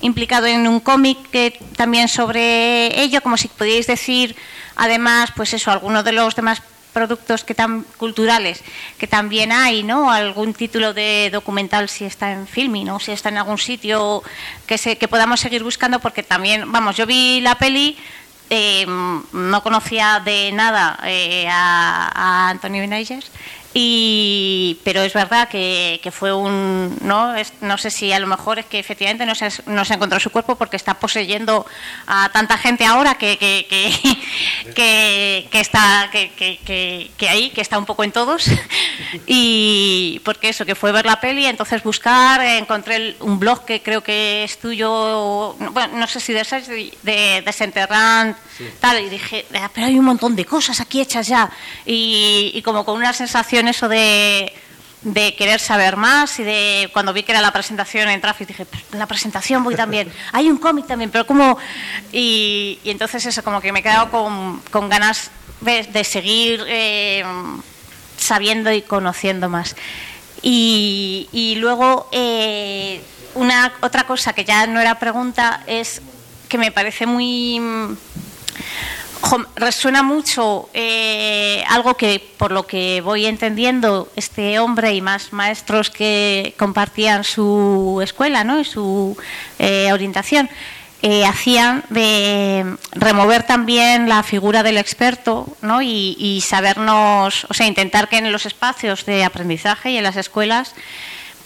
implicado 0.00 0.46
en 0.46 0.66
un 0.66 0.80
cómic 0.80 1.18
que 1.30 1.58
también 1.76 2.08
sobre 2.08 3.00
ello, 3.00 3.20
como 3.20 3.36
si 3.36 3.46
podíais 3.46 3.86
decir, 3.86 4.34
además, 4.74 5.30
pues 5.34 5.54
eso, 5.54 5.70
alguno 5.70 6.02
de 6.02 6.12
los 6.12 6.34
demás 6.34 6.60
productos 6.92 7.44
que 7.44 7.54
tan 7.54 7.84
culturales 7.96 8.64
que 8.98 9.06
también 9.06 9.52
hay, 9.52 9.84
¿no? 9.84 10.10
Algún 10.10 10.54
título 10.54 10.92
de 10.92 11.30
documental 11.32 11.88
si 11.88 12.04
está 12.04 12.32
en 12.32 12.48
Filmi, 12.48 12.82
¿no? 12.82 12.98
Si 12.98 13.12
está 13.12 13.28
en 13.28 13.38
algún 13.38 13.58
sitio 13.58 14.22
que 14.66 14.76
se, 14.76 14.98
que 14.98 15.06
podamos 15.06 15.38
seguir 15.38 15.62
buscando 15.62 16.00
porque 16.00 16.24
también, 16.24 16.72
vamos, 16.72 16.96
yo 16.96 17.06
vi 17.06 17.40
la 17.40 17.56
peli 17.56 17.96
eh, 18.50 18.86
no 18.86 19.62
conocía 19.62 20.20
de 20.24 20.50
nada 20.52 20.98
eh, 21.04 21.46
a, 21.50 22.50
a 22.50 22.68
Benayes 22.68 23.30
y 23.74 24.78
pero 24.82 25.02
es 25.02 25.12
verdad 25.12 25.48
que, 25.48 26.00
que 26.02 26.10
fue 26.10 26.32
un 26.32 26.96
no 27.02 27.34
Es- 27.36 27.52
no 27.60 27.76
sé 27.78 27.90
si 27.90 28.12
a 28.12 28.18
lo 28.18 28.26
mejor 28.26 28.58
es 28.58 28.66
que 28.66 28.78
efectivamente 28.78 29.26
no 29.26 29.34
se, 29.34 29.48
no 29.66 29.84
se 29.84 29.94
encontró 29.94 30.18
su 30.18 30.30
cuerpo 30.30 30.56
porque 30.56 30.76
está 30.76 30.94
poseyendo 30.94 31.66
a 32.06 32.30
tanta 32.32 32.56
gente 32.58 32.84
ahora 32.84 33.16
que 33.16 33.36
que, 33.38 33.66
que, 33.68 33.92
que- 34.74 35.48
que 35.50 35.60
está 35.60 36.08
que, 36.10 36.30
que- 37.16 37.28
ahí 37.28 37.50
que 37.50 37.60
está 37.60 37.78
un 37.78 37.84
poco 37.86 38.04
en 38.04 38.12
todos. 38.12 38.46
Y 39.26 40.20
porque 40.24 40.48
eso 40.50 40.66
que 40.66 40.74
fue 40.74 40.92
ver 40.92 41.06
la 41.06 41.20
peli 41.20 41.46
entonces 41.46 41.82
buscar 41.82 42.44
encontré 42.44 43.16
un 43.20 43.38
blog 43.38 43.64
que 43.64 43.80
creo 43.82 44.02
que 44.02 44.44
es 44.44 44.58
tuyo 44.58 45.54
bueno 45.72 45.96
no 45.98 46.06
sé 46.06 46.20
si 46.20 46.32
de 46.32 46.44
Sergi, 46.44 46.92
de 47.02 47.42
Desenterrant 47.44 48.36
tal 48.80 49.00
y 49.04 49.08
dije 49.08 49.46
"Ah, 49.54 49.70
pero 49.72 49.86
hay 49.86 49.98
un 49.98 50.04
montón 50.04 50.34
de 50.36 50.44
cosas 50.44 50.80
aquí 50.80 51.00
hechas 51.00 51.26
ya 51.26 51.50
y, 51.86 52.50
y 52.54 52.62
como 52.62 52.84
con 52.84 52.96
una 52.96 53.12
sensación 53.12 53.57
eso 53.66 53.88
de 53.88 54.52
de 55.02 55.34
querer 55.36 55.60
saber 55.60 55.96
más 55.96 56.38
y 56.40 56.42
de 56.44 56.90
cuando 56.92 57.12
vi 57.12 57.22
que 57.22 57.32
era 57.32 57.40
la 57.40 57.52
presentación 57.52 58.08
en 58.08 58.20
Traffic 58.20 58.48
dije, 58.48 58.64
"Pero 58.64 58.82
en 58.92 58.98
la 58.98 59.06
presentación 59.06 59.62
voy 59.62 59.76
también, 59.76 60.12
hay 60.32 60.50
un 60.50 60.58
cómic 60.58 60.86
también, 60.86 61.10
pero 61.10 61.26
como... 61.26 61.56
Y, 62.12 62.80
y 62.82 62.90
entonces 62.90 63.24
eso, 63.24 63.44
como 63.44 63.60
que 63.60 63.72
me 63.72 63.78
he 63.80 63.82
quedado 63.82 64.10
con, 64.10 64.60
con 64.70 64.88
ganas 64.88 65.30
de, 65.60 65.84
de 65.84 66.04
seguir 66.04 66.64
eh, 66.66 67.24
sabiendo 68.16 68.72
y 68.72 68.82
conociendo 68.82 69.48
más. 69.48 69.76
Y, 70.42 71.28
y 71.32 71.56
luego, 71.56 72.08
eh, 72.12 73.00
una 73.34 73.72
otra 73.80 74.04
cosa 74.04 74.32
que 74.32 74.44
ya 74.44 74.66
no 74.66 74.80
era 74.80 74.98
pregunta 74.98 75.62
es 75.66 76.02
que 76.48 76.58
me 76.58 76.72
parece 76.72 77.06
muy 77.06 77.60
resuena 79.56 80.02
mucho 80.02 80.68
eh, 80.74 81.64
algo 81.68 81.94
que 81.94 82.22
por 82.36 82.52
lo 82.52 82.66
que 82.66 83.00
voy 83.00 83.26
entendiendo 83.26 84.10
este 84.16 84.58
hombre 84.58 84.94
y 84.94 85.00
más 85.00 85.32
maestros 85.32 85.90
que 85.90 86.54
compartían 86.58 87.24
su 87.24 88.00
escuela 88.02 88.44
¿no? 88.44 88.60
y 88.60 88.64
su 88.64 89.16
eh, 89.58 89.92
orientación 89.92 90.48
eh, 91.02 91.24
hacían 91.24 91.84
de 91.90 92.76
remover 92.92 93.44
también 93.44 94.08
la 94.08 94.22
figura 94.22 94.62
del 94.62 94.78
experto 94.78 95.46
¿no? 95.62 95.80
y, 95.82 96.16
y 96.18 96.40
sabernos, 96.40 97.46
o 97.48 97.54
sea, 97.54 97.66
intentar 97.66 98.08
que 98.08 98.18
en 98.18 98.32
los 98.32 98.46
espacios 98.46 99.04
de 99.06 99.24
aprendizaje 99.24 99.90
y 99.90 99.96
en 99.96 100.04
las 100.04 100.16
escuelas 100.16 100.74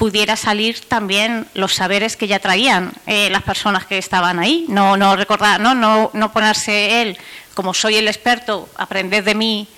pudiera 0.02 0.34
salir 0.34 0.80
también 0.80 1.46
los 1.54 1.76
saberes 1.76 2.16
que 2.16 2.26
ya 2.26 2.40
traían 2.40 2.90
eh, 3.06 3.30
las 3.30 3.44
personas 3.44 3.86
que 3.86 3.98
estaban 3.98 4.40
ahí. 4.40 4.66
No, 4.68 4.96
no 4.96 5.14
recordar, 5.14 5.60
¿no? 5.60 5.76
No, 5.76 6.10
no 6.12 6.32
ponerse 6.32 7.02
él, 7.02 7.16
como 7.54 7.72
soy 7.72 7.94
el 7.94 8.08
experto, 8.08 8.68
aprended 8.74 9.22
de 9.22 9.36
mí, 9.36 9.68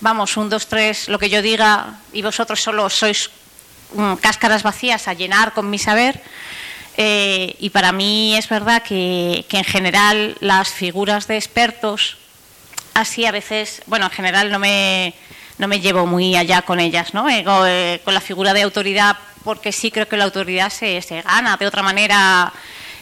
vamos, 0.00 0.36
un, 0.36 0.50
dos, 0.50 0.66
tres, 0.66 1.08
lo 1.08 1.18
que 1.18 1.30
yo 1.30 1.40
diga, 1.40 2.00
y 2.12 2.20
vosotros 2.20 2.60
solo 2.60 2.90
sois 2.90 3.30
mm, 3.94 4.16
cáscaras 4.16 4.62
vacías 4.62 5.08
a 5.08 5.14
llenar 5.14 5.54
con 5.54 5.70
mi 5.70 5.78
saber. 5.78 6.20
Eh, 6.98 7.56
y 7.58 7.70
para 7.70 7.92
mí 7.92 8.36
es 8.36 8.50
verdad 8.50 8.82
que, 8.82 9.46
que 9.48 9.56
en 9.56 9.64
general 9.64 10.36
las 10.40 10.68
figuras 10.68 11.26
de 11.28 11.38
expertos, 11.38 12.18
así 12.92 13.24
a 13.24 13.32
veces, 13.32 13.80
bueno, 13.86 14.04
en 14.04 14.12
general 14.12 14.50
no 14.50 14.58
me, 14.58 15.14
no 15.56 15.66
me 15.66 15.80
llevo 15.80 16.04
muy 16.04 16.36
allá 16.36 16.60
con 16.60 16.78
ellas, 16.78 17.14
¿no? 17.14 17.26
Eh, 17.30 17.42
eh, 17.46 18.00
con 18.04 18.12
la 18.12 18.20
figura 18.20 18.52
de 18.52 18.60
autoridad, 18.60 19.16
porque 19.44 19.72
sí 19.72 19.90
creo 19.90 20.08
que 20.08 20.16
la 20.16 20.24
autoridad 20.24 20.70
se, 20.70 21.00
se 21.02 21.22
gana 21.22 21.56
de 21.56 21.66
otra 21.66 21.82
manera 21.82 22.52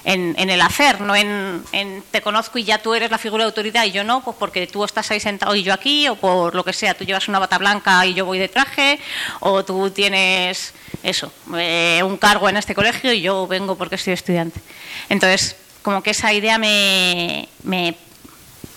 en, 0.04 0.34
en 0.38 0.50
el 0.50 0.60
hacer, 0.60 1.00
no 1.00 1.14
en, 1.14 1.62
te 2.10 2.22
conozco 2.22 2.58
y 2.58 2.64
ya 2.64 2.78
tú 2.78 2.94
eres 2.94 3.10
la 3.10 3.18
figura 3.18 3.44
de 3.44 3.48
autoridad 3.48 3.84
y 3.84 3.90
yo 3.90 4.04
no, 4.04 4.22
pues 4.22 4.36
porque 4.38 4.66
tú 4.66 4.84
estás 4.84 5.10
ahí 5.10 5.20
sentado 5.20 5.54
y 5.54 5.62
yo 5.62 5.72
aquí, 5.72 6.08
o 6.08 6.16
por 6.16 6.54
lo 6.54 6.64
que 6.64 6.72
sea, 6.72 6.94
tú 6.94 7.04
llevas 7.04 7.28
una 7.28 7.38
bata 7.38 7.58
blanca 7.58 8.04
y 8.06 8.14
yo 8.14 8.24
voy 8.24 8.38
de 8.38 8.48
traje, 8.48 8.98
o 9.40 9.64
tú 9.64 9.90
tienes 9.90 10.72
eso, 11.02 11.32
eh, 11.56 12.02
un 12.04 12.16
cargo 12.16 12.48
en 12.48 12.56
este 12.56 12.74
colegio 12.74 13.12
y 13.12 13.20
yo 13.20 13.46
vengo 13.46 13.76
porque 13.76 13.98
soy 13.98 14.14
estudiante. 14.14 14.60
Entonces, 15.08 15.56
como 15.82 16.02
que 16.02 16.10
esa 16.10 16.32
idea 16.32 16.58
me, 16.58 17.48
me 17.62 17.96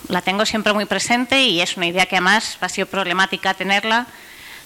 la 0.08 0.22
tengo 0.22 0.44
siempre 0.46 0.72
muy 0.72 0.84
presente 0.84 1.42
y 1.42 1.60
es 1.60 1.76
una 1.76 1.86
idea 1.86 2.06
que 2.06 2.16
además 2.16 2.58
ha 2.60 2.68
sido 2.68 2.86
problemática 2.86 3.54
tenerla 3.54 4.06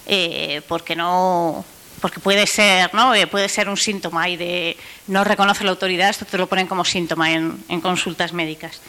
eh, 0.05 0.61
porque 0.67 0.95
no 0.95 1.63
porque 1.99 2.19
puede 2.19 2.45
ser 2.47 2.93
no 2.93 3.13
Eh, 3.13 3.27
puede 3.27 3.49
ser 3.49 3.69
un 3.69 3.77
síntoma 3.77 4.29
y 4.29 4.37
de 4.37 4.77
no 5.07 5.23
reconoce 5.23 5.63
la 5.63 5.71
autoridad 5.71 6.09
esto 6.09 6.25
te 6.25 6.37
lo 6.37 6.47
ponen 6.47 6.67
como 6.67 6.83
síntoma 6.85 7.31
en, 7.31 7.63
consultas 7.81 8.33
médicas. 8.33 8.79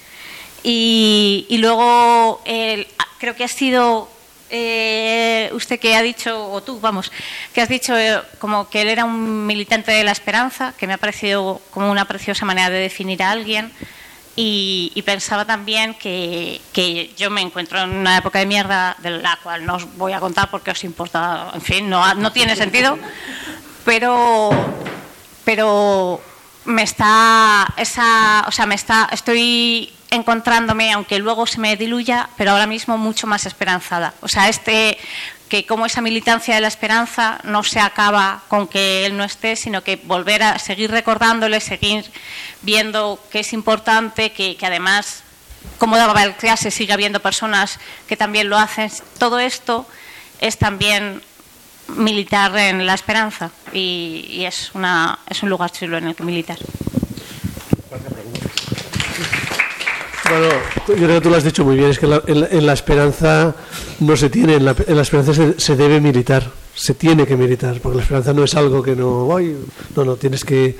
Y, 0.62 1.46
y 1.48 1.58
luego 1.58 2.42
el- 2.44 2.86
creo 3.18 3.34
que 3.34 3.44
ha 3.44 3.48
sido 3.48 4.08
eh, 4.50 5.48
usted 5.52 5.78
que 5.78 5.94
ha 5.94 6.02
dicho 6.02 6.50
o 6.50 6.60
tú 6.62 6.80
vamos 6.80 7.10
que 7.54 7.60
has 7.60 7.68
dicho 7.68 7.96
eh, 7.96 8.20
como 8.38 8.68
que 8.68 8.82
él 8.82 8.88
era 8.88 9.04
un 9.04 9.46
militante 9.46 9.92
de 9.92 10.02
la 10.04 10.10
esperanza 10.12 10.74
que 10.76 10.86
me 10.86 10.92
ha 10.94 10.98
parecido 10.98 11.60
como 11.70 11.90
una 11.90 12.04
preciosa 12.06 12.44
manera 12.44 12.68
de 12.68 12.80
definir 12.80 13.22
a 13.22 13.30
alguien 13.30 13.70
y, 14.36 14.92
y 14.94 15.02
pensaba 15.02 15.44
también 15.44 15.94
que, 15.94 16.60
que 16.72 17.12
yo 17.16 17.30
me 17.30 17.40
encuentro 17.40 17.80
en 17.80 17.90
una 17.90 18.16
época 18.18 18.38
de 18.38 18.46
mierda 18.46 18.96
de 18.98 19.10
la 19.10 19.38
cual 19.42 19.66
no 19.66 19.74
os 19.76 19.96
voy 19.96 20.12
a 20.12 20.20
contar 20.20 20.50
porque 20.50 20.70
os 20.70 20.84
importa, 20.84 21.50
en 21.54 21.60
fin, 21.60 21.90
no, 21.90 22.14
no 22.14 22.32
tiene 22.32 22.56
sentido, 22.56 22.98
pero, 23.84 24.50
pero 25.44 26.20
me 26.64 26.82
está, 26.82 27.66
esa, 27.76 28.44
o 28.46 28.52
sea, 28.52 28.66
me 28.66 28.74
está, 28.74 29.08
estoy 29.12 29.92
encontrándome, 30.10 30.92
aunque 30.92 31.18
luego 31.18 31.46
se 31.46 31.60
me 31.60 31.76
diluya, 31.76 32.28
pero 32.36 32.52
ahora 32.52 32.66
mismo 32.66 32.98
mucho 32.98 33.26
más 33.26 33.46
esperanzada. 33.46 34.14
O 34.20 34.28
sea, 34.28 34.48
este 34.48 34.98
que 35.50 35.66
como 35.66 35.84
esa 35.84 36.00
militancia 36.00 36.54
de 36.54 36.60
la 36.60 36.68
esperanza 36.68 37.40
no 37.42 37.64
se 37.64 37.80
acaba 37.80 38.42
con 38.46 38.68
que 38.68 39.04
él 39.04 39.16
no 39.16 39.24
esté, 39.24 39.56
sino 39.56 39.82
que 39.82 39.96
volver 39.96 40.44
a 40.44 40.58
seguir 40.60 40.92
recordándole, 40.92 41.60
seguir 41.60 42.04
viendo 42.62 43.20
que 43.30 43.40
es 43.40 43.52
importante, 43.52 44.30
que, 44.30 44.56
además, 44.62 45.24
como 45.76 45.96
daba 45.96 46.22
el 46.22 46.36
clase, 46.36 46.70
sigue 46.70 46.92
habiendo 46.92 47.20
personas 47.20 47.80
que 48.06 48.16
también 48.16 48.48
lo 48.48 48.56
hacen. 48.58 48.90
Todo 49.18 49.40
esto 49.40 49.86
es 50.40 50.56
también 50.56 51.20
militar 51.88 52.56
en 52.56 52.86
la 52.86 52.94
esperanza 52.94 53.50
y, 53.72 54.26
y 54.30 54.44
es, 54.44 54.70
una, 54.74 55.18
es 55.28 55.42
un 55.42 55.50
lugar 55.50 55.72
chulo 55.72 55.98
en 55.98 56.06
el 56.06 56.14
que 56.14 56.22
militar. 56.22 56.58
Bueno, 60.30 60.46
yo 60.88 60.94
creo 60.94 61.08
que 61.08 61.20
tú 61.20 61.30
lo 61.30 61.36
has 61.36 61.44
dicho 61.44 61.64
muy 61.64 61.76
bien, 61.76 61.90
es 61.90 61.98
que 61.98 62.06
la- 62.06 62.22
en, 62.26 62.46
en 62.50 62.66
la 62.66 62.72
esperanza 62.72 63.54
no 64.00 64.16
se 64.16 64.30
tiene, 64.30 64.54
en 64.56 64.64
la, 64.64 64.74
en 64.86 64.96
la 64.96 65.02
esperanza 65.02 65.34
se, 65.34 65.58
se 65.58 65.76
debe 65.76 66.00
militar, 66.00 66.50
se 66.74 66.94
tiene 66.94 67.26
que 67.26 67.36
militar, 67.36 67.78
porque 67.82 67.96
la 67.96 68.02
esperanza 68.02 68.32
no 68.32 68.44
es 68.44 68.54
algo 68.54 68.82
que 68.82 68.94
no, 68.94 69.36
"Ay", 69.36 69.56
no, 69.96 70.04
no, 70.04 70.16
tienes 70.16 70.44
que, 70.44 70.76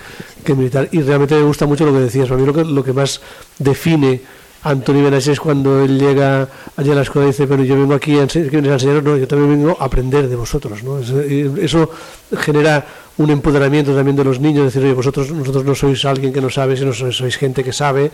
militar. 0.57 0.88
Y 0.92 1.01
realmente 1.03 1.34
me 1.34 1.42
gusta 1.42 1.66
mucho 1.66 1.84
lo 1.84 1.92
que 1.92 1.98
decías, 2.01 2.28
para 2.28 2.40
mí 2.40 2.46
lo 2.46 2.55
que, 2.55 2.64
lo 2.64 2.84
que 2.84 2.92
más 2.92 3.20
define 3.59 4.20
a 4.62 4.70
Antonio 4.70 5.03
Benaches 5.05 5.28
es 5.28 5.40
cuando 5.40 5.82
él 5.82 5.98
llega 5.98 6.46
allá 6.76 6.92
a 6.92 6.96
la 6.96 7.03
escuela 7.03 7.28
y 7.28 7.30
dice, 7.32 7.46
bueno, 7.46 7.64
yo 7.64 7.74
vengo 7.76 7.94
aquí 7.94 8.18
a 8.18 8.24
ense- 8.24 8.48
¿qué 8.51 8.61
vienes 8.61 8.84
a 8.84 8.86
no, 9.01 9.16
yo 9.16 9.26
también 9.26 9.51
vengo 9.62 9.76
a 9.80 9.84
aprender 9.86 10.28
de 10.28 10.36
vosotros, 10.36 10.82
¿no? 10.82 10.98
Es- 10.98 11.11
Eso 11.11 11.90
genera 12.38 12.86
un 13.16 13.30
empoderamiento 13.30 13.94
también 13.94 14.16
de 14.16 14.24
los 14.24 14.38
niños, 14.38 14.64
decir, 14.66 14.82
oye, 14.82 14.92
vosotros, 14.92 15.30
nosotros 15.32 15.64
no 15.64 15.74
sois 15.74 16.05
alguien 16.05 16.32
que 16.32 16.40
no 16.40 16.48
sabe, 16.51 16.76
sino 16.76 16.92
sois 16.92 17.36
gente 17.36 17.64
que 17.64 17.72
sabe, 17.72 18.11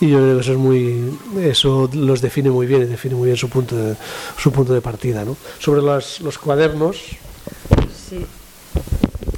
y 0.00 0.08
yo 0.08 0.18
creo 0.18 0.34
que 0.36 0.40
eso 0.42 0.52
es 0.52 0.58
muy, 0.58 1.18
eso 1.42 1.88
los 1.94 2.20
define 2.20 2.50
muy 2.50 2.66
bien, 2.66 2.88
define 2.88 3.14
muy 3.14 3.26
bien 3.26 3.36
su 3.36 3.48
punto 3.48 3.76
de, 3.76 3.94
su 4.36 4.50
punto 4.52 4.72
de 4.74 4.80
partida, 4.80 5.24
¿no? 5.24 5.36
Sobre 5.58 5.82
las- 5.82 6.20
los 6.20 6.38
cuadernos, 6.38 6.96
Sí. 8.08 8.24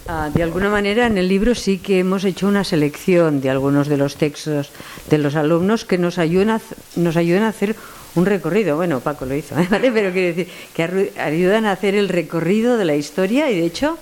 Ah, 0.09 0.30
de 0.32 0.42
alguna 0.42 0.68
manera 0.70 1.07
en 1.07 1.18
el 1.18 1.28
libro 1.28 1.54
sí 1.54 1.78
que 1.78 1.98
hemos 2.00 2.24
hecho 2.24 2.46
una 2.46 2.62
selección 2.64 3.40
de 3.40 3.50
algunos 3.50 3.88
de 3.88 3.96
los 3.96 4.16
textos 4.16 4.70
de 5.11 5.18
los 5.18 5.34
alumnos 5.34 5.84
que 5.84 5.98
nos 5.98 6.18
ayudan 6.18 6.50
a, 6.50 6.61
nos 6.96 7.16
ayudan 7.16 7.42
a 7.42 7.48
hacer 7.48 7.74
un 8.14 8.24
recorrido. 8.26 8.76
Bueno, 8.76 9.00
Paco 9.00 9.24
lo 9.24 9.34
hizo, 9.34 9.59
¿eh? 9.59 9.66
¿vale? 9.70 9.90
pero 9.92 10.12
quiero 10.12 10.28
decir 10.36 10.48
que 10.74 11.12
ayudan 11.20 11.64
a 11.66 11.72
hacer 11.72 11.94
el 11.96 12.09
recorrido 12.09 12.76
de 12.76 12.84
la 12.84 12.94
historia 12.94 13.50
y 13.50 13.59
de 13.59 13.66
hecho 13.66 13.98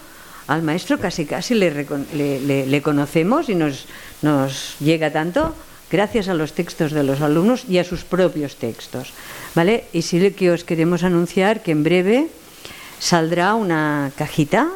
al 0.47 0.63
maestro 0.63 0.99
casi 0.99 1.25
casi 1.25 1.55
le, 1.55 1.71
le- 2.15 2.41
le- 2.41 2.67
le 2.67 2.83
conocemos 2.83 3.49
y 3.49 3.55
nos, 3.55 3.87
nos 4.21 4.77
llega 4.81 5.11
tanto 5.11 5.55
gracias 5.95 6.27
a 6.27 6.35
los 6.35 6.55
textos 6.55 6.91
de 6.91 7.05
los 7.05 7.21
alumnos 7.21 7.67
y 7.69 7.79
a 7.79 7.85
sus 7.85 8.03
propios 8.03 8.57
textos. 8.57 9.13
¿vale? 9.55 9.85
Y 9.93 10.03
sí 10.03 10.19
que 10.33 10.51
os 10.51 10.65
queremos 10.65 11.05
anunciar 11.05 11.63
que 11.63 11.71
en 11.71 11.85
breve 11.85 12.27
saldrá 12.99 13.55
una 13.55 14.11
cajita 14.19 14.71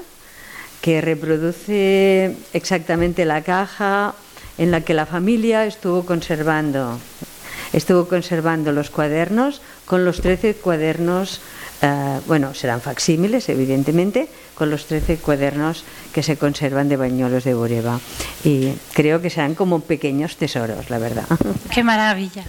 que 0.81 1.01
reproduce 1.01 2.37
exactamente 2.53 3.25
la 3.25 3.43
caja 3.43 4.15
en 4.59 4.71
la 4.71 4.83
que 4.83 4.95
la 4.95 5.07
familia 5.07 5.67
estuvo 5.67 6.07
conservando 6.07 7.01
estuvo 7.73 8.07
conservando 8.07 8.71
los 8.71 8.89
cuadernos 8.89 9.61
con 9.87 10.05
los 10.05 10.21
13 10.21 10.55
cuadernos 10.55 11.41
eh, 11.81 12.21
bueno, 12.27 12.55
serán 12.55 12.81
facsímiles 12.81 13.49
evidentemente 13.49 14.29
con 14.55 14.71
los 14.71 14.87
13 14.87 15.19
cuadernos 15.19 15.85
que 16.13 16.23
se 16.23 16.37
conservan 16.37 16.89
de 16.89 16.97
Bañuelos 16.97 17.45
de 17.45 17.55
Bureba 17.55 18.01
y 18.45 18.73
creo 18.93 19.23
que 19.23 19.31
serán 19.31 19.55
como 19.55 19.81
pequeños 19.81 20.37
tesoros, 20.37 20.91
la 20.91 20.99
verdad. 20.99 21.25
Qué 21.73 21.85
maravilla. 21.85 22.45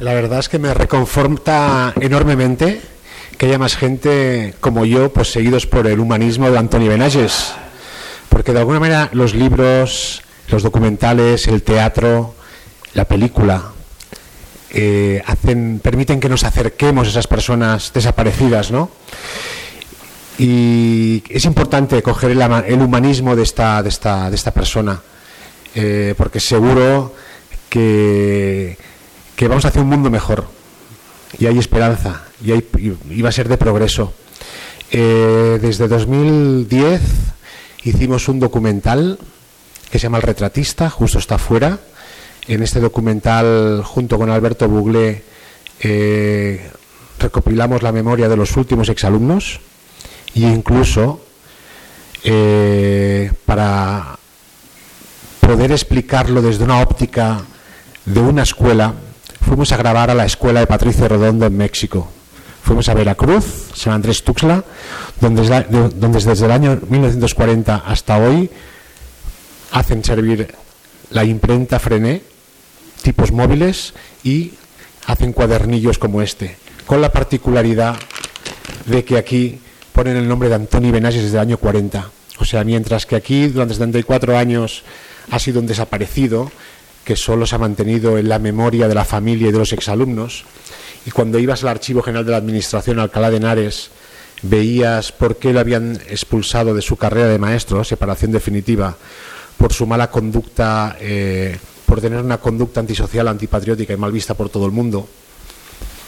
La 0.00 0.12
verdad 0.14 0.38
es 0.38 0.48
que 0.48 0.58
me 0.58 0.72
reconforta 0.74 1.94
enormemente 2.00 2.80
que 3.38 3.46
haya 3.46 3.58
más 3.58 3.76
gente 3.76 4.54
como 4.60 4.84
yo, 4.84 5.12
pues 5.12 5.32
seguidos 5.32 5.66
por 5.66 5.86
el 5.86 5.98
humanismo 5.98 6.50
de 6.50 6.58
Antonio 6.58 6.90
Benages. 6.90 7.52
Porque 8.28 8.52
de 8.52 8.60
alguna 8.60 8.80
manera 8.80 9.08
los 9.12 9.34
libros, 9.34 10.22
los 10.48 10.62
documentales, 10.62 11.46
el 11.48 11.62
teatro, 11.62 12.34
la 12.92 13.06
película, 13.06 13.72
eh, 14.74 15.22
permiten 15.82 16.20
que 16.20 16.28
nos 16.28 16.44
acerquemos 16.44 17.06
a 17.06 17.10
esas 17.10 17.26
personas 17.26 17.92
desaparecidas, 17.94 18.70
¿no? 18.72 18.90
Y 20.36 21.22
es 21.28 21.44
importante 21.44 22.02
coger 22.02 22.32
el, 22.32 22.42
el 22.42 22.82
humanismo 22.82 23.36
de 23.36 23.44
esta, 23.44 23.82
persona, 24.52 25.00
eh, 25.76 26.14
porque 26.18 26.40
seguro 26.40 27.14
que, 27.68 28.76
que 29.36 29.48
vamos 29.48 29.64
hacia 29.64 29.80
un 29.80 29.88
mundo 29.88 30.10
mejor. 30.10 30.44
Y 31.38 31.46
hay 31.46 31.58
esperanza. 31.58 32.24
y 32.44 32.52
ahí 32.52 32.68
iba 33.10 33.28
a 33.28 33.32
ser 33.32 33.48
de 33.48 33.56
progreso. 33.56 34.12
Eh, 34.90 35.58
desde 35.60 35.88
2010 35.88 37.00
hicimos 37.84 38.28
un 38.28 38.38
documental 38.38 39.18
que 39.90 39.98
se 39.98 40.04
llama 40.04 40.18
El 40.18 40.22
Retratista, 40.22 40.90
justo 40.90 41.18
está 41.18 41.36
afuera. 41.36 41.78
En 42.46 42.62
este 42.62 42.80
documental, 42.80 43.82
junto 43.84 44.18
con 44.18 44.28
Alberto 44.28 44.68
Buglé, 44.68 45.22
eh, 45.80 46.70
recopilamos 47.18 47.82
la 47.82 47.90
memoria 47.90 48.28
de 48.28 48.36
los 48.36 48.56
últimos 48.56 48.88
exalumnos 48.90 49.60
e 50.34 50.40
incluso 50.40 51.24
eh, 52.22 53.32
para 53.46 54.18
poder 55.40 55.72
explicarlo 55.72 56.42
desde 56.42 56.64
una 56.64 56.80
óptica 56.80 57.42
de 58.04 58.20
una 58.20 58.42
escuela, 58.42 58.94
fuimos 59.40 59.72
a 59.72 59.76
grabar 59.76 60.10
a 60.10 60.14
la 60.14 60.26
escuela 60.26 60.60
de 60.60 60.66
Patricio 60.66 61.08
Redondo 61.08 61.46
en 61.46 61.56
México. 61.56 62.08
Fuimos 62.62 62.88
a 62.88 62.94
Veracruz, 62.94 63.70
San 63.74 63.92
Andrés 63.92 64.22
Tuxtla, 64.22 64.64
donde, 65.20 65.42
desde 65.42 66.44
el 66.46 66.50
año 66.50 66.78
1940 66.88 67.84
hasta 67.86 68.18
hoy 68.18 68.50
hacen 69.72 70.02
servir 70.02 70.54
la 71.10 71.24
imprenta 71.24 71.78
Frené, 71.78 72.33
tipos 73.04 73.30
móviles 73.30 73.92
y 74.24 74.54
hacen 75.06 75.32
cuadernillos 75.32 75.98
como 75.98 76.22
este, 76.22 76.56
con 76.86 77.02
la 77.02 77.12
particularidad 77.12 77.96
de 78.86 79.04
que 79.04 79.18
aquí 79.18 79.60
ponen 79.92 80.16
el 80.16 80.26
nombre 80.26 80.48
de 80.48 80.56
Antoni 80.56 80.90
Benages 80.90 81.22
desde 81.22 81.36
el 81.36 81.42
año 81.42 81.58
40. 81.58 82.10
O 82.40 82.44
sea, 82.44 82.64
mientras 82.64 83.06
que 83.06 83.14
aquí 83.14 83.46
durante 83.46 83.74
74 83.74 84.36
años 84.36 84.82
ha 85.30 85.38
sido 85.38 85.60
un 85.60 85.66
desaparecido, 85.66 86.50
que 87.04 87.14
solo 87.14 87.46
se 87.46 87.54
ha 87.54 87.58
mantenido 87.58 88.16
en 88.16 88.30
la 88.30 88.38
memoria 88.38 88.88
de 88.88 88.94
la 88.94 89.04
familia 89.04 89.48
y 89.48 89.52
de 89.52 89.58
los 89.58 89.74
exalumnos, 89.74 90.44
y 91.06 91.10
cuando 91.10 91.38
ibas 91.38 91.62
al 91.62 91.68
Archivo 91.68 92.02
General 92.02 92.24
de 92.24 92.32
la 92.32 92.38
Administración, 92.38 92.98
Alcalá 92.98 93.30
de 93.30 93.36
Henares, 93.36 93.90
veías 94.42 95.12
por 95.12 95.36
qué 95.36 95.52
lo 95.52 95.60
habían 95.60 96.00
expulsado 96.08 96.74
de 96.74 96.80
su 96.80 96.96
carrera 96.96 97.28
de 97.28 97.38
maestro, 97.38 97.84
separación 97.84 98.32
definitiva, 98.32 98.96
por 99.58 99.74
su 99.74 99.86
mala 99.86 100.10
conducta, 100.10 100.96
eh, 100.98 101.58
por 101.94 102.00
tener 102.00 102.24
una 102.24 102.38
conducta 102.38 102.80
antisocial, 102.80 103.28
antipatriótica 103.28 103.92
y 103.92 103.96
mal 103.96 104.10
vista 104.10 104.34
por 104.34 104.48
todo 104.48 104.66
el 104.66 104.72
mundo. 104.72 105.06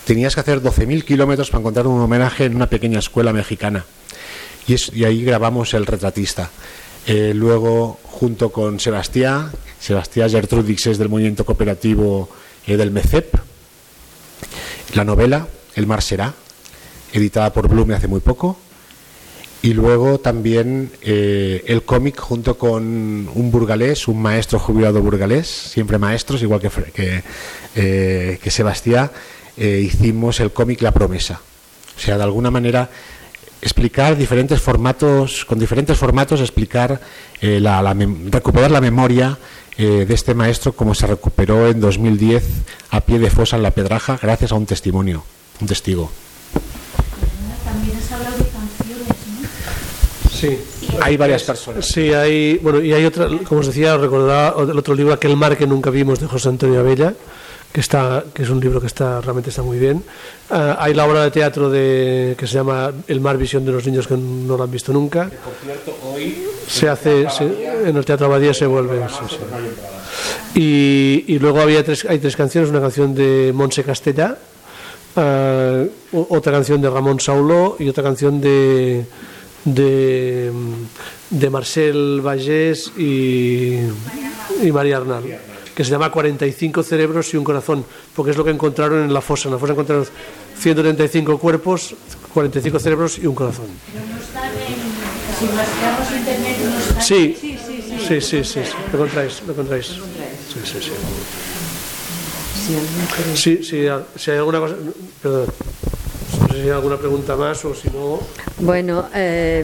Tenías 0.05 0.34
que 0.34 0.41
hacer 0.41 0.61
12.000 0.61 1.05
kilómetros 1.05 1.49
para 1.49 1.61
encontrar 1.61 1.87
un 1.87 2.01
homenaje 2.01 2.47
en 2.47 2.57
una 2.57 2.68
pequeña 2.68 2.99
escuela 2.99 3.32
mexicana. 3.32 3.84
Y, 4.66 5.05
ahí 5.05 5.22
grabamos 5.22 5.74
El 5.74 5.87
Retratista. 5.87 6.51
Eh, 7.07 7.30
luego, 7.37 8.01
junto 8.03 8.51
con 8.51 8.80
Sebastián, 8.80 9.53
Sebastián 9.78 10.28
Gertrudix 10.28 10.89
es 10.89 10.99
del 10.99 11.09
movimiento 11.09 11.47
cooperativo 11.47 12.30
eh, 12.66 12.76
del 12.76 12.91
MECEP, 12.91 13.37
la 14.93 15.05
novela 15.05 15.47
El 15.76 15.87
mar 15.87 16.03
será, 16.03 16.34
editada 17.12 17.53
por 17.53 17.68
Blume 17.68 17.95
hace 17.95 18.09
muy 18.09 18.18
poco, 18.18 18.59
y 19.67 19.75
luego 19.75 20.21
también 20.21 20.93
eh, 21.03 21.64
el 21.67 21.83
cómic 21.83 22.21
junto 22.21 22.57
con 22.57 22.85
un 23.35 23.51
burgalés, 23.51 24.07
un 24.07 24.23
maestro 24.23 24.61
jubilado 24.61 25.03
burgalés, 25.03 25.49
siempre 25.49 25.99
maestros, 25.99 26.41
igual 26.41 26.61
que, 26.61 26.71
que, 26.93 27.25
eh, 27.75 28.39
que 28.41 28.51
Sebastián, 28.53 29.11
eh, 29.57 29.83
hicimos 29.85 30.39
el 30.39 30.53
cómic 30.53 30.83
La 30.83 30.93
Promesa. 30.93 31.41
O 31.97 31.99
sea, 31.99 32.17
de 32.17 32.23
alguna 32.23 32.53
manera 32.53 32.89
explicar 33.61 34.17
diferentes 34.17 34.61
formatos, 34.61 35.45
con 35.45 35.59
diferentes 35.59 35.99
formatos, 35.99 36.41
explicar, 36.41 37.01
la, 37.41 37.97
recuperar 38.31 38.71
la 38.71 38.81
memoria 38.81 39.37
de 39.77 40.14
este 40.14 40.35
maestro 40.35 40.75
como 40.75 40.95
se 40.95 41.09
recuperó 41.09 41.67
en 41.69 41.81
2010 41.81 42.45
a 42.91 43.01
pie 43.01 43.19
de 43.19 43.31
fosa 43.31 43.57
en 43.57 43.64
La 43.64 43.73
Pedraja, 43.73 44.17
gracias 44.23 44.53
a 44.53 44.55
un 44.55 44.67
testimonio, 44.67 45.25
un 45.61 45.67
testigo. 45.67 46.12
Sí. 50.37 50.59
Hay 51.01 51.16
varias 51.16 51.43
personas. 51.43 51.87
Sí, 51.87 52.12
hay, 52.12 52.59
bueno, 52.59 52.82
y 52.82 52.93
hay 52.93 53.05
otra, 53.05 53.28
como 53.49 53.61
os 53.61 53.66
decía, 53.66 53.97
recordaba 53.97 54.62
el 54.62 54.78
otro 54.78 54.95
libro, 54.95 55.14
Aquel 55.14 55.37
mar 55.37 55.57
que 55.57 55.66
nunca 55.66 55.91
vimos, 55.91 56.20
de 56.20 56.26
José 56.26 56.51
Antonio 56.51 56.80
Abella, 56.80 57.14
que 57.72 57.80
está 57.80 58.24
que 58.32 58.43
es 58.43 58.51
un 58.51 58.61
libro 58.61 58.80
que 58.80 58.87
está 58.87 59.20
realmente 59.20 59.51
está 59.51 59.62
muy 59.62 59.78
bien. 59.78 60.03
Ah, 60.51 60.76
hay 60.78 60.95
la 60.95 61.07
obra 61.07 61.24
de 61.24 61.30
teatro 61.30 61.70
de, 61.70 62.34
que 62.39 62.47
se 62.47 62.55
llama 62.55 62.93
El 63.07 63.20
mar 63.20 63.39
visión 63.39 63.64
de 63.64 63.72
los 63.72 63.87
niños 63.87 64.07
que 64.07 64.16
no 64.16 64.57
lo 64.57 64.62
han 64.62 64.70
visto 64.70 64.93
nunca. 64.93 65.30
por 65.45 65.55
cierto, 65.62 65.97
hoy 66.05 66.47
se 66.66 66.89
hace 66.89 67.26
en 67.84 67.97
el 67.97 68.05
Teatro 68.05 68.26
Abadía 68.26 68.53
se 68.55 68.66
vuelve. 68.66 69.01
Sí, 69.09 69.37
sí. 69.37 70.59
Y, 70.61 71.34
y, 71.34 71.39
luego 71.39 71.61
había 71.61 71.84
tres, 71.84 72.07
hay 72.07 72.18
tres 72.18 72.37
canciones, 72.37 72.70
una 72.70 72.80
canción 72.80 73.14
de 73.14 73.53
Monse 73.55 73.84
Castellá, 73.84 74.39
uh, 75.16 76.26
otra 76.30 76.53
canción 76.53 76.80
de 76.80 76.89
Ramón 76.89 77.20
Saulo 77.20 77.76
y 77.78 77.89
otra 77.89 78.03
canción 78.03 78.41
de 78.41 79.05
de, 79.67 80.51
de 81.29 81.51
Marcel 81.51 82.23
Vallés 82.23 82.93
y, 82.97 83.75
y 84.62 84.73
María 84.73 84.97
Arnal 84.97 85.25
que 85.77 85.85
se 85.85 85.91
llama 85.91 86.11
45 86.11 86.83
cerebros 86.83 87.35
y 87.35 87.37
un 87.37 87.45
corazón, 87.45 87.85
porque 88.14 88.31
es 88.31 88.37
lo 88.39 88.45
que 88.45 88.51
encontraron 88.51 89.05
en 89.05 89.12
la 89.12 89.21
fosa. 89.21 89.49
En 89.49 89.53
la 89.53 89.59
fosa 89.59 89.75
encontraron 89.75 90.07
135 90.59 91.39
cuerpos, 91.39 91.95
45 92.33 92.79
cerebros 92.79 93.19
y 93.19 93.27
un 93.27 93.35
corazón. 93.35 93.67
Sí, 96.99 97.37
sí, 97.39 97.59
sí, 98.09 98.21
sí, 98.23 98.43
sí, 98.43 98.61
lo 98.91 98.99
encontráis, 99.01 99.43
lo 99.47 99.53
encontráis. 99.53 99.87
Sí, 99.87 100.61
sí, 100.64 100.79
sí. 100.81 100.93
Sí, 103.35 103.59
sí, 103.62 103.89
si 104.17 104.31
hay 104.31 104.39
alguna 104.39 104.61
cosa, 104.61 104.77
perdón. 105.23 105.47
Si 106.57 106.63
hay 106.63 106.71
alguna 106.71 106.97
pregunta 106.97 107.37
más 107.37 107.63
o 107.67 107.75
si 107.75 107.91
no. 107.91 108.19
Bueno, 108.61 109.07
eh, 109.15 109.63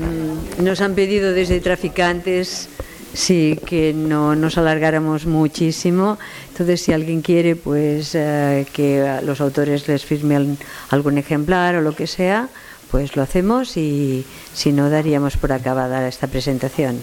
nos 0.58 0.82
han 0.82 0.94
pedido 0.94 1.32
desde 1.32 1.58
traficantes 1.60 2.68
sí 3.14 3.58
que 3.66 3.94
no 3.94 4.34
nos 4.34 4.58
alargáramos 4.58 5.24
muchísimo. 5.24 6.18
Entonces, 6.48 6.82
si 6.82 6.92
alguien 6.92 7.22
quiere, 7.22 7.56
pues 7.56 8.14
eh, 8.14 8.66
que 8.74 9.20
los 9.22 9.40
autores 9.40 9.88
les 9.88 10.04
firmen 10.04 10.58
algún 10.90 11.16
ejemplar 11.16 11.76
o 11.76 11.80
lo 11.80 11.94
que 11.94 12.06
sea, 12.06 12.48
pues 12.90 13.16
lo 13.16 13.22
hacemos 13.22 13.76
y 13.78 14.26
si 14.52 14.72
no, 14.72 14.90
daríamos 14.90 15.38
por 15.38 15.52
acabada 15.52 16.06
esta 16.06 16.26
presentación. 16.26 17.00